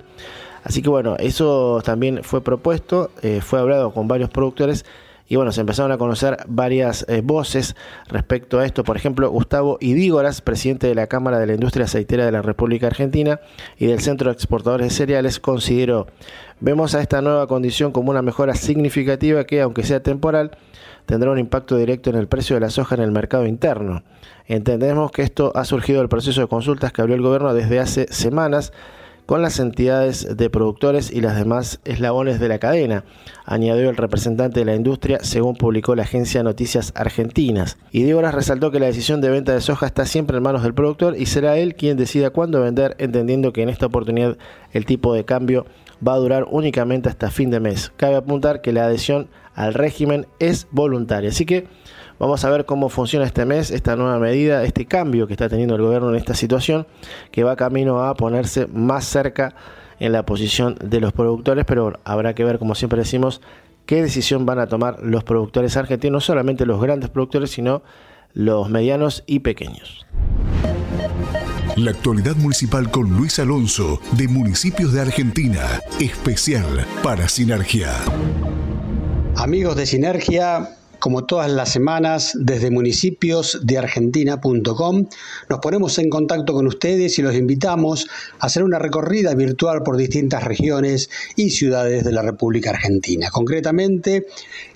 Así 0.64 0.82
que 0.82 0.88
bueno, 0.88 1.16
eso 1.18 1.80
también 1.84 2.24
fue 2.24 2.42
propuesto, 2.42 3.10
eh, 3.22 3.40
fue 3.40 3.60
hablado 3.60 3.92
con 3.92 4.08
varios 4.08 4.30
productores 4.30 4.84
y 5.28 5.36
bueno, 5.36 5.52
se 5.52 5.60
empezaron 5.60 5.92
a 5.92 5.98
conocer 5.98 6.38
varias 6.46 7.06
eh, 7.08 7.20
voces 7.22 7.76
respecto 8.08 8.58
a 8.58 8.66
esto. 8.66 8.84
Por 8.84 8.96
ejemplo, 8.96 9.30
Gustavo 9.30 9.78
Idígoras, 9.80 10.40
presidente 10.40 10.86
de 10.86 10.94
la 10.94 11.06
Cámara 11.06 11.38
de 11.38 11.46
la 11.46 11.54
Industria 11.54 11.84
Aceitera 11.84 12.26
de 12.26 12.32
la 12.32 12.42
República 12.42 12.86
Argentina 12.86 13.40
y 13.78 13.86
del 13.86 14.00
Centro 14.00 14.30
de 14.30 14.34
Exportadores 14.34 14.88
de 14.88 14.94
Cereales, 14.94 15.40
consideró, 15.40 16.06
vemos 16.60 16.94
a 16.94 17.00
esta 17.00 17.22
nueva 17.22 17.46
condición 17.46 17.92
como 17.92 18.10
una 18.10 18.22
mejora 18.22 18.54
significativa 18.54 19.44
que, 19.44 19.60
aunque 19.60 19.84
sea 19.84 20.02
temporal, 20.02 20.50
tendrá 21.06 21.30
un 21.30 21.38
impacto 21.38 21.76
directo 21.76 22.10
en 22.10 22.16
el 22.16 22.28
precio 22.28 22.54
de 22.56 22.60
la 22.60 22.70
soja 22.70 22.94
en 22.94 23.02
el 23.02 23.12
mercado 23.12 23.46
interno. 23.46 24.02
Entendemos 24.46 25.12
que 25.12 25.22
esto 25.22 25.52
ha 25.54 25.64
surgido 25.64 26.00
del 26.00 26.08
proceso 26.08 26.40
de 26.40 26.48
consultas 26.48 26.92
que 26.92 27.00
abrió 27.00 27.16
el 27.16 27.22
gobierno 27.22 27.54
desde 27.54 27.80
hace 27.80 28.06
semanas 28.12 28.72
con 29.26 29.42
las 29.42 29.58
entidades 29.60 30.36
de 30.36 30.50
productores 30.50 31.10
y 31.10 31.20
las 31.20 31.36
demás 31.36 31.80
eslabones 31.84 32.40
de 32.40 32.48
la 32.48 32.58
cadena, 32.58 33.04
añadió 33.44 33.88
el 33.88 33.96
representante 33.96 34.60
de 34.60 34.66
la 34.66 34.74
industria 34.74 35.18
según 35.22 35.56
publicó 35.56 35.94
la 35.94 36.02
agencia 36.02 36.42
Noticias 36.42 36.92
Argentinas. 36.96 37.78
Y 37.90 38.02
Dígoras 38.02 38.34
resaltó 38.34 38.70
que 38.70 38.80
la 38.80 38.86
decisión 38.86 39.20
de 39.20 39.30
venta 39.30 39.52
de 39.52 39.60
soja 39.60 39.86
está 39.86 40.06
siempre 40.06 40.36
en 40.36 40.42
manos 40.42 40.62
del 40.62 40.74
productor 40.74 41.16
y 41.16 41.26
será 41.26 41.56
él 41.56 41.74
quien 41.74 41.96
decida 41.96 42.30
cuándo 42.30 42.60
vender, 42.60 42.96
entendiendo 42.98 43.52
que 43.52 43.62
en 43.62 43.68
esta 43.68 43.86
oportunidad 43.86 44.36
el 44.72 44.84
tipo 44.84 45.14
de 45.14 45.24
cambio 45.24 45.66
va 46.06 46.14
a 46.14 46.18
durar 46.18 46.46
únicamente 46.50 47.08
hasta 47.08 47.30
fin 47.30 47.50
de 47.50 47.60
mes. 47.60 47.92
Cabe 47.96 48.16
apuntar 48.16 48.60
que 48.60 48.72
la 48.72 48.84
adhesión 48.84 49.28
al 49.54 49.74
régimen 49.74 50.26
es 50.38 50.66
voluntaria. 50.70 51.30
Así 51.30 51.46
que 51.46 51.66
Vamos 52.22 52.44
a 52.44 52.50
ver 52.50 52.66
cómo 52.66 52.88
funciona 52.88 53.26
este 53.26 53.44
mes, 53.44 53.72
esta 53.72 53.96
nueva 53.96 54.16
medida, 54.20 54.62
este 54.62 54.86
cambio 54.86 55.26
que 55.26 55.32
está 55.32 55.48
teniendo 55.48 55.74
el 55.74 55.82
gobierno 55.82 56.10
en 56.10 56.14
esta 56.14 56.34
situación, 56.34 56.86
que 57.32 57.42
va 57.42 57.56
camino 57.56 58.04
a 58.04 58.14
ponerse 58.14 58.68
más 58.68 59.06
cerca 59.06 59.56
en 59.98 60.12
la 60.12 60.24
posición 60.24 60.76
de 60.84 61.00
los 61.00 61.12
productores, 61.12 61.64
pero 61.64 61.98
habrá 62.04 62.32
que 62.36 62.44
ver, 62.44 62.60
como 62.60 62.76
siempre 62.76 63.00
decimos, 63.00 63.40
qué 63.86 64.02
decisión 64.02 64.46
van 64.46 64.60
a 64.60 64.68
tomar 64.68 65.00
los 65.02 65.24
productores 65.24 65.76
argentinos, 65.76 66.12
no 66.12 66.20
solamente 66.20 66.64
los 66.64 66.80
grandes 66.80 67.10
productores, 67.10 67.50
sino 67.50 67.82
los 68.34 68.70
medianos 68.70 69.24
y 69.26 69.40
pequeños. 69.40 70.06
La 71.74 71.90
actualidad 71.90 72.36
municipal 72.36 72.88
con 72.92 73.10
Luis 73.16 73.40
Alonso, 73.40 73.98
de 74.12 74.28
Municipios 74.28 74.92
de 74.92 75.00
Argentina, 75.00 75.80
especial 75.98 76.86
para 77.02 77.28
Sinergia. 77.28 77.90
Amigos 79.34 79.74
de 79.74 79.86
Sinergia, 79.86 80.76
como 81.02 81.24
todas 81.24 81.50
las 81.50 81.70
semanas, 81.70 82.32
desde 82.38 82.70
municipiosdeargentina.com, 82.70 85.06
nos 85.48 85.58
ponemos 85.58 85.98
en 85.98 86.08
contacto 86.08 86.52
con 86.52 86.68
ustedes 86.68 87.18
y 87.18 87.22
los 87.22 87.34
invitamos 87.34 88.06
a 88.38 88.46
hacer 88.46 88.62
una 88.62 88.78
recorrida 88.78 89.34
virtual 89.34 89.82
por 89.82 89.96
distintas 89.96 90.44
regiones 90.44 91.10
y 91.34 91.50
ciudades 91.50 92.04
de 92.04 92.12
la 92.12 92.22
República 92.22 92.70
Argentina. 92.70 93.30
Concretamente, 93.32 94.28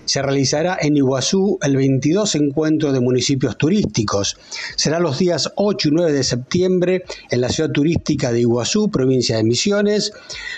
se 0.07 0.21
realizará 0.21 0.77
en 0.81 0.95
Iguazú 0.95 1.59
el 1.61 1.75
22 1.75 2.35
encuentro 2.35 2.93
de 2.93 3.01
municipios 3.01 3.57
turísticos. 3.57 4.37
Será 4.77 4.99
los 4.99 5.19
días 5.19 5.51
8 5.55 5.89
y 5.89 5.91
9 5.91 6.13
de 6.13 6.23
septiembre 6.23 7.03
en 7.29 7.41
la 7.41 7.49
ciudad 7.49 7.69
turística 7.71 8.31
de 8.31 8.39
Iguazú, 8.39 8.89
provincia 8.89 9.35
de 9.35 9.43
Misiones, 9.43 10.13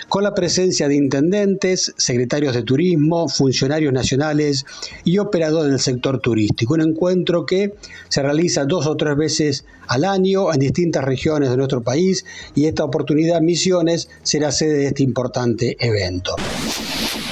con 0.08 0.22
la 0.22 0.34
presencia 0.34 0.86
de 0.86 0.94
intendentes, 0.94 1.92
secretarios 1.98 2.54
de 2.54 2.62
turismo, 2.62 3.28
funcionarios 3.28 3.92
nacionales 3.92 4.64
y 5.04 5.18
operadores 5.18 5.72
del 5.72 5.80
sector 5.80 6.20
turístico. 6.20 6.74
Un 6.74 6.82
encuentro 6.82 7.44
que 7.44 7.74
se 8.08 8.22
realiza 8.22 8.64
dos 8.64 8.86
o 8.86 8.96
tres 8.96 9.16
veces 9.16 9.64
al 9.88 10.04
año 10.04 10.54
en 10.54 10.60
distintas 10.60 11.04
regiones 11.04 11.50
de 11.50 11.56
nuestro 11.56 11.82
país 11.82 12.24
y 12.54 12.66
esta 12.66 12.84
oportunidad 12.84 13.40
Misiones 13.40 14.08
será 14.22 14.52
sede 14.52 14.74
de 14.74 14.86
este 14.86 15.02
importante 15.02 15.76
evento. 15.80 16.36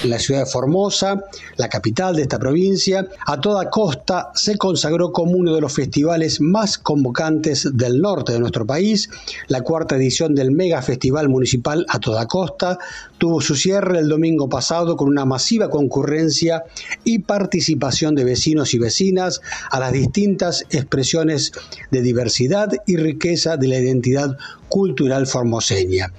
En 0.03 0.11
la 0.11 0.19
ciudad 0.19 0.41
de 0.41 0.47
Formosa, 0.47 1.25
la 1.57 1.69
capital 1.69 2.07
de 2.16 2.22
esta 2.22 2.38
provincia, 2.38 3.06
a 3.26 3.40
toda 3.40 3.70
costa 3.70 4.30
se 4.34 4.56
consagró 4.56 5.12
como 5.12 5.32
uno 5.32 5.54
de 5.54 5.61
los 5.61 5.72
festivales 5.72 6.40
más 6.40 6.78
convocantes 6.78 7.68
del 7.74 8.00
norte 8.00 8.32
de 8.32 8.40
nuestro 8.40 8.66
país. 8.66 9.11
La 9.48 9.62
cuarta 9.62 9.96
edición 9.96 10.34
del 10.34 10.50
Mega 10.50 10.82
Festival 10.82 11.28
Municipal 11.28 11.86
a 11.88 11.98
toda 11.98 12.26
costa 12.26 12.78
tuvo 13.18 13.40
su 13.40 13.54
cierre 13.54 13.98
el 13.98 14.09
domingo 14.09 14.48
pasado 14.48 14.96
con 14.96 15.09
una 15.09 15.24
masiva 15.24 15.70
concurrencia 15.70 16.64
y 17.04 17.20
participación 17.20 18.14
de 18.14 18.24
vecinos 18.24 18.74
y 18.74 18.78
vecinas 18.78 19.40
a 19.70 19.78
las 19.80 19.92
distintas 19.92 20.64
expresiones 20.70 21.52
de 21.90 22.02
diversidad 22.02 22.70
y 22.86 22.96
riqueza 22.96 23.56
de 23.56 23.68
la 23.68 23.78
identidad 23.78 24.36
cultural 24.68 25.26
formoseña. 25.26 26.12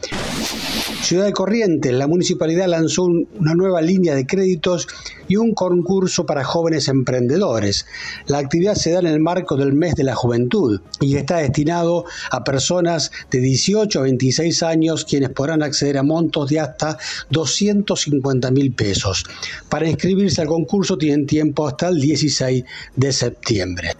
Ciudad 1.01 1.25
de 1.25 1.33
Corrientes, 1.33 1.93
la 1.93 2.07
municipalidad 2.07 2.67
lanzó 2.67 3.03
una 3.03 3.55
nueva 3.55 3.81
línea 3.81 4.13
de 4.13 4.27
créditos 4.27 4.87
y 5.27 5.37
un 5.37 5.53
concurso 5.53 6.25
para 6.25 6.43
jóvenes 6.43 6.87
emprendedores. 6.87 7.85
La 8.27 8.37
actividad 8.37 8.75
se 8.75 8.91
da 8.91 8.99
en 8.99 9.07
el 9.07 9.19
marco 9.19 9.55
del 9.55 9.73
mes 9.73 9.95
de 9.95 10.03
la 10.03 10.13
juventud 10.13 10.81
y 10.99 11.15
está 11.15 11.37
destinado 11.37 12.05
a 12.31 12.43
personas 12.43 13.11
de 13.31 13.39
18 13.39 13.99
a 13.99 14.03
26 14.03 14.61
años 14.63 15.05
quienes 15.05 15.29
podrán 15.29 15.63
acceder 15.63 15.97
a 15.97 16.03
montos 16.03 16.49
de 16.49 16.59
hasta 16.59 16.97
250 17.29 18.51
mil 18.51 18.73
pesos. 18.73 19.23
Para 19.69 19.89
inscribirse 19.89 20.41
al 20.41 20.47
concurso 20.47 20.97
tienen 20.97 21.25
tiempo 21.25 21.67
hasta 21.67 21.87
el 21.87 21.99
16 21.99 22.63
de 22.95 23.13
septiembre. 23.13 23.95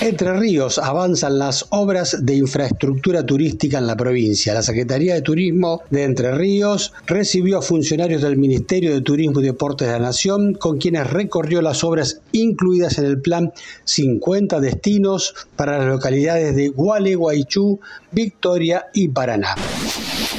Entre 0.00 0.32
Ríos 0.38 0.78
avanzan 0.78 1.40
las 1.40 1.66
obras 1.70 2.24
de 2.24 2.36
infraestructura 2.36 3.26
turística 3.26 3.78
en 3.78 3.86
la 3.88 3.96
provincia. 3.96 4.54
La 4.54 4.62
Secretaría 4.62 5.14
de 5.14 5.22
Turismo 5.22 5.82
de 5.90 5.97
Entre 6.04 6.32
Ríos 6.32 6.92
recibió 7.06 7.58
a 7.58 7.62
funcionarios 7.62 8.22
del 8.22 8.36
Ministerio 8.36 8.94
de 8.94 9.00
Turismo 9.00 9.40
y 9.40 9.44
Deportes 9.44 9.88
de 9.88 9.94
la 9.94 9.98
Nación, 9.98 10.54
con 10.54 10.78
quienes 10.78 11.10
recorrió 11.10 11.62
las 11.62 11.84
obras 11.84 12.20
incluidas 12.32 12.98
en 12.98 13.06
el 13.06 13.20
plan 13.20 13.52
50 13.84 14.60
destinos 14.60 15.34
para 15.56 15.78
las 15.78 15.88
localidades 15.88 16.54
de 16.54 16.68
Gualeguaychú, 16.68 17.80
Victoria 18.12 18.86
y 18.92 19.08
Paraná. 19.08 19.54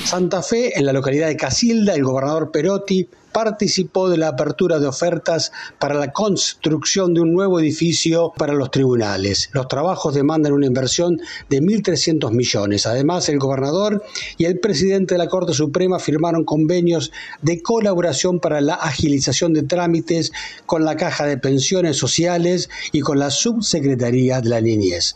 Santa 0.06 0.42
Fe, 0.42 0.78
en 0.78 0.86
la 0.86 0.94
localidad 0.94 1.28
de 1.28 1.38
Casilda, 1.38 1.94
el 1.94 2.04
gobernador 2.04 2.52
Perotti 2.52 3.08
participó 3.32 4.10
de 4.10 4.18
la 4.18 4.30
apertura 4.30 4.80
de 4.80 4.88
ofertas 4.88 5.52
para 5.80 5.96
la 5.96 6.12
construcción 6.12 7.14
de 7.14 7.22
un 7.22 7.34
nuevo 7.34 7.60
edificio 7.60 8.34
para 8.38 8.54
los 8.54 8.72
tribunales. 8.72 9.50
Los 9.54 9.68
trabajos 9.68 10.14
demandan 10.14 10.54
una 10.54 10.66
inversión 10.66 11.20
de 11.50 11.62
1.300 11.62 12.32
millones. 12.32 12.86
Además, 12.86 13.30
el 13.30 13.40
gobernador 13.40 14.04
y 14.38 14.46
el 14.46 14.60
presidente 14.60 15.16
de 15.16 15.20
la 15.20 15.28
Corte 15.28 15.54
Suprema 15.54 16.00
firmaron 16.00 16.46
convenios 16.46 17.12
de 17.42 17.62
colaboración 17.62 18.40
para 18.40 18.62
la 18.62 18.76
agilización 18.76 19.54
de 19.54 19.64
trámites 19.64 20.32
con 20.66 20.86
la 20.86 20.96
Caja 20.96 21.26
de 21.26 21.38
Pensiones 21.38 21.98
Sociales 21.98 22.70
y 22.92 23.02
con 23.02 23.20
la 23.20 23.30
Subsecretaría 23.30 24.42
de 24.42 24.50
la 24.50 24.62
Niñez. 24.62 25.16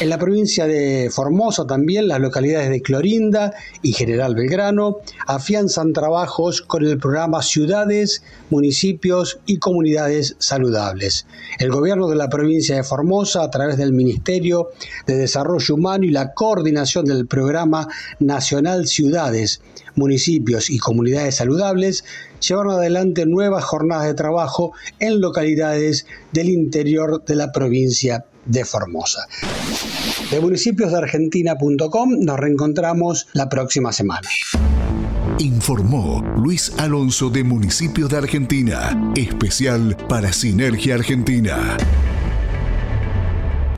En 0.00 0.08
la 0.08 0.16
provincia 0.16 0.66
de 0.66 1.10
Formosa 1.12 1.66
también 1.66 2.08
las 2.08 2.20
localidades 2.20 2.70
de 2.70 2.80
Clorinda 2.80 3.52
y 3.82 3.92
General 3.92 4.34
Belgrano 4.34 5.00
afianzan 5.26 5.92
trabajos 5.92 6.62
con 6.62 6.86
el 6.86 6.96
programa 6.96 7.42
Ciudades, 7.42 8.22
Municipios 8.48 9.40
y 9.44 9.58
Comunidades 9.58 10.36
Saludables. 10.38 11.26
El 11.58 11.70
gobierno 11.70 12.08
de 12.08 12.16
la 12.16 12.30
provincia 12.30 12.76
de 12.76 12.82
Formosa, 12.82 13.42
a 13.42 13.50
través 13.50 13.76
del 13.76 13.92
Ministerio 13.92 14.70
de 15.06 15.16
Desarrollo 15.16 15.74
Humano 15.74 16.04
y 16.04 16.10
la 16.12 16.32
coordinación 16.32 17.04
del 17.04 17.26
programa 17.26 17.86
Nacional 18.20 18.86
Ciudades, 18.86 19.60
Municipios 19.96 20.70
y 20.70 20.78
Comunidades 20.78 21.34
Saludables, 21.34 22.06
llevaron 22.40 22.72
adelante 22.72 23.26
nuevas 23.26 23.64
jornadas 23.64 24.06
de 24.06 24.14
trabajo 24.14 24.72
en 24.98 25.20
localidades 25.20 26.06
del 26.32 26.48
interior 26.48 27.22
de 27.22 27.34
la 27.34 27.52
provincia 27.52 28.24
de 28.44 28.64
Formosa. 28.64 29.26
De 30.30 30.40
municipiosdeargentina.com 30.40 32.10
nos 32.20 32.38
reencontramos 32.38 33.26
la 33.32 33.48
próxima 33.48 33.92
semana. 33.92 34.28
Informó 35.38 36.22
Luis 36.36 36.72
Alonso 36.78 37.30
de 37.30 37.44
Municipios 37.44 38.10
de 38.10 38.18
Argentina, 38.18 39.12
especial 39.16 39.96
para 40.08 40.32
Sinergia 40.32 40.96
Argentina. 40.96 41.76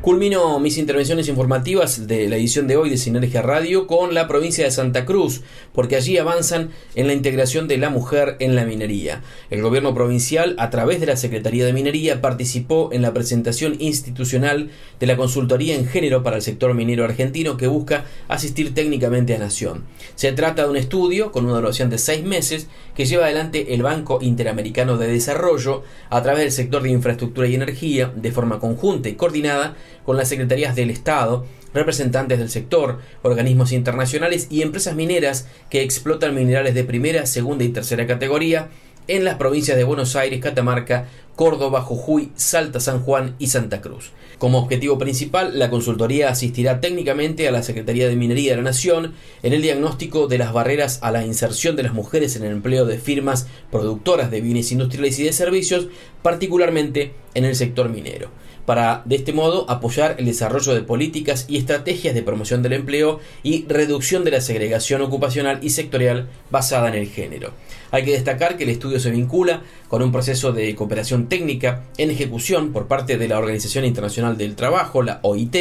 Culmino 0.02 0.58
mis 0.58 0.78
intervenciones 0.78 1.28
informativas 1.28 2.08
de 2.08 2.28
la 2.28 2.34
edición 2.34 2.66
de 2.66 2.76
hoy 2.76 2.90
de 2.90 2.96
Sinergia 2.96 3.40
Radio 3.40 3.86
con 3.86 4.14
la 4.14 4.26
provincia 4.26 4.64
de 4.64 4.72
Santa 4.72 5.04
Cruz, 5.04 5.42
porque 5.72 5.94
allí 5.94 6.18
avanzan 6.18 6.70
en 6.96 7.06
la 7.06 7.12
integración 7.12 7.68
de 7.68 7.78
la 7.78 7.88
mujer 7.88 8.34
en 8.40 8.56
la 8.56 8.64
minería. 8.64 9.22
El 9.48 9.62
gobierno 9.62 9.94
provincial, 9.94 10.56
a 10.58 10.70
través 10.70 10.98
de 10.98 11.06
la 11.06 11.16
Secretaría 11.16 11.64
de 11.64 11.72
Minería, 11.72 12.20
participó 12.20 12.90
en 12.92 13.00
la 13.00 13.14
presentación 13.14 13.76
institucional 13.78 14.70
de 14.98 15.06
la 15.06 15.16
consultoría 15.16 15.76
en 15.76 15.86
género 15.86 16.24
para 16.24 16.34
el 16.34 16.42
sector 16.42 16.74
minero 16.74 17.04
argentino 17.04 17.56
que 17.56 17.68
busca 17.68 18.04
asistir 18.26 18.74
técnicamente 18.74 19.36
a 19.36 19.38
Nación. 19.38 19.84
Se 20.16 20.32
trata 20.32 20.64
de 20.64 20.70
un 20.70 20.76
estudio 20.76 21.30
con 21.30 21.44
una 21.44 21.54
duración 21.54 21.90
de 21.90 21.98
seis 21.98 22.24
meses 22.24 22.66
que 22.96 23.04
lleva 23.04 23.26
adelante 23.26 23.72
el 23.72 23.84
Banco 23.84 24.18
Interamericano 24.20 24.98
de 24.98 25.06
Desarrollo 25.06 25.84
a 26.10 26.20
través 26.24 26.42
del 26.42 26.50
sector 26.50 26.82
de 26.82 26.90
infraestructura 26.90 27.46
y 27.46 27.54
energía 27.54 28.12
de 28.16 28.32
forma 28.32 28.58
conjunta 28.58 29.08
y 29.08 29.14
coordinada 29.14 29.76
con 30.04 30.16
las 30.16 30.28
secretarías 30.28 30.74
del 30.74 30.90
Estado, 30.90 31.46
representantes 31.74 32.38
del 32.38 32.50
sector, 32.50 32.98
organismos 33.22 33.72
internacionales 33.72 34.46
y 34.50 34.62
empresas 34.62 34.94
mineras 34.94 35.48
que 35.70 35.82
explotan 35.82 36.34
minerales 36.34 36.74
de 36.74 36.84
primera, 36.84 37.26
segunda 37.26 37.64
y 37.64 37.68
tercera 37.68 38.06
categoría 38.06 38.68
en 39.08 39.24
las 39.24 39.36
provincias 39.36 39.76
de 39.76 39.84
Buenos 39.84 40.14
Aires, 40.16 40.40
Catamarca, 40.40 41.08
Córdoba, 41.34 41.80
Jujuy, 41.80 42.30
Salta, 42.36 42.78
San 42.78 43.00
Juan 43.00 43.34
y 43.38 43.48
Santa 43.48 43.80
Cruz. 43.80 44.12
Como 44.42 44.58
objetivo 44.58 44.98
principal, 44.98 45.56
la 45.56 45.70
consultoría 45.70 46.28
asistirá 46.28 46.80
técnicamente 46.80 47.46
a 47.46 47.52
la 47.52 47.62
Secretaría 47.62 48.08
de 48.08 48.16
Minería 48.16 48.50
de 48.50 48.56
la 48.56 48.64
Nación 48.64 49.14
en 49.44 49.52
el 49.52 49.62
diagnóstico 49.62 50.26
de 50.26 50.36
las 50.36 50.52
barreras 50.52 50.98
a 51.00 51.12
la 51.12 51.24
inserción 51.24 51.76
de 51.76 51.84
las 51.84 51.94
mujeres 51.94 52.34
en 52.34 52.42
el 52.42 52.50
empleo 52.50 52.84
de 52.84 52.98
firmas 52.98 53.46
productoras 53.70 54.32
de 54.32 54.40
bienes 54.40 54.72
industriales 54.72 55.16
y 55.20 55.22
de 55.22 55.32
servicios, 55.32 55.86
particularmente 56.22 57.12
en 57.34 57.44
el 57.44 57.54
sector 57.54 57.88
minero 57.88 58.30
para 58.66 59.02
de 59.04 59.16
este 59.16 59.32
modo 59.32 59.68
apoyar 59.68 60.16
el 60.18 60.26
desarrollo 60.26 60.74
de 60.74 60.82
políticas 60.82 61.46
y 61.48 61.56
estrategias 61.56 62.14
de 62.14 62.22
promoción 62.22 62.62
del 62.62 62.74
empleo 62.74 63.20
y 63.42 63.66
reducción 63.66 64.24
de 64.24 64.30
la 64.30 64.40
segregación 64.40 65.02
ocupacional 65.02 65.58
y 65.62 65.70
sectorial 65.70 66.28
basada 66.50 66.88
en 66.88 66.94
el 66.94 67.08
género. 67.08 67.52
Hay 67.90 68.04
que 68.04 68.12
destacar 68.12 68.56
que 68.56 68.64
el 68.64 68.70
estudio 68.70 69.00
se 69.00 69.10
vincula 69.10 69.62
con 69.88 70.02
un 70.02 70.12
proceso 70.12 70.52
de 70.52 70.74
cooperación 70.74 71.28
técnica 71.28 71.84
en 71.98 72.10
ejecución 72.10 72.72
por 72.72 72.86
parte 72.86 73.18
de 73.18 73.28
la 73.28 73.38
Organización 73.38 73.84
Internacional 73.84 74.31
del 74.36 74.56
Trabajo, 74.56 75.02
la 75.02 75.20
OIT, 75.22 75.56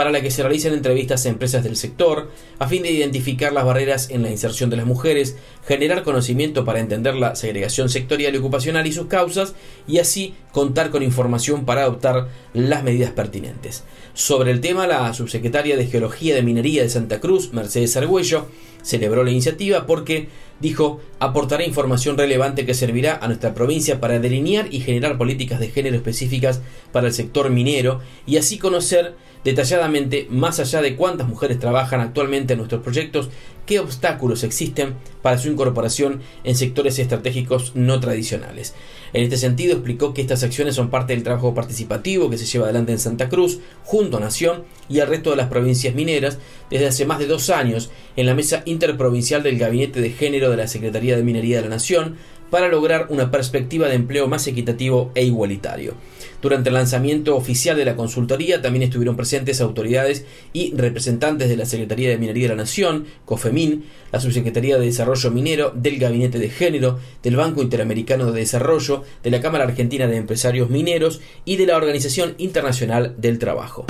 para 0.00 0.12
la 0.12 0.22
que 0.22 0.30
se 0.30 0.42
realizan 0.42 0.72
entrevistas 0.72 1.26
a 1.26 1.28
empresas 1.28 1.62
del 1.62 1.76
sector, 1.76 2.30
a 2.58 2.66
fin 2.66 2.82
de 2.82 2.90
identificar 2.90 3.52
las 3.52 3.66
barreras 3.66 4.08
en 4.08 4.22
la 4.22 4.30
inserción 4.30 4.70
de 4.70 4.78
las 4.78 4.86
mujeres, 4.86 5.36
generar 5.66 6.04
conocimiento 6.04 6.64
para 6.64 6.80
entender 6.80 7.16
la 7.16 7.36
segregación 7.36 7.90
sectorial 7.90 8.34
y 8.34 8.38
ocupacional 8.38 8.86
y 8.86 8.94
sus 8.94 9.08
causas, 9.08 9.54
y 9.86 9.98
así 9.98 10.32
contar 10.52 10.88
con 10.88 11.02
información 11.02 11.66
para 11.66 11.82
adoptar 11.82 12.28
las 12.54 12.82
medidas 12.82 13.12
pertinentes. 13.12 13.84
Sobre 14.14 14.52
el 14.52 14.62
tema, 14.62 14.86
la 14.86 15.12
subsecretaria 15.12 15.76
de 15.76 15.86
Geología 15.86 16.34
de 16.34 16.42
Minería 16.42 16.82
de 16.82 16.88
Santa 16.88 17.20
Cruz, 17.20 17.52
Mercedes 17.52 17.94
Argüello, 17.98 18.46
celebró 18.82 19.22
la 19.22 19.32
iniciativa 19.32 19.84
porque 19.84 20.28
dijo 20.60 21.00
aportará 21.18 21.64
información 21.64 22.16
relevante 22.16 22.64
que 22.64 22.72
servirá 22.72 23.18
a 23.20 23.26
nuestra 23.26 23.54
provincia 23.54 24.00
para 24.00 24.18
delinear 24.18 24.72
y 24.72 24.80
generar 24.80 25.18
políticas 25.18 25.60
de 25.60 25.68
género 25.68 25.96
específicas 25.96 26.60
para 26.92 27.08
el 27.08 27.12
sector 27.12 27.50
minero 27.50 28.00
y 28.26 28.38
así 28.38 28.58
conocer 28.58 29.14
detalladamente, 29.44 30.26
más 30.30 30.60
allá 30.60 30.82
de 30.82 30.96
cuántas 30.96 31.28
mujeres 31.28 31.58
trabajan 31.58 32.00
actualmente 32.00 32.52
en 32.52 32.58
nuestros 32.58 32.82
proyectos, 32.82 33.30
qué 33.66 33.78
obstáculos 33.78 34.42
existen 34.42 34.94
para 35.22 35.38
su 35.38 35.48
incorporación 35.48 36.20
en 36.44 36.56
sectores 36.56 36.98
estratégicos 36.98 37.72
no 37.74 38.00
tradicionales. 38.00 38.74
En 39.12 39.22
este 39.22 39.36
sentido, 39.36 39.74
explicó 39.74 40.12
que 40.12 40.22
estas 40.22 40.42
acciones 40.42 40.74
son 40.74 40.90
parte 40.90 41.12
del 41.12 41.22
trabajo 41.22 41.54
participativo 41.54 42.30
que 42.30 42.38
se 42.38 42.46
lleva 42.46 42.64
adelante 42.64 42.92
en 42.92 42.98
Santa 42.98 43.28
Cruz, 43.28 43.60
junto 43.84 44.16
a 44.16 44.20
Nación 44.20 44.64
y 44.88 45.00
al 45.00 45.08
resto 45.08 45.30
de 45.30 45.36
las 45.36 45.48
provincias 45.48 45.94
mineras, 45.94 46.38
desde 46.70 46.86
hace 46.86 47.06
más 47.06 47.18
de 47.18 47.26
dos 47.26 47.50
años 47.50 47.90
en 48.16 48.26
la 48.26 48.34
mesa 48.34 48.62
interprovincial 48.66 49.42
del 49.42 49.58
Gabinete 49.58 50.00
de 50.00 50.10
Género 50.10 50.50
de 50.50 50.56
la 50.56 50.68
Secretaría 50.68 51.16
de 51.16 51.22
Minería 51.22 51.56
de 51.56 51.62
la 51.62 51.76
Nación, 51.76 52.16
para 52.50 52.68
lograr 52.68 53.06
una 53.10 53.30
perspectiva 53.30 53.88
de 53.88 53.94
empleo 53.94 54.26
más 54.26 54.46
equitativo 54.46 55.12
e 55.14 55.24
igualitario. 55.24 55.94
Durante 56.42 56.70
el 56.70 56.74
lanzamiento 56.74 57.36
oficial 57.36 57.76
de 57.76 57.84
la 57.84 57.96
consultoría 57.96 58.62
también 58.62 58.82
estuvieron 58.82 59.16
presentes 59.16 59.60
autoridades 59.60 60.24
y 60.52 60.74
representantes 60.74 61.48
de 61.48 61.56
la 61.56 61.66
Secretaría 61.66 62.08
de 62.08 62.18
Minería 62.18 62.44
de 62.44 62.54
la 62.54 62.62
Nación, 62.62 63.06
COFEMIN, 63.26 63.84
la 64.10 64.20
Subsecretaría 64.20 64.78
de 64.78 64.86
Desarrollo 64.86 65.30
Minero, 65.30 65.72
del 65.74 65.98
Gabinete 65.98 66.38
de 66.38 66.48
Género, 66.48 66.98
del 67.22 67.36
Banco 67.36 67.62
Interamericano 67.62 68.32
de 68.32 68.40
Desarrollo, 68.40 69.04
de 69.22 69.30
la 69.30 69.40
Cámara 69.40 69.64
Argentina 69.64 70.06
de 70.06 70.16
Empresarios 70.16 70.70
Mineros 70.70 71.20
y 71.44 71.56
de 71.56 71.66
la 71.66 71.76
Organización 71.76 72.34
Internacional 72.38 73.14
del 73.18 73.38
Trabajo. 73.38 73.86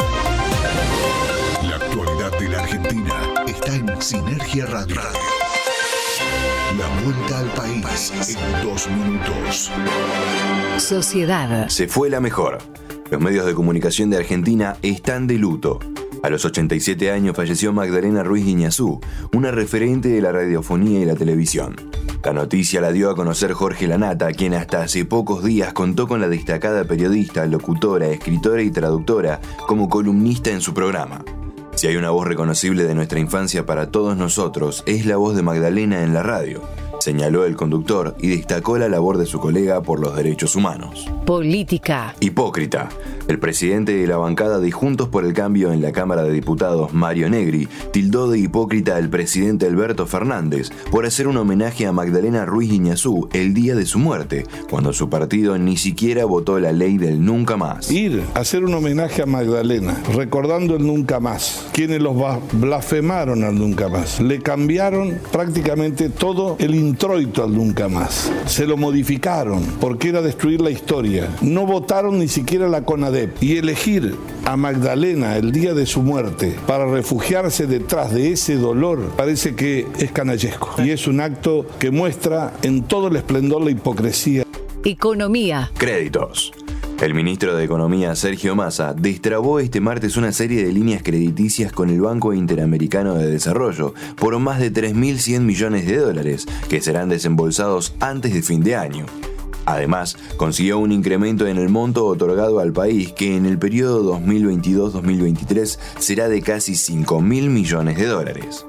La 1.63 1.77
actualidad 1.77 2.39
de 2.39 2.49
la 2.49 2.63
Argentina 2.63 3.45
está 3.47 3.75
en 3.77 4.03
Sinergia 4.03 4.67
Radio. 4.67 5.01
La 6.79 6.87
vuelta 7.03 7.41
al 7.41 7.49
país 7.49 8.13
en 8.39 8.65
dos 8.65 8.89
minutos. 8.89 9.73
Sociedad. 10.79 11.69
Se 11.69 11.89
fue 11.89 12.09
la 12.11 12.21
mejor. 12.21 12.59
Los 13.11 13.21
medios 13.21 13.45
de 13.47 13.55
comunicación 13.55 14.09
de 14.09 14.19
Argentina 14.19 14.77
están 14.83 15.27
de 15.27 15.35
luto. 15.35 15.81
A 16.23 16.31
los 16.31 16.45
87 16.45 17.11
años 17.11 17.35
falleció 17.35 17.73
Magdalena 17.73 18.23
Ruiz 18.23 18.45
Guiñazú, 18.45 19.01
una 19.33 19.51
referente 19.51 20.11
de 20.11 20.21
la 20.21 20.31
radiofonía 20.31 21.01
y 21.01 21.05
la 21.07 21.17
televisión. 21.17 21.75
La 22.23 22.33
noticia 22.33 22.81
la 22.81 22.93
dio 22.93 23.11
a 23.11 23.17
conocer 23.17 23.53
Jorge 23.53 23.89
Lanata, 23.89 24.31
quien 24.33 24.55
hasta 24.55 24.83
hace 24.83 25.05
pocos 25.05 25.43
días 25.43 25.73
contó 25.73 26.07
con 26.07 26.21
la 26.21 26.29
destacada 26.29 26.85
periodista, 26.85 27.47
locutora, 27.47 28.07
escritora 28.09 28.63
y 28.63 28.71
traductora 28.71 29.41
como 29.67 29.89
columnista 29.89 30.51
en 30.51 30.61
su 30.61 30.73
programa. 30.73 31.25
Si 31.81 31.87
hay 31.87 31.97
una 31.97 32.11
voz 32.11 32.27
reconocible 32.27 32.85
de 32.85 32.95
nuestra 32.95 33.21
infancia 33.21 33.65
para 33.65 33.91
todos 33.91 34.15
nosotros, 34.15 34.83
es 34.85 35.07
la 35.07 35.17
voz 35.17 35.35
de 35.35 35.43
Magdalena 35.43 36.03
en 36.03 36.13
la 36.13 36.23
radio, 36.23 36.61
señaló 37.01 37.45
el 37.45 37.57
conductor 37.57 38.15
y 38.21 38.29
destacó 38.29 38.79
la 38.79 38.89
labor 38.89 39.19
de 39.19 39.27
su 39.27 39.41
colega 39.41 39.83
por 39.83 40.01
los 40.01 40.15
derechos 40.15 40.55
humanos. 40.55 41.07
Política. 41.27 42.15
Hipócrita. 42.21 42.89
El 43.29 43.39
presidente 43.39 43.93
de 43.93 44.07
la 44.07 44.17
bancada 44.17 44.59
de 44.59 44.71
Juntos 44.71 45.09
por 45.09 45.25
el 45.25 45.33
Cambio 45.33 45.73
en 45.73 45.83
la 45.83 45.93
Cámara 45.93 46.25
de 46.25 46.33
Diputados, 46.33 46.93
Mario 46.93 47.31
Negri, 47.31 47.69
tildó 47.93 48.29
de 48.29 48.39
hipócrita 48.39 48.97
al 48.97 49.09
presidente 49.09 49.67
Alberto 49.67 50.07
Fernández 50.07 50.71
por 50.91 51.07
hacer 51.07 51.29
un 51.29 51.37
homenaje 51.37 51.87
a 51.87 51.93
Magdalena 51.93 52.45
Ruiz 52.45 52.73
Iñazú 52.73 53.29
el 53.33 53.55
día 53.55 53.75
de 53.75 53.87
su 53.87 53.99
muerte, 53.99 54.47
cuando 54.69 54.93
su 54.93 55.09
partido 55.09 55.57
ni 55.59 55.77
siquiera 55.77 56.25
votó 56.25 56.59
la 56.59 56.73
ley 56.73 56.99
del 56.99 57.25
nunca 57.25 57.57
más. 57.57 57.91
Ir 57.91 58.23
a 58.35 58.41
hacer 58.41 58.65
un 58.65 58.75
homenaje 58.75 59.23
a 59.23 59.27
Magdalena, 59.27 59.97
recordando 60.15 60.77
el 60.77 60.87
nunca 60.87 61.21
más, 61.21 61.69
quienes 61.73 62.03
los 62.03 62.17
blasfemaron 62.53 63.45
al 63.45 63.57
nunca 63.57 63.89
más, 63.89 64.21
le 64.21 64.41
cambiaron 64.41 65.19
prácticamente 65.31 66.09
todo 66.09 66.57
el 66.59 66.75
introito 66.91 67.45
al 67.45 67.55
nunca 67.55 67.89
más, 67.89 68.33
se 68.47 68.67
lo 68.67 68.77
modificaron 68.77 69.65
porque 69.81 70.09
era 70.09 70.23
destruir 70.23 70.61
la 70.61 70.71
historia, 70.71 71.29
no 71.41 71.65
votaron 71.65 72.19
ni 72.19 72.27
siquiera 72.27 72.69
la 72.69 72.85
CONADE 72.85 73.33
y 73.41 73.59
elegir 73.59 74.17
a 74.45 74.57
Magdalena 74.57 75.37
el 75.37 75.53
día 75.53 75.73
de 75.73 75.87
su 75.87 76.03
muerte 76.03 76.57
para 76.67 76.87
refugiarse 76.87 77.69
detrás 77.69 78.13
de 78.13 78.33
ese 78.33 78.57
dolor 78.57 79.13
parece 79.17 79.55
que 79.55 79.87
es 79.99 80.11
canallesco 80.11 80.75
y 80.83 80.91
es 80.91 81.07
un 81.07 81.21
acto 81.21 81.65
que 81.79 81.93
muestra 81.93 82.55
en 82.63 82.83
todo 82.83 83.07
el 83.07 83.17
esplendor 83.17 83.63
la 83.63 83.71
hipocresía. 83.71 84.45
Economía. 84.85 85.71
Créditos. 85.79 86.53
El 87.01 87.15
ministro 87.15 87.57
de 87.57 87.65
Economía, 87.65 88.15
Sergio 88.15 88.55
Massa, 88.55 88.93
destrabó 88.93 89.59
este 89.59 89.81
martes 89.81 90.19
una 90.19 90.33
serie 90.33 90.63
de 90.63 90.71
líneas 90.71 91.03
crediticias 91.03 91.73
con 91.73 91.89
el 91.89 92.03
Banco 92.03 92.35
Interamericano 92.35 93.15
de 93.15 93.31
Desarrollo 93.31 93.95
por 94.19 94.39
más 94.39 94.61
de 94.61 94.71
3.100 94.71 95.41
millones 95.41 95.87
de 95.87 95.97
dólares, 95.97 96.47
que 96.69 96.83
serán 96.83 97.09
desembolsados 97.09 97.95
antes 98.01 98.35
de 98.35 98.43
fin 98.43 98.63
de 98.63 98.77
año. 98.77 99.07
Además, 99.65 100.19
consiguió 100.37 100.79
un 100.79 100.93
incremento 100.93 101.47
en 101.47 101.57
el 101.57 101.71
monto 101.71 102.05
otorgado 102.05 102.61
al 102.61 102.75
país 102.75 103.13
que 103.13 103.35
en 103.35 103.47
el 103.47 103.59
periodo 103.59 104.21
2022-2023 104.21 105.79
será 105.99 106.29
de 106.29 106.43
casi 106.43 106.75
5 106.75 107.23
mil 107.23 107.49
millones 107.49 107.97
de 107.97 108.07
dólares. 108.07 108.67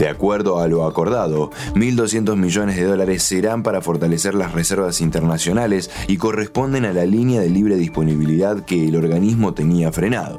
De 0.00 0.08
acuerdo 0.08 0.60
a 0.60 0.66
lo 0.66 0.86
acordado, 0.86 1.50
1.200 1.74 2.34
millones 2.34 2.76
de 2.76 2.84
dólares 2.84 3.22
serán 3.22 3.62
para 3.62 3.82
fortalecer 3.82 4.32
las 4.32 4.52
reservas 4.52 5.02
internacionales 5.02 5.90
y 6.08 6.16
corresponden 6.16 6.86
a 6.86 6.94
la 6.94 7.04
línea 7.04 7.42
de 7.42 7.50
libre 7.50 7.76
disponibilidad 7.76 8.64
que 8.64 8.88
el 8.88 8.96
organismo 8.96 9.52
tenía 9.52 9.92
frenado. 9.92 10.38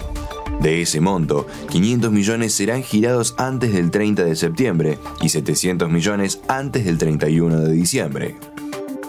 De 0.62 0.82
ese 0.82 1.00
monto, 1.00 1.46
500 1.70 2.12
millones 2.12 2.56
serán 2.56 2.82
girados 2.82 3.36
antes 3.38 3.72
del 3.72 3.92
30 3.92 4.24
de 4.24 4.36
septiembre 4.36 4.98
y 5.22 5.30
700 5.30 5.92
millones 5.92 6.42
antes 6.48 6.84
del 6.84 6.98
31 6.98 7.60
de 7.60 7.72
diciembre. 7.72 8.38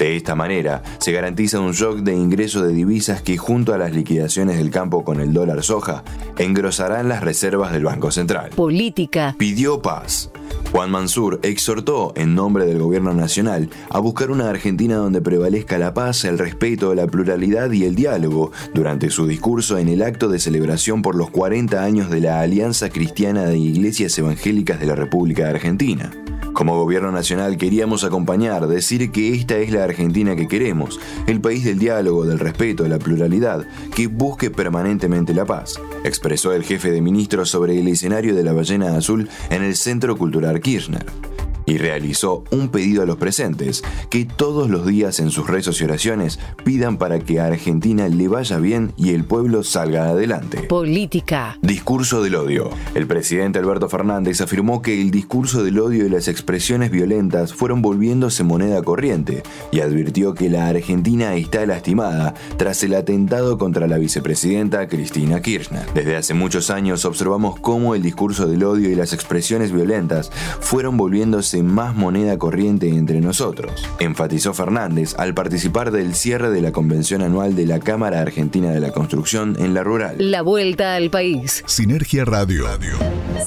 De 0.03 0.17
esta 0.17 0.35
manera, 0.35 0.83
se 0.99 1.13
garantiza 1.13 1.61
un 1.61 1.71
shock 1.71 1.99
de 1.99 2.13
ingreso 2.13 2.65
de 2.65 2.75
divisas 2.75 3.23
que 3.23 3.37
junto 3.37 3.73
a 3.73 3.79
las 3.79 3.93
liquidaciones 3.93 4.59
del 4.59 4.69
campo 4.69 5.05
con 5.05 5.21
el 5.21 5.33
dólar 5.33 5.63
soja, 5.63 6.03
engrosarán 6.39 7.09
las 7.09 7.23
reservas 7.23 7.71
del 7.71 7.85
Banco 7.85 8.11
Central. 8.11 8.51
Política. 8.51 9.37
Pidió 9.39 9.81
paz. 9.81 10.33
Juan 10.73 10.91
Mansur 10.91 11.39
exhortó, 11.45 12.13
en 12.17 12.35
nombre 12.35 12.67
del 12.67 12.81
gobierno 12.81 13.15
nacional, 13.15 13.71
a 13.91 14.01
buscar 14.01 14.33
una 14.33 14.51
Argentina 14.51 14.97
donde 14.97 15.21
prevalezca 15.21 15.79
la 15.79 15.95
paz, 15.95 16.25
el 16.25 16.37
respeto, 16.37 16.97
la 16.97 17.07
pluralidad 17.07 17.71
y 17.71 17.85
el 17.85 17.95
diálogo 17.95 18.51
durante 18.75 19.09
su 19.09 19.29
discurso 19.29 19.79
en 19.79 19.89
el 19.89 20.03
acto 20.03 20.29
de 20.29 20.41
celebración 20.41 21.03
por 21.03 21.15
los 21.15 21.31
40 21.31 21.81
años 21.81 22.11
de 22.11 22.23
la 22.23 22.41
Alianza 22.41 22.91
Cristiana 22.91 23.45
de 23.45 23.57
Iglesias 23.57 24.19
Evangélicas 24.19 24.81
de 24.81 24.87
la 24.87 24.97
República 24.97 25.49
Argentina. 25.49 26.11
Como 26.53 26.79
gobierno 26.79 27.11
nacional 27.11 27.57
queríamos 27.57 28.05
acompañar, 28.05 28.67
decir 28.67 29.11
que 29.11 29.35
esta 29.35 29.57
es 29.57 29.73
la 29.73 29.85
Argentina 29.85 30.37
que 30.37 30.49
queremos, 30.49 31.01
el 31.27 31.41
país 31.41 31.65
del 31.65 31.79
diálogo, 31.79 32.27
del 32.27 32.39
respeto, 32.39 32.87
la 32.87 32.99
pluralidad, 32.99 33.67
que 33.95 34.07
busque 34.07 34.51
permanentemente 34.51 35.35
la 35.35 35.47
paz, 35.47 35.81
expresó 36.05 36.53
el 36.53 36.65
jefe 36.65 36.91
de 36.91 37.01
ministros 37.01 37.51
sobre 37.51 37.79
el 37.79 37.89
escenario 37.89 38.35
de 38.35 38.45
la 38.45 38.53
ballena 38.53 38.97
azul 38.97 39.29
en 39.51 39.63
el 39.63 39.77
Centro 39.77 40.17
Cultural 40.17 40.61
Kirchner 40.61 41.32
y 41.67 41.79
realizó 41.79 42.45
un 42.51 42.69
pedido 42.69 43.03
a 43.03 43.07
los 43.07 43.17
presentes 43.17 43.83
que 44.11 44.25
todos 44.25 44.71
los 44.71 44.87
días 44.87 45.21
en 45.21 45.31
sus 45.31 45.47
rezos 45.47 45.81
y 45.81 45.85
oraciones 45.85 46.39
pidan 46.65 46.99
para 46.99 47.19
que 47.19 47.41
a 47.41 47.47
Argentina 47.47 48.09
le 48.09 48.29
vaya 48.29 48.59
bien 48.59 48.93
y 48.97 49.11
el 49.11 49.25
pueblo 49.25 49.63
salga 49.63 50.09
adelante. 50.09 50.63
Política. 50.65 51.59
Discurso 51.63 52.23
del 52.23 52.35
odio. 52.35 52.71
El 52.95 53.07
presidente 53.07 53.59
Alberto 53.59 53.89
Fernández 53.89 54.41
afirmó 54.41 54.83
que 54.83 55.01
el 55.01 55.11
discurso 55.11 55.65
del 55.65 55.79
odio 55.79 56.07
y 56.07 56.09
las 56.09 56.29
expresiones 56.29 56.91
violentas 56.91 57.55
fueron 57.55 57.83
volviéndose 57.83 58.45
moneda 58.45 58.83
corriente 58.83 59.43
y 59.71 59.81
advirtió 59.81 60.35
que 60.35 60.49
la 60.49 60.69
Argentina 60.69 61.35
está 61.35 61.65
lastimada 61.67 62.35
tras 62.57 62.83
el 62.83 62.95
atentado 62.95 63.59
contra 63.59 63.87
la 63.87 63.99
vicepresidenta 63.99 64.89
Cristina 64.89 65.41
Kirchner. 65.41 65.87
Desde 65.95 66.17
hace 66.17 66.35
muchos 66.35 66.71
años 66.71 67.05
observamos 67.05 67.59
cómo 67.61 67.95
el 67.95 68.03
discurso 68.03 68.47
del 68.47 68.65
odio 68.65 68.91
y 68.91 68.95
las 68.95 69.13
expresiones 69.13 69.73
violentas 69.73 70.31
fueron 70.61 70.97
volviéndose 70.97 71.52
más 71.61 71.95
moneda 71.95 72.39
corriente 72.39 72.89
entre 72.89 73.21
nosotros, 73.21 73.73
enfatizó 73.99 74.55
Fernández 74.55 75.15
al 75.19 75.35
participar 75.35 75.91
del 75.91 76.15
cierre 76.15 76.51
de 76.51 76.63
la 76.63 76.73
convención 76.73 77.21
anual 77.21 77.55
de 77.55 77.67
la 77.67 77.81
Cámara 77.81 78.21
Argentina 78.21 78.71
de 78.71 78.81
la 78.81 78.93
Construcción 78.93 79.57
en 79.59 79.75
la 79.75 79.83
rural. 79.83 80.17
La 80.19 80.43
vuelta 80.43 80.95
al 80.95 81.11
país. 81.11 81.63
Sinergia 81.67 82.25
Radio. 82.25 82.67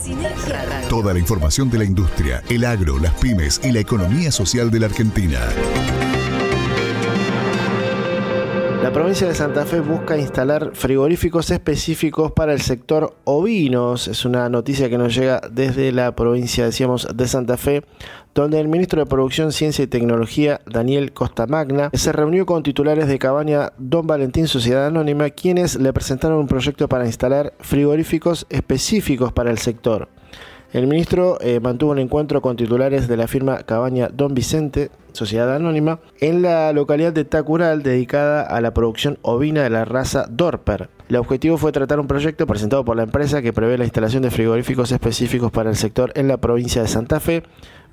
Sinergia 0.04 0.66
Radio. 0.66 0.88
Toda 0.90 1.14
la 1.14 1.20
información 1.20 1.70
de 1.70 1.80
la 1.80 1.86
industria, 1.86 2.44
el 2.50 2.66
agro, 2.66 3.00
las 3.00 3.14
pymes 3.14 3.62
y 3.64 3.72
la 3.72 3.80
economía 3.80 4.32
social 4.32 4.70
de 4.70 4.80
la 4.82 4.86
Argentina. 4.88 5.40
La 8.86 8.94
provincia 8.94 9.28
de 9.28 9.34
Santa 9.34 9.66
Fe 9.66 9.80
busca 9.80 10.16
instalar 10.16 10.70
frigoríficos 10.76 11.50
específicos 11.50 12.32
para 12.34 12.54
el 12.54 12.62
sector 12.62 13.16
ovinos. 13.24 14.08
Es 14.08 14.26
una 14.26 14.48
noticia 14.48 14.92
que 14.92 15.00
nos 15.00 15.16
llega 15.16 15.42
desde 15.52 15.92
la 15.92 16.16
provincia, 16.16 16.66
decíamos, 16.66 17.08
de 17.12 17.28
Santa 17.28 17.58
Fe, 17.58 17.84
donde 18.36 18.60
el 18.60 18.68
ministro 18.68 19.00
de 19.00 19.08
Producción, 19.08 19.52
Ciencia 19.52 19.82
y 19.82 19.88
Tecnología, 19.88 20.62
Daniel 20.68 21.14
Costamagna, 21.14 21.90
se 21.94 22.12
reunió 22.12 22.46
con 22.46 22.62
titulares 22.62 23.08
de 23.08 23.18
cabaña 23.18 23.74
Don 23.80 24.06
Valentín 24.06 24.48
Sociedad 24.48 24.86
Anónima, 24.86 25.32
quienes 25.32 25.78
le 25.78 25.92
presentaron 25.92 26.38
un 26.38 26.48
proyecto 26.48 26.88
para 26.88 27.08
instalar 27.08 27.54
frigoríficos 27.62 28.46
específicos 28.52 29.34
para 29.34 29.50
el 29.50 29.58
sector. 29.58 30.10
El 30.74 30.88
ministro 30.88 31.38
eh, 31.42 31.60
mantuvo 31.60 31.92
un 31.92 32.00
encuentro 32.00 32.42
con 32.42 32.58
titulares 32.58 33.08
de 33.08 33.18
la 33.18 33.28
firma 33.28 33.60
Cabaña 33.60 34.10
Don 34.10 34.34
Vicente, 34.34 34.90
Sociedad 35.14 35.56
Anónima, 35.56 36.00
en 36.20 36.42
la 36.42 36.74
localidad 36.74 37.14
de 37.14 37.24
Tacural 37.24 37.82
dedicada 37.82 38.42
a 38.42 38.60
la 38.60 38.74
producción 38.74 39.18
ovina 39.22 39.64
de 39.64 39.70
la 39.70 39.86
raza 39.86 40.26
Dorper. 40.30 40.90
El 41.08 41.18
objetivo 41.18 41.58
fue 41.58 41.72
tratar 41.72 42.00
un 42.00 42.08
proyecto 42.08 42.48
presentado 42.48 42.84
por 42.84 42.98
la 42.98 43.04
empresa 43.04 43.42
que 43.42 43.54
prevé 43.54 43.78
la 43.78 43.86
instalación 43.86 44.24
de 44.24 44.32
frigoríficos 44.32 44.92
específicos 44.92 45.52
para 45.52 45.70
el 45.70 45.76
sector 45.76 46.12
en 46.16 46.28
la 46.28 46.38
provincia 46.38 46.82
de 46.82 46.88
Santa 46.88 47.20
Fe 47.20 47.44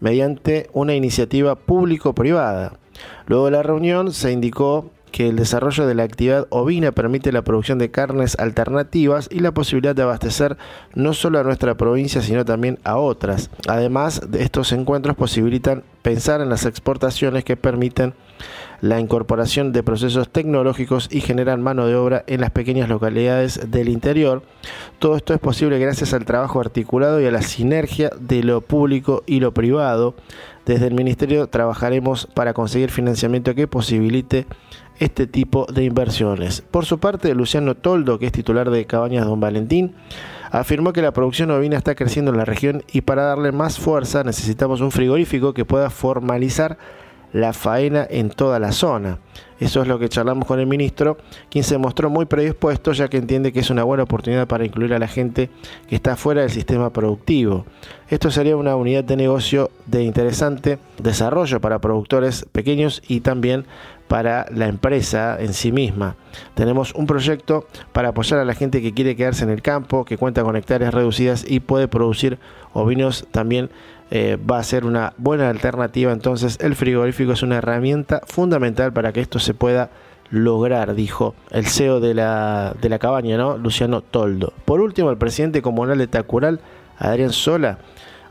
mediante 0.00 0.68
una 0.72 0.94
iniciativa 0.94 1.54
público-privada. 1.54 2.78
Luego 3.26 3.44
de 3.44 3.50
la 3.52 3.62
reunión 3.62 4.12
se 4.12 4.32
indicó 4.32 4.90
que 5.12 5.28
el 5.28 5.36
desarrollo 5.36 5.86
de 5.86 5.94
la 5.94 6.02
actividad 6.02 6.46
ovina 6.50 6.90
permite 6.90 7.30
la 7.30 7.42
producción 7.42 7.78
de 7.78 7.90
carnes 7.90 8.36
alternativas 8.38 9.28
y 9.30 9.38
la 9.38 9.52
posibilidad 9.52 9.94
de 9.94 10.02
abastecer 10.02 10.56
no 10.94 11.12
solo 11.12 11.38
a 11.38 11.44
nuestra 11.44 11.76
provincia, 11.76 12.22
sino 12.22 12.44
también 12.44 12.80
a 12.82 12.96
otras. 12.96 13.50
Además, 13.68 14.22
estos 14.36 14.72
encuentros 14.72 15.14
posibilitan 15.14 15.84
pensar 16.02 16.40
en 16.40 16.48
las 16.48 16.66
exportaciones 16.66 17.44
que 17.44 17.56
permiten 17.56 18.14
la 18.80 18.98
incorporación 18.98 19.72
de 19.72 19.84
procesos 19.84 20.28
tecnológicos 20.28 21.08
y 21.10 21.20
generan 21.20 21.62
mano 21.62 21.86
de 21.86 21.94
obra 21.94 22.24
en 22.26 22.40
las 22.40 22.50
pequeñas 22.50 22.88
localidades 22.88 23.70
del 23.70 23.88
interior. 23.88 24.42
Todo 24.98 25.16
esto 25.16 25.34
es 25.34 25.40
posible 25.40 25.78
gracias 25.78 26.12
al 26.12 26.24
trabajo 26.24 26.60
articulado 26.60 27.20
y 27.20 27.26
a 27.26 27.30
la 27.30 27.42
sinergia 27.42 28.10
de 28.18 28.42
lo 28.42 28.60
público 28.60 29.22
y 29.26 29.38
lo 29.38 29.54
privado. 29.54 30.16
Desde 30.66 30.88
el 30.88 30.94
Ministerio 30.94 31.48
trabajaremos 31.48 32.26
para 32.34 32.54
conseguir 32.54 32.90
financiamiento 32.90 33.54
que 33.54 33.68
posibilite 33.68 34.46
este 34.98 35.26
tipo 35.26 35.66
de 35.72 35.84
inversiones. 35.84 36.62
Por 36.62 36.84
su 36.84 36.98
parte, 36.98 37.34
Luciano 37.34 37.74
Toldo, 37.74 38.18
que 38.18 38.26
es 38.26 38.32
titular 38.32 38.70
de 38.70 38.86
Cabañas 38.86 39.26
Don 39.26 39.40
Valentín, 39.40 39.94
afirmó 40.50 40.92
que 40.92 41.02
la 41.02 41.12
producción 41.12 41.50
ovina 41.50 41.78
está 41.78 41.94
creciendo 41.94 42.30
en 42.30 42.38
la 42.38 42.44
región 42.44 42.84
y 42.92 43.00
para 43.00 43.24
darle 43.24 43.52
más 43.52 43.78
fuerza 43.78 44.22
necesitamos 44.22 44.80
un 44.80 44.90
frigorífico 44.90 45.54
que 45.54 45.64
pueda 45.64 45.90
formalizar 45.90 46.78
la 47.32 47.52
faena 47.52 48.06
en 48.08 48.30
toda 48.30 48.58
la 48.58 48.72
zona. 48.72 49.18
Eso 49.58 49.80
es 49.80 49.88
lo 49.88 49.98
que 49.98 50.08
charlamos 50.08 50.44
con 50.44 50.60
el 50.60 50.66
ministro, 50.66 51.16
quien 51.48 51.64
se 51.64 51.78
mostró 51.78 52.10
muy 52.10 52.26
predispuesto 52.26 52.92
ya 52.92 53.08
que 53.08 53.16
entiende 53.16 53.52
que 53.52 53.60
es 53.60 53.70
una 53.70 53.84
buena 53.84 54.02
oportunidad 54.02 54.46
para 54.46 54.64
incluir 54.64 54.92
a 54.92 54.98
la 54.98 55.08
gente 55.08 55.50
que 55.88 55.94
está 55.94 56.16
fuera 56.16 56.42
del 56.42 56.50
sistema 56.50 56.92
productivo. 56.92 57.64
Esto 58.08 58.30
sería 58.30 58.56
una 58.56 58.76
unidad 58.76 59.04
de 59.04 59.16
negocio 59.16 59.70
de 59.86 60.02
interesante 60.02 60.78
desarrollo 60.98 61.60
para 61.60 61.80
productores 61.80 62.44
pequeños 62.52 63.02
y 63.06 63.20
también 63.20 63.64
para 64.12 64.44
la 64.54 64.66
empresa 64.66 65.38
en 65.40 65.54
sí 65.54 65.72
misma. 65.72 66.16
Tenemos 66.52 66.94
un 66.94 67.06
proyecto 67.06 67.66
para 67.92 68.10
apoyar 68.10 68.40
a 68.40 68.44
la 68.44 68.52
gente 68.52 68.82
que 68.82 68.92
quiere 68.92 69.16
quedarse 69.16 69.42
en 69.42 69.48
el 69.48 69.62
campo, 69.62 70.04
que 70.04 70.18
cuenta 70.18 70.42
con 70.42 70.54
hectáreas 70.54 70.92
reducidas 70.92 71.46
y 71.48 71.60
puede 71.60 71.88
producir 71.88 72.38
ovinos 72.74 73.26
también 73.30 73.70
eh, 74.10 74.36
va 74.36 74.58
a 74.58 74.64
ser 74.64 74.84
una 74.84 75.14
buena 75.16 75.48
alternativa. 75.48 76.12
Entonces 76.12 76.58
el 76.60 76.76
frigorífico 76.76 77.32
es 77.32 77.42
una 77.42 77.56
herramienta 77.56 78.20
fundamental 78.26 78.92
para 78.92 79.14
que 79.14 79.22
esto 79.22 79.38
se 79.38 79.54
pueda 79.54 79.88
lograr, 80.28 80.94
dijo 80.94 81.34
el 81.50 81.64
CEO 81.64 82.00
de 82.00 82.12
la, 82.12 82.74
de 82.82 82.90
la 82.90 82.98
cabaña, 82.98 83.38
¿no? 83.38 83.56
Luciano 83.56 84.02
Toldo. 84.02 84.52
Por 84.66 84.82
último, 84.82 85.10
el 85.10 85.16
presidente 85.16 85.62
comunal 85.62 85.96
de 85.96 86.06
Tacural, 86.06 86.60
Adrián 86.98 87.32
Sola, 87.32 87.78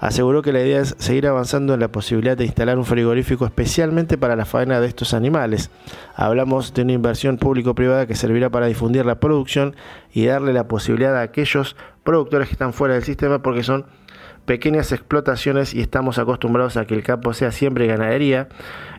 aseguró 0.02 0.42
que 0.42 0.52
la 0.52 0.62
idea 0.62 0.82
es 0.82 0.96
seguir 0.98 1.28
avanzando 1.28 1.76
en 1.76 1.80
la 1.80 1.92
posibilidad 1.92 2.36
de 2.36 2.46
instalar 2.46 2.80
un 2.80 2.86
frigorífico 2.86 3.46
especialmente 3.46 4.18
para 4.18 4.36
la 4.36 4.46
faena 4.46 4.82
de 4.82 4.88
estos 4.88 5.14
animales. 5.14 5.70
Hablamos 6.16 6.74
de 6.74 6.82
una 6.82 6.94
inversión 6.94 7.38
público-privada 7.38 8.08
que 8.08 8.16
servirá 8.16 8.50
para 8.50 8.66
difundir 8.66 9.06
la 9.06 9.20
producción 9.20 9.76
y 10.12 10.26
darle 10.26 10.54
la 10.54 10.68
posibilidad 10.68 11.16
a 11.16 11.22
aquellos 11.22 11.76
productores 12.04 12.48
que 12.48 12.54
están 12.54 12.74
fuera 12.74 12.96
del 12.96 13.04
sistema 13.04 13.44
porque 13.44 13.62
son 13.62 13.86
pequeñas 14.46 14.92
explotaciones 14.92 15.76
y 15.76 15.82
estamos 15.82 16.18
acostumbrados 16.18 16.78
a 16.78 16.86
que 16.86 16.96
el 16.96 17.04
campo 17.04 17.32
sea 17.34 17.52
siempre 17.52 17.86
ganadería 17.86 18.50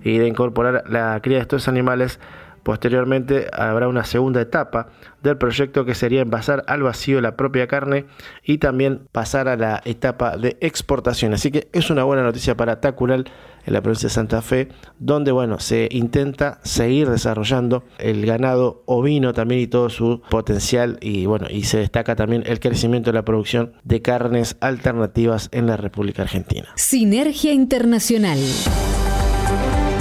y 0.05 0.19
de 0.19 0.29
incorporar 0.29 0.85
la 0.89 1.19
cría 1.21 1.39
de 1.39 1.43
estos 1.43 1.67
animales. 1.67 2.21
Posteriormente 2.63 3.49
habrá 3.53 3.89
una 3.89 4.05
segunda 4.05 4.41
etapa 4.41 4.89
del 5.23 5.37
proyecto 5.37 5.85
que 5.85 5.95
sería 5.95 6.23
envasar 6.23 6.65
al 6.67 6.83
vacío 6.83 7.21
la 7.21 7.37
propia 7.37 7.67
carne 7.67 8.07
y 8.45 8.59
también 8.59 9.09
pasar 9.13 9.49
a 9.49 9.57
la 9.57 9.81
etapa 9.85 10.37
de 10.37 10.57
exportación. 10.61 11.35
Así 11.35 11.51
que 11.51 11.69
es 11.73 11.91
una 11.91 12.05
buena 12.05 12.23
noticia 12.23 12.57
para 12.57 12.81
Tacural 12.81 13.27
en 13.65 13.73
la 13.73 13.81
provincia 13.81 14.09
de 14.09 14.15
Santa 14.15 14.43
Fe, 14.43 14.69
donde 14.99 15.33
bueno, 15.33 15.61
se 15.61 15.89
intenta 15.91 16.59
seguir 16.65 17.09
desarrollando 17.09 17.85
el 17.99 18.27
ganado 18.27 18.83
ovino 18.87 19.33
también 19.33 19.61
y 19.61 19.67
todo 19.67 19.89
su 19.89 20.21
potencial 20.31 20.99
y 21.01 21.27
bueno, 21.27 21.47
y 21.51 21.65
se 21.65 21.79
destaca 21.79 22.17
también 22.17 22.43
el 22.47 22.61
crecimiento 22.61 23.11
de 23.11 23.15
la 23.15 23.25
producción 23.25 23.75
de 23.85 24.03
carnes 24.03 24.57
alternativas 24.61 25.49
en 25.53 25.67
la 25.67 25.77
República 25.77 26.23
Argentina. 26.23 26.69
Sinergia 26.77 27.53
Internacional. 27.53 28.39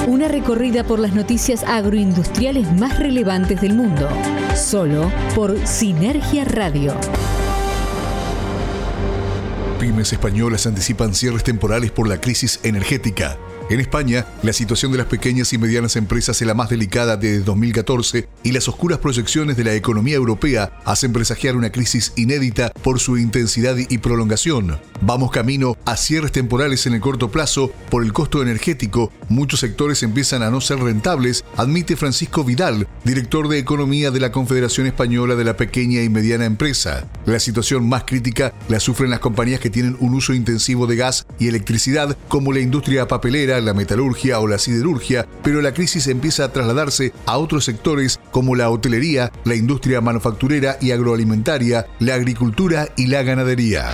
Una 0.08 0.28
recorrida 0.28 0.84
por 0.84 1.00
las 1.00 1.14
noticias 1.14 1.64
agroindustriales 1.64 2.72
más 2.74 2.98
relevantes 2.98 3.62
del 3.62 3.76
mundo, 3.76 4.10
solo 4.56 5.12
por 5.36 5.68
Sinergia 5.68 6.44
Radio. 6.44 6.96
Pymes 9.80 10.12
españolas 10.12 10.66
anticipan 10.66 11.14
cierres 11.14 11.44
temporales 11.44 11.92
por 11.92 12.08
la 12.08 12.20
crisis 12.20 12.60
energética. 12.64 13.38
En 13.72 13.80
España, 13.80 14.26
la 14.44 14.52
situación 14.52 14.92
de 14.92 14.98
las 14.98 15.08
pequeñas 15.08 15.54
y 15.54 15.58
medianas 15.58 15.96
empresas 15.96 16.42
es 16.42 16.46
la 16.46 16.54
más 16.54 16.70
delicada 16.70 17.16
desde 17.16 17.40
2014 17.40 18.28
y 18.44 18.52
las 18.52 18.68
oscuras 18.68 19.00
proyecciones 19.00 19.56
de 19.56 19.64
la 19.64 19.74
economía 19.74 20.16
europea 20.16 20.78
hacen 20.84 21.14
presagiar 21.14 21.56
una 21.56 21.72
crisis 21.72 22.12
inédita 22.18 22.74
por 22.84 23.00
su 23.00 23.18
intensidad 23.18 23.78
y 23.78 23.98
prolongación. 24.00 24.78
Vamos 25.00 25.32
camino 25.32 25.78
a 25.86 25.96
cierres 25.96 26.34
temporales 26.34 26.86
en 26.86 26.96
el 26.96 27.00
corto 27.00 27.32
plazo 27.32 27.72
por 27.90 28.04
el 28.04 28.12
costo 28.12 28.42
energético. 28.42 29.10
Muchos 29.30 29.62
sectores 29.62 30.04
empiezan 30.04 30.44
a 30.44 30.52
no 30.52 30.60
ser 30.60 30.80
rentables, 30.80 31.46
admite 31.56 31.96
Francisco 31.96 32.44
Vidal, 32.44 32.90
director 33.06 33.48
de 33.48 33.60
Economía 33.60 34.12
de 34.12 34.20
la 34.20 34.34
Confederación 34.34 34.86
Española 34.86 35.36
de 35.38 35.46
la 35.46 35.56
Pequeña 35.56 36.04
y 36.04 36.10
Mediana 36.10 36.44
Empresa. 36.44 37.10
La 37.26 37.40
situación 37.40 37.88
más 37.88 38.04
crítica 38.04 38.54
la 38.68 38.82
sufren 38.82 39.12
las 39.12 39.20
compañías 39.20 39.62
que 39.62 39.70
tienen 39.70 39.96
un 40.02 40.14
uso 40.14 40.34
intensivo 40.34 40.88
de 40.88 40.98
gas 40.98 41.26
y 41.40 41.48
electricidad, 41.48 42.18
como 42.28 42.52
la 42.52 42.60
industria 42.60 43.08
papelera, 43.08 43.61
la 43.62 43.74
metalurgia 43.74 44.40
o 44.40 44.48
la 44.48 44.58
siderurgia, 44.58 45.28
pero 45.44 45.62
la 45.62 45.74
crisis 45.74 46.08
empieza 46.08 46.46
a 46.46 46.52
trasladarse 46.52 47.14
a 47.26 47.38
otros 47.38 47.66
sectores 47.66 48.20
como 48.32 48.56
la 48.56 48.70
hotelería, 48.70 49.32
la 49.44 49.56
industria 49.56 50.02
manufacturera 50.02 50.78
y 50.82 50.92
agroalimentaria, 50.92 51.88
la 52.00 52.16
agricultura 52.16 52.90
y 52.98 53.08
la 53.08 53.24
ganadería. 53.24 53.94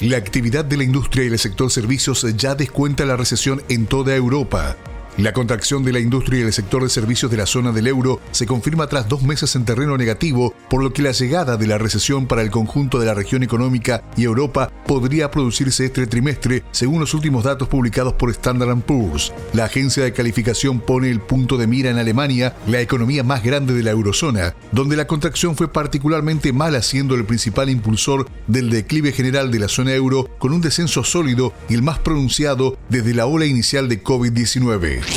La 0.00 0.16
actividad 0.16 0.64
de 0.64 0.76
la 0.76 0.84
industria 0.84 1.24
y 1.24 1.28
el 1.28 1.38
sector 1.38 1.70
servicios 1.70 2.26
ya 2.36 2.54
descuenta 2.54 3.04
la 3.04 3.16
recesión 3.16 3.62
en 3.68 3.86
toda 3.86 4.14
Europa. 4.14 4.76
La 5.18 5.32
contracción 5.32 5.82
de 5.82 5.92
la 5.92 5.98
industria 5.98 6.38
y 6.38 6.42
el 6.44 6.52
sector 6.52 6.80
de 6.80 6.88
servicios 6.88 7.28
de 7.28 7.36
la 7.36 7.46
zona 7.46 7.72
del 7.72 7.88
euro 7.88 8.20
se 8.30 8.46
confirma 8.46 8.86
tras 8.86 9.08
dos 9.08 9.24
meses 9.24 9.56
en 9.56 9.64
terreno 9.64 9.98
negativo, 9.98 10.54
por 10.70 10.80
lo 10.80 10.92
que 10.92 11.02
la 11.02 11.10
llegada 11.10 11.56
de 11.56 11.66
la 11.66 11.76
recesión 11.76 12.28
para 12.28 12.42
el 12.42 12.52
conjunto 12.52 13.00
de 13.00 13.06
la 13.06 13.14
región 13.14 13.42
económica 13.42 14.04
y 14.16 14.22
Europa 14.22 14.70
podría 14.86 15.32
producirse 15.32 15.86
este 15.86 16.06
trimestre, 16.06 16.62
según 16.70 17.00
los 17.00 17.14
últimos 17.14 17.42
datos 17.42 17.66
publicados 17.66 18.12
por 18.12 18.30
Standard 18.30 18.80
Poor's. 18.82 19.32
La 19.54 19.64
agencia 19.64 20.04
de 20.04 20.12
calificación 20.12 20.78
pone 20.78 21.10
el 21.10 21.20
punto 21.20 21.56
de 21.56 21.66
mira 21.66 21.90
en 21.90 21.98
Alemania, 21.98 22.54
la 22.68 22.80
economía 22.80 23.24
más 23.24 23.42
grande 23.42 23.74
de 23.74 23.82
la 23.82 23.90
eurozona, 23.90 24.54
donde 24.70 24.94
la 24.94 25.08
contracción 25.08 25.56
fue 25.56 25.66
particularmente 25.66 26.52
mala, 26.52 26.80
siendo 26.80 27.16
el 27.16 27.24
principal 27.24 27.70
impulsor 27.70 28.28
del 28.46 28.70
declive 28.70 29.10
general 29.10 29.50
de 29.50 29.58
la 29.58 29.66
zona 29.66 29.94
euro, 29.94 30.28
con 30.38 30.52
un 30.52 30.60
descenso 30.60 31.02
sólido 31.02 31.52
y 31.68 31.74
el 31.74 31.82
más 31.82 31.98
pronunciado 31.98 32.78
desde 32.88 33.14
la 33.14 33.26
ola 33.26 33.46
inicial 33.46 33.88
de 33.88 34.00
COVID-19 34.00 35.07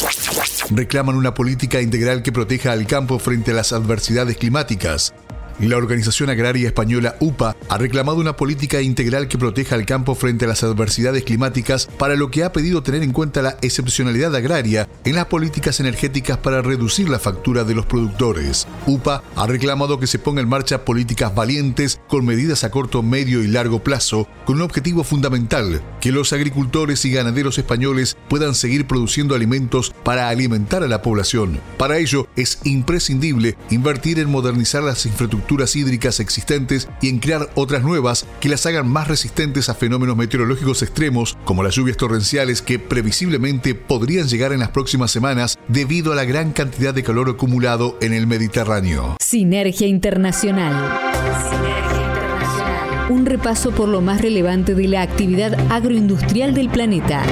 reclaman 0.69 1.15
una 1.15 1.33
política 1.33 1.81
integral 1.81 2.23
que 2.23 2.31
proteja 2.31 2.71
al 2.71 2.87
campo 2.87 3.19
frente 3.19 3.51
a 3.51 3.55
las 3.55 3.73
adversidades 3.73 4.37
climáticas. 4.37 5.13
La 5.61 5.77
Organización 5.77 6.31
Agraria 6.31 6.65
Española 6.65 7.17
UPA 7.19 7.55
ha 7.69 7.77
reclamado 7.77 8.17
una 8.17 8.35
política 8.35 8.81
integral 8.81 9.27
que 9.27 9.37
proteja 9.37 9.75
al 9.75 9.85
campo 9.85 10.15
frente 10.15 10.45
a 10.45 10.47
las 10.47 10.63
adversidades 10.63 11.23
climáticas, 11.23 11.87
para 11.99 12.15
lo 12.15 12.31
que 12.31 12.43
ha 12.43 12.51
pedido 12.51 12.81
tener 12.81 13.03
en 13.03 13.11
cuenta 13.11 13.43
la 13.43 13.57
excepcionalidad 13.61 14.35
agraria 14.35 14.89
en 15.05 15.13
las 15.13 15.25
políticas 15.27 15.79
energéticas 15.79 16.39
para 16.39 16.63
reducir 16.63 17.09
la 17.09 17.19
factura 17.19 17.63
de 17.63 17.75
los 17.75 17.85
productores. 17.85 18.67
UPA 18.87 19.21
ha 19.35 19.45
reclamado 19.45 19.99
que 19.99 20.07
se 20.07 20.17
ponga 20.17 20.41
en 20.41 20.49
marcha 20.49 20.83
políticas 20.83 21.35
valientes 21.35 21.99
con 22.07 22.25
medidas 22.25 22.63
a 22.63 22.71
corto, 22.71 23.03
medio 23.03 23.43
y 23.43 23.47
largo 23.47 23.83
plazo, 23.83 24.27
con 24.45 24.55
un 24.55 24.63
objetivo 24.63 25.03
fundamental, 25.03 25.79
que 25.99 26.11
los 26.11 26.33
agricultores 26.33 27.05
y 27.05 27.11
ganaderos 27.11 27.59
españoles 27.59 28.17
puedan 28.29 28.55
seguir 28.55 28.87
produciendo 28.87 29.35
alimentos 29.35 29.93
para 30.03 30.29
alimentar 30.29 30.81
a 30.81 30.87
la 30.87 31.03
población. 31.03 31.59
Para 31.77 31.99
ello 31.99 32.27
es 32.35 32.57
imprescindible 32.63 33.57
invertir 33.69 34.17
en 34.17 34.31
modernizar 34.31 34.81
las 34.81 35.05
infraestructuras 35.05 35.50
hídricas 35.75 36.19
existentes 36.19 36.87
y 37.01 37.09
en 37.09 37.19
crear 37.19 37.49
otras 37.55 37.83
nuevas 37.83 38.25
que 38.39 38.49
las 38.49 38.65
hagan 38.65 38.87
más 38.87 39.07
resistentes 39.07 39.69
a 39.69 39.75
fenómenos 39.75 40.15
meteorológicos 40.15 40.81
extremos 40.81 41.37
como 41.45 41.63
las 41.63 41.75
lluvias 41.75 41.97
torrenciales 41.97 42.61
que 42.61 42.79
previsiblemente 42.79 43.75
podrían 43.75 44.27
llegar 44.27 44.53
en 44.53 44.59
las 44.59 44.69
próximas 44.69 45.11
semanas 45.11 45.59
debido 45.67 46.13
a 46.13 46.15
la 46.15 46.23
gran 46.23 46.51
cantidad 46.51 46.93
de 46.93 47.03
calor 47.03 47.29
acumulado 47.29 47.97
en 48.01 48.13
el 48.13 48.27
Mediterráneo. 48.27 49.17
Sinergia 49.19 49.87
Internacional. 49.87 50.99
Sinergia 51.49 52.07
Internacional. 52.07 53.11
Un 53.11 53.25
repaso 53.25 53.71
por 53.71 53.89
lo 53.89 54.01
más 54.01 54.21
relevante 54.21 54.73
de 54.73 54.87
la 54.87 55.01
actividad 55.01 55.53
agroindustrial 55.69 56.53
del 56.53 56.69
planeta 56.69 57.23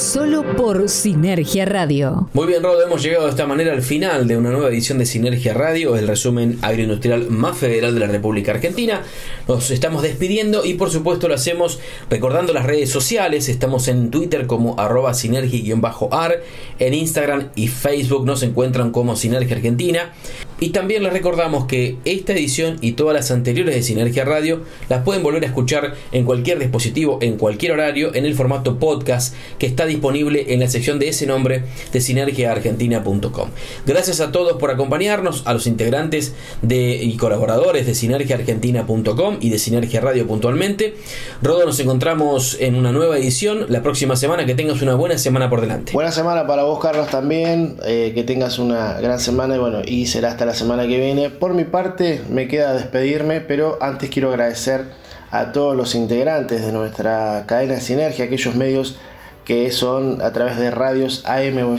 solo 0.00 0.56
por 0.56 0.88
Sinergia 0.88 1.66
Radio. 1.66 2.30
Muy 2.32 2.46
bien, 2.46 2.62
Rodo, 2.62 2.82
hemos 2.82 3.02
llegado 3.02 3.24
de 3.24 3.30
esta 3.30 3.46
manera 3.46 3.72
al 3.72 3.82
final 3.82 4.26
de 4.26 4.38
una 4.38 4.50
nueva 4.50 4.68
edición 4.68 4.96
de 4.96 5.04
Sinergia 5.04 5.52
Radio, 5.52 5.94
el 5.94 6.08
resumen 6.08 6.58
agroindustrial 6.62 7.28
más 7.28 7.58
federal 7.58 7.92
de 7.92 8.00
la 8.00 8.06
República 8.06 8.52
Argentina. 8.52 9.02
Nos 9.46 9.70
estamos 9.70 10.00
despidiendo 10.02 10.64
y 10.64 10.74
por 10.74 10.90
supuesto 10.90 11.28
lo 11.28 11.34
hacemos 11.34 11.80
recordando 12.08 12.54
las 12.54 12.64
redes 12.64 12.88
sociales. 12.88 13.50
Estamos 13.50 13.88
en 13.88 14.10
Twitter 14.10 14.46
como 14.46 14.80
arroba 14.80 15.12
sinergia-ar, 15.12 16.42
en 16.78 16.94
Instagram 16.94 17.50
y 17.54 17.68
Facebook 17.68 18.24
nos 18.24 18.42
encuentran 18.42 18.92
como 18.92 19.16
Sinergia 19.16 19.56
Argentina. 19.56 20.12
Y 20.60 20.70
también 20.70 21.02
les 21.02 21.12
recordamos 21.12 21.64
que 21.64 21.96
esta 22.04 22.34
edición 22.34 22.76
y 22.82 22.92
todas 22.92 23.14
las 23.14 23.30
anteriores 23.30 23.74
de 23.74 23.82
Sinergia 23.82 24.26
Radio 24.26 24.60
las 24.90 25.02
pueden 25.02 25.22
volver 25.22 25.42
a 25.42 25.46
escuchar 25.46 25.94
en 26.12 26.26
cualquier 26.26 26.58
dispositivo, 26.58 27.18
en 27.22 27.38
cualquier 27.38 27.72
horario, 27.72 28.14
en 28.14 28.26
el 28.26 28.34
formato 28.34 28.78
podcast 28.78 29.34
que 29.58 29.66
está 29.66 29.86
disponible 29.86 30.52
en 30.52 30.60
la 30.60 30.68
sección 30.68 30.98
de 30.98 31.08
ese 31.08 31.26
nombre 31.26 31.64
de 31.92 32.00
sinergiaargentina.com. 32.02 33.48
Gracias 33.86 34.20
a 34.20 34.32
todos 34.32 34.58
por 34.58 34.70
acompañarnos, 34.70 35.46
a 35.46 35.54
los 35.54 35.66
integrantes 35.66 36.34
de, 36.60 36.96
y 37.02 37.16
colaboradores 37.16 37.86
de 37.86 37.94
sinergiaargentina.com 37.94 39.38
y 39.40 39.48
de 39.48 39.58
Sinergia 39.58 40.02
Radio 40.02 40.26
puntualmente. 40.26 40.94
Rodo, 41.40 41.64
nos 41.64 41.80
encontramos 41.80 42.58
en 42.60 42.74
una 42.74 42.92
nueva 42.92 43.16
edición 43.16 43.66
la 43.68 43.82
próxima 43.82 44.14
semana. 44.16 44.44
Que 44.44 44.54
tengas 44.54 44.82
una 44.82 44.94
buena 44.94 45.16
semana 45.16 45.48
por 45.48 45.62
delante. 45.62 45.92
Buena 45.92 46.12
semana 46.12 46.46
para 46.46 46.64
vos, 46.64 46.80
Carlos, 46.80 47.08
también. 47.08 47.76
Eh, 47.86 48.12
que 48.14 48.24
tengas 48.24 48.58
una 48.58 49.00
gran 49.00 49.20
semana 49.20 49.56
y 49.56 49.58
bueno, 49.58 49.80
y 49.86 50.06
será 50.06 50.30
hasta 50.30 50.44
la 50.44 50.49
semana 50.54 50.82
que 50.86 50.98
viene. 50.98 51.30
Por 51.30 51.54
mi 51.54 51.64
parte, 51.64 52.22
me 52.28 52.48
queda 52.48 52.74
despedirme, 52.74 53.40
pero 53.40 53.78
antes 53.80 54.10
quiero 54.10 54.30
agradecer 54.30 54.84
a 55.30 55.52
todos 55.52 55.76
los 55.76 55.94
integrantes 55.94 56.64
de 56.64 56.72
nuestra 56.72 57.44
cadena 57.46 57.74
de 57.74 57.80
Sinergia, 57.80 58.24
aquellos 58.24 58.54
medios 58.54 58.96
que 59.44 59.70
son 59.70 60.22
a 60.22 60.32
través 60.32 60.58
de 60.58 60.70
radios 60.70 61.24
AM 61.26 61.58
o 61.64 61.76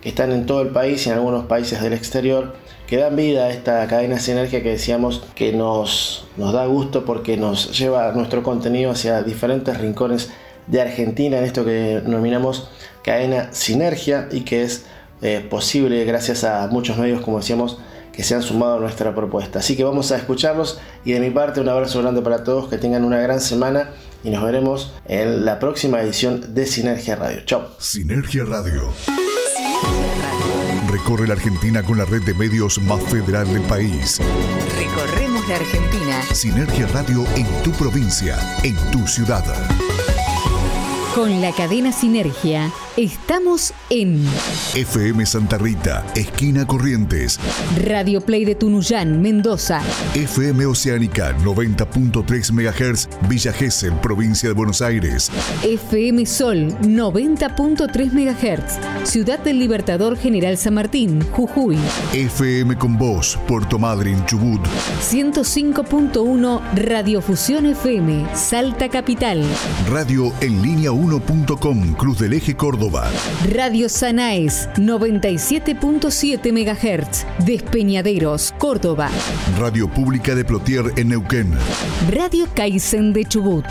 que 0.00 0.08
están 0.08 0.32
en 0.32 0.46
todo 0.46 0.62
el 0.62 0.68
país 0.68 1.06
y 1.06 1.10
en 1.10 1.16
algunos 1.16 1.46
países 1.46 1.82
del 1.82 1.92
exterior, 1.92 2.54
que 2.86 2.96
dan 2.96 3.16
vida 3.16 3.46
a 3.46 3.50
esta 3.50 3.86
cadena 3.86 4.14
de 4.14 4.20
sinergia 4.20 4.62
que 4.62 4.70
decíamos 4.70 5.22
que 5.34 5.52
nos, 5.52 6.26
nos 6.36 6.52
da 6.52 6.66
gusto 6.66 7.04
porque 7.04 7.36
nos 7.36 7.76
lleva 7.76 8.12
nuestro 8.12 8.42
contenido 8.42 8.92
hacia 8.92 9.22
diferentes 9.22 9.76
rincones 9.78 10.30
de 10.68 10.80
Argentina 10.80 11.38
en 11.38 11.44
esto 11.44 11.64
que 11.64 12.00
denominamos 12.00 12.70
cadena 13.02 13.52
sinergia 13.52 14.28
y 14.30 14.42
que 14.42 14.62
es 14.62 14.86
eh, 15.22 15.46
posible 15.48 16.04
gracias 16.04 16.44
a 16.44 16.66
muchos 16.68 16.98
medios, 16.98 17.20
como 17.22 17.38
decíamos, 17.38 17.78
que 18.12 18.24
se 18.24 18.34
han 18.34 18.42
sumado 18.42 18.76
a 18.76 18.80
nuestra 18.80 19.14
propuesta. 19.14 19.60
Así 19.60 19.76
que 19.76 19.84
vamos 19.84 20.10
a 20.10 20.16
escucharlos 20.16 20.80
y 21.04 21.12
de 21.12 21.20
mi 21.20 21.30
parte 21.30 21.60
un 21.60 21.68
abrazo 21.68 22.02
grande 22.02 22.20
para 22.20 22.42
todos, 22.42 22.68
que 22.68 22.78
tengan 22.78 23.04
una 23.04 23.18
gran 23.18 23.40
semana 23.40 23.90
y 24.24 24.30
nos 24.30 24.42
veremos 24.42 24.92
en 25.06 25.44
la 25.44 25.58
próxima 25.58 26.00
edición 26.00 26.54
de 26.54 26.66
Sinergia 26.66 27.16
Radio. 27.16 27.42
Chao. 27.44 27.68
Sinergia 27.78 28.44
Radio. 28.44 28.92
Recorre 30.90 31.28
la 31.28 31.34
Argentina 31.34 31.82
con 31.82 31.98
la 31.98 32.04
red 32.06 32.22
de 32.22 32.34
medios 32.34 32.80
más 32.80 33.00
federal 33.04 33.52
del 33.52 33.62
país. 33.62 34.18
Recorremos 34.76 35.48
la 35.48 35.56
Argentina. 35.56 36.22
Sinergia 36.32 36.86
Radio 36.88 37.24
en 37.36 37.46
tu 37.62 37.70
provincia, 37.72 38.36
en 38.64 38.74
tu 38.90 39.06
ciudad. 39.06 39.44
Con 41.18 41.40
la 41.40 41.50
cadena 41.50 41.90
Sinergia 41.90 42.70
estamos 42.96 43.74
en 43.90 44.24
FM 44.76 45.26
Santa 45.26 45.58
Rita, 45.58 46.06
esquina 46.14 46.64
Corrientes. 46.64 47.40
Radio 47.84 48.20
Play 48.20 48.44
de 48.44 48.54
Tunuyán, 48.54 49.20
Mendoza. 49.20 49.82
FM 50.14 50.66
Oceánica 50.66 51.36
90.3 51.38 52.52
MHz, 52.52 53.08
Villa 53.28 53.52
Gesell, 53.52 53.94
provincia 53.94 54.48
de 54.48 54.54
Buenos 54.54 54.80
Aires. 54.80 55.32
FM 55.64 56.24
Sol 56.24 56.68
90.3 56.82 58.12
MHz, 58.12 59.08
Ciudad 59.08 59.40
del 59.40 59.58
Libertador 59.58 60.16
General 60.16 60.56
San 60.56 60.74
Martín, 60.74 61.20
Jujuy. 61.32 61.78
FM 62.12 62.78
con 62.78 62.96
Voz, 62.96 63.36
Puerto 63.48 63.76
Madryn, 63.76 64.24
Chubut. 64.26 64.60
105.1 65.02 66.60
Radiofusión 66.76 67.66
FM, 67.66 68.36
Salta 68.36 68.88
Capital. 68.88 69.44
Radio 69.90 70.32
en 70.40 70.62
línea 70.62 70.92
1.com, 71.12 71.94
Cruz 71.94 72.18
del 72.18 72.32
Eje 72.34 72.54
Córdoba. 72.56 73.08
Radio 73.50 73.88
Sanaes 73.88 74.68
97.7 74.76 76.52
MHz, 76.52 77.24
Despeñaderos, 77.44 78.52
Córdoba. 78.58 79.08
Radio 79.58 79.88
Pública 79.88 80.34
de 80.34 80.44
Plotier 80.44 80.92
en 80.96 81.08
Neuquén. 81.08 81.52
Radio 82.10 82.46
Kaizen 82.54 83.12
de 83.12 83.24
Chubut. 83.24 83.64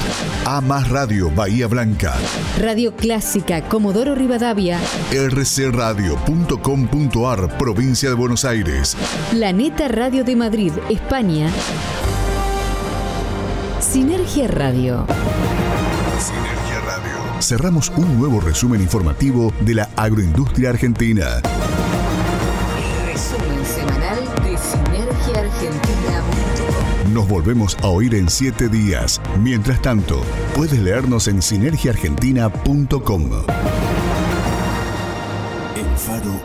A 0.46 0.62
más 0.62 0.90
Radio 0.90 1.30
Bahía 1.32 1.68
Blanca. 1.68 2.16
Radio 2.60 2.96
Clásica 2.96 3.62
Comodoro 3.62 4.16
Rivadavia. 4.16 4.80
rcradio.com.ar, 5.12 7.58
provincia 7.58 8.10
de 8.10 8.16
Buenos 8.16 8.46
Aires. 8.46 8.96
Planeta 9.32 9.88
Radio 9.88 10.24
de 10.24 10.36
Madrid, 10.36 10.72
España. 10.90 11.50
Sinergia 13.80 14.48
Radio. 14.48 15.06
Cerramos 17.48 17.90
un 17.96 18.20
nuevo 18.20 18.42
resumen 18.42 18.82
informativo 18.82 19.54
de 19.62 19.76
la 19.76 19.90
agroindustria 19.96 20.72
argentina. 20.72 21.40
Resumen 23.06 23.66
semanal 23.66 24.20
de 24.44 24.58
Sinergia 24.58 25.40
Argentina. 25.40 26.24
Nos 27.14 27.26
volvemos 27.30 27.78
a 27.82 27.88
oír 27.88 28.16
en 28.16 28.30
siete 28.30 28.68
días. 28.68 29.22
Mientras 29.42 29.82
tanto, 29.82 30.22
puedes 30.58 30.78
leernos 30.78 31.30
en 31.30 31.42
sinergiaargentina.com. 31.42 33.32
El 35.74 35.98
Faro 35.98 36.42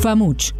FAMUCH. 0.00 0.54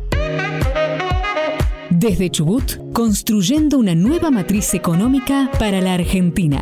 Desde 1.91 2.31
Chubut, 2.31 2.93
construyendo 2.93 3.79
una 3.79 3.95
nueva 3.95 4.31
matriz 4.31 4.75
económica 4.75 5.51
para 5.59 5.81
la 5.81 5.95
Argentina. 5.95 6.61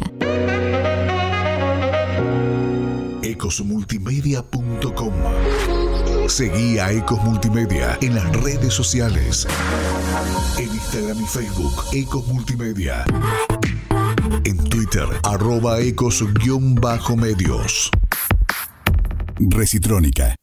ecosmultimedia.com 3.23 5.13
Seguí 6.29 6.79
a 6.79 6.91
Ecos 6.91 7.23
Multimedia 7.23 7.99
en 8.01 8.15
las 8.15 8.31
redes 8.43 8.75
sociales. 8.75 9.47
En 10.59 10.69
Instagram 10.69 11.23
y 11.23 11.27
Facebook, 11.27 11.85
Ecos 11.93 12.27
Multimedia. 12.27 13.05
En 14.45 14.59
Twitter, 14.65 15.07
arroba 15.23 15.79
ecos-medios. 15.81 17.91
Recitrónica. 19.39 20.35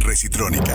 Recitrónica. 0.00 0.74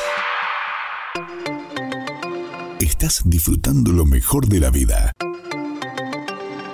Estás 2.81 3.21
disfrutando 3.25 3.91
lo 3.91 4.07
mejor 4.07 4.47
de 4.47 4.59
la 4.59 4.71
vida. 4.71 5.11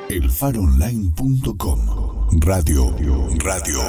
Elfaronline.com 0.10 2.30
Radio, 2.39 2.95
radio. 3.43 3.82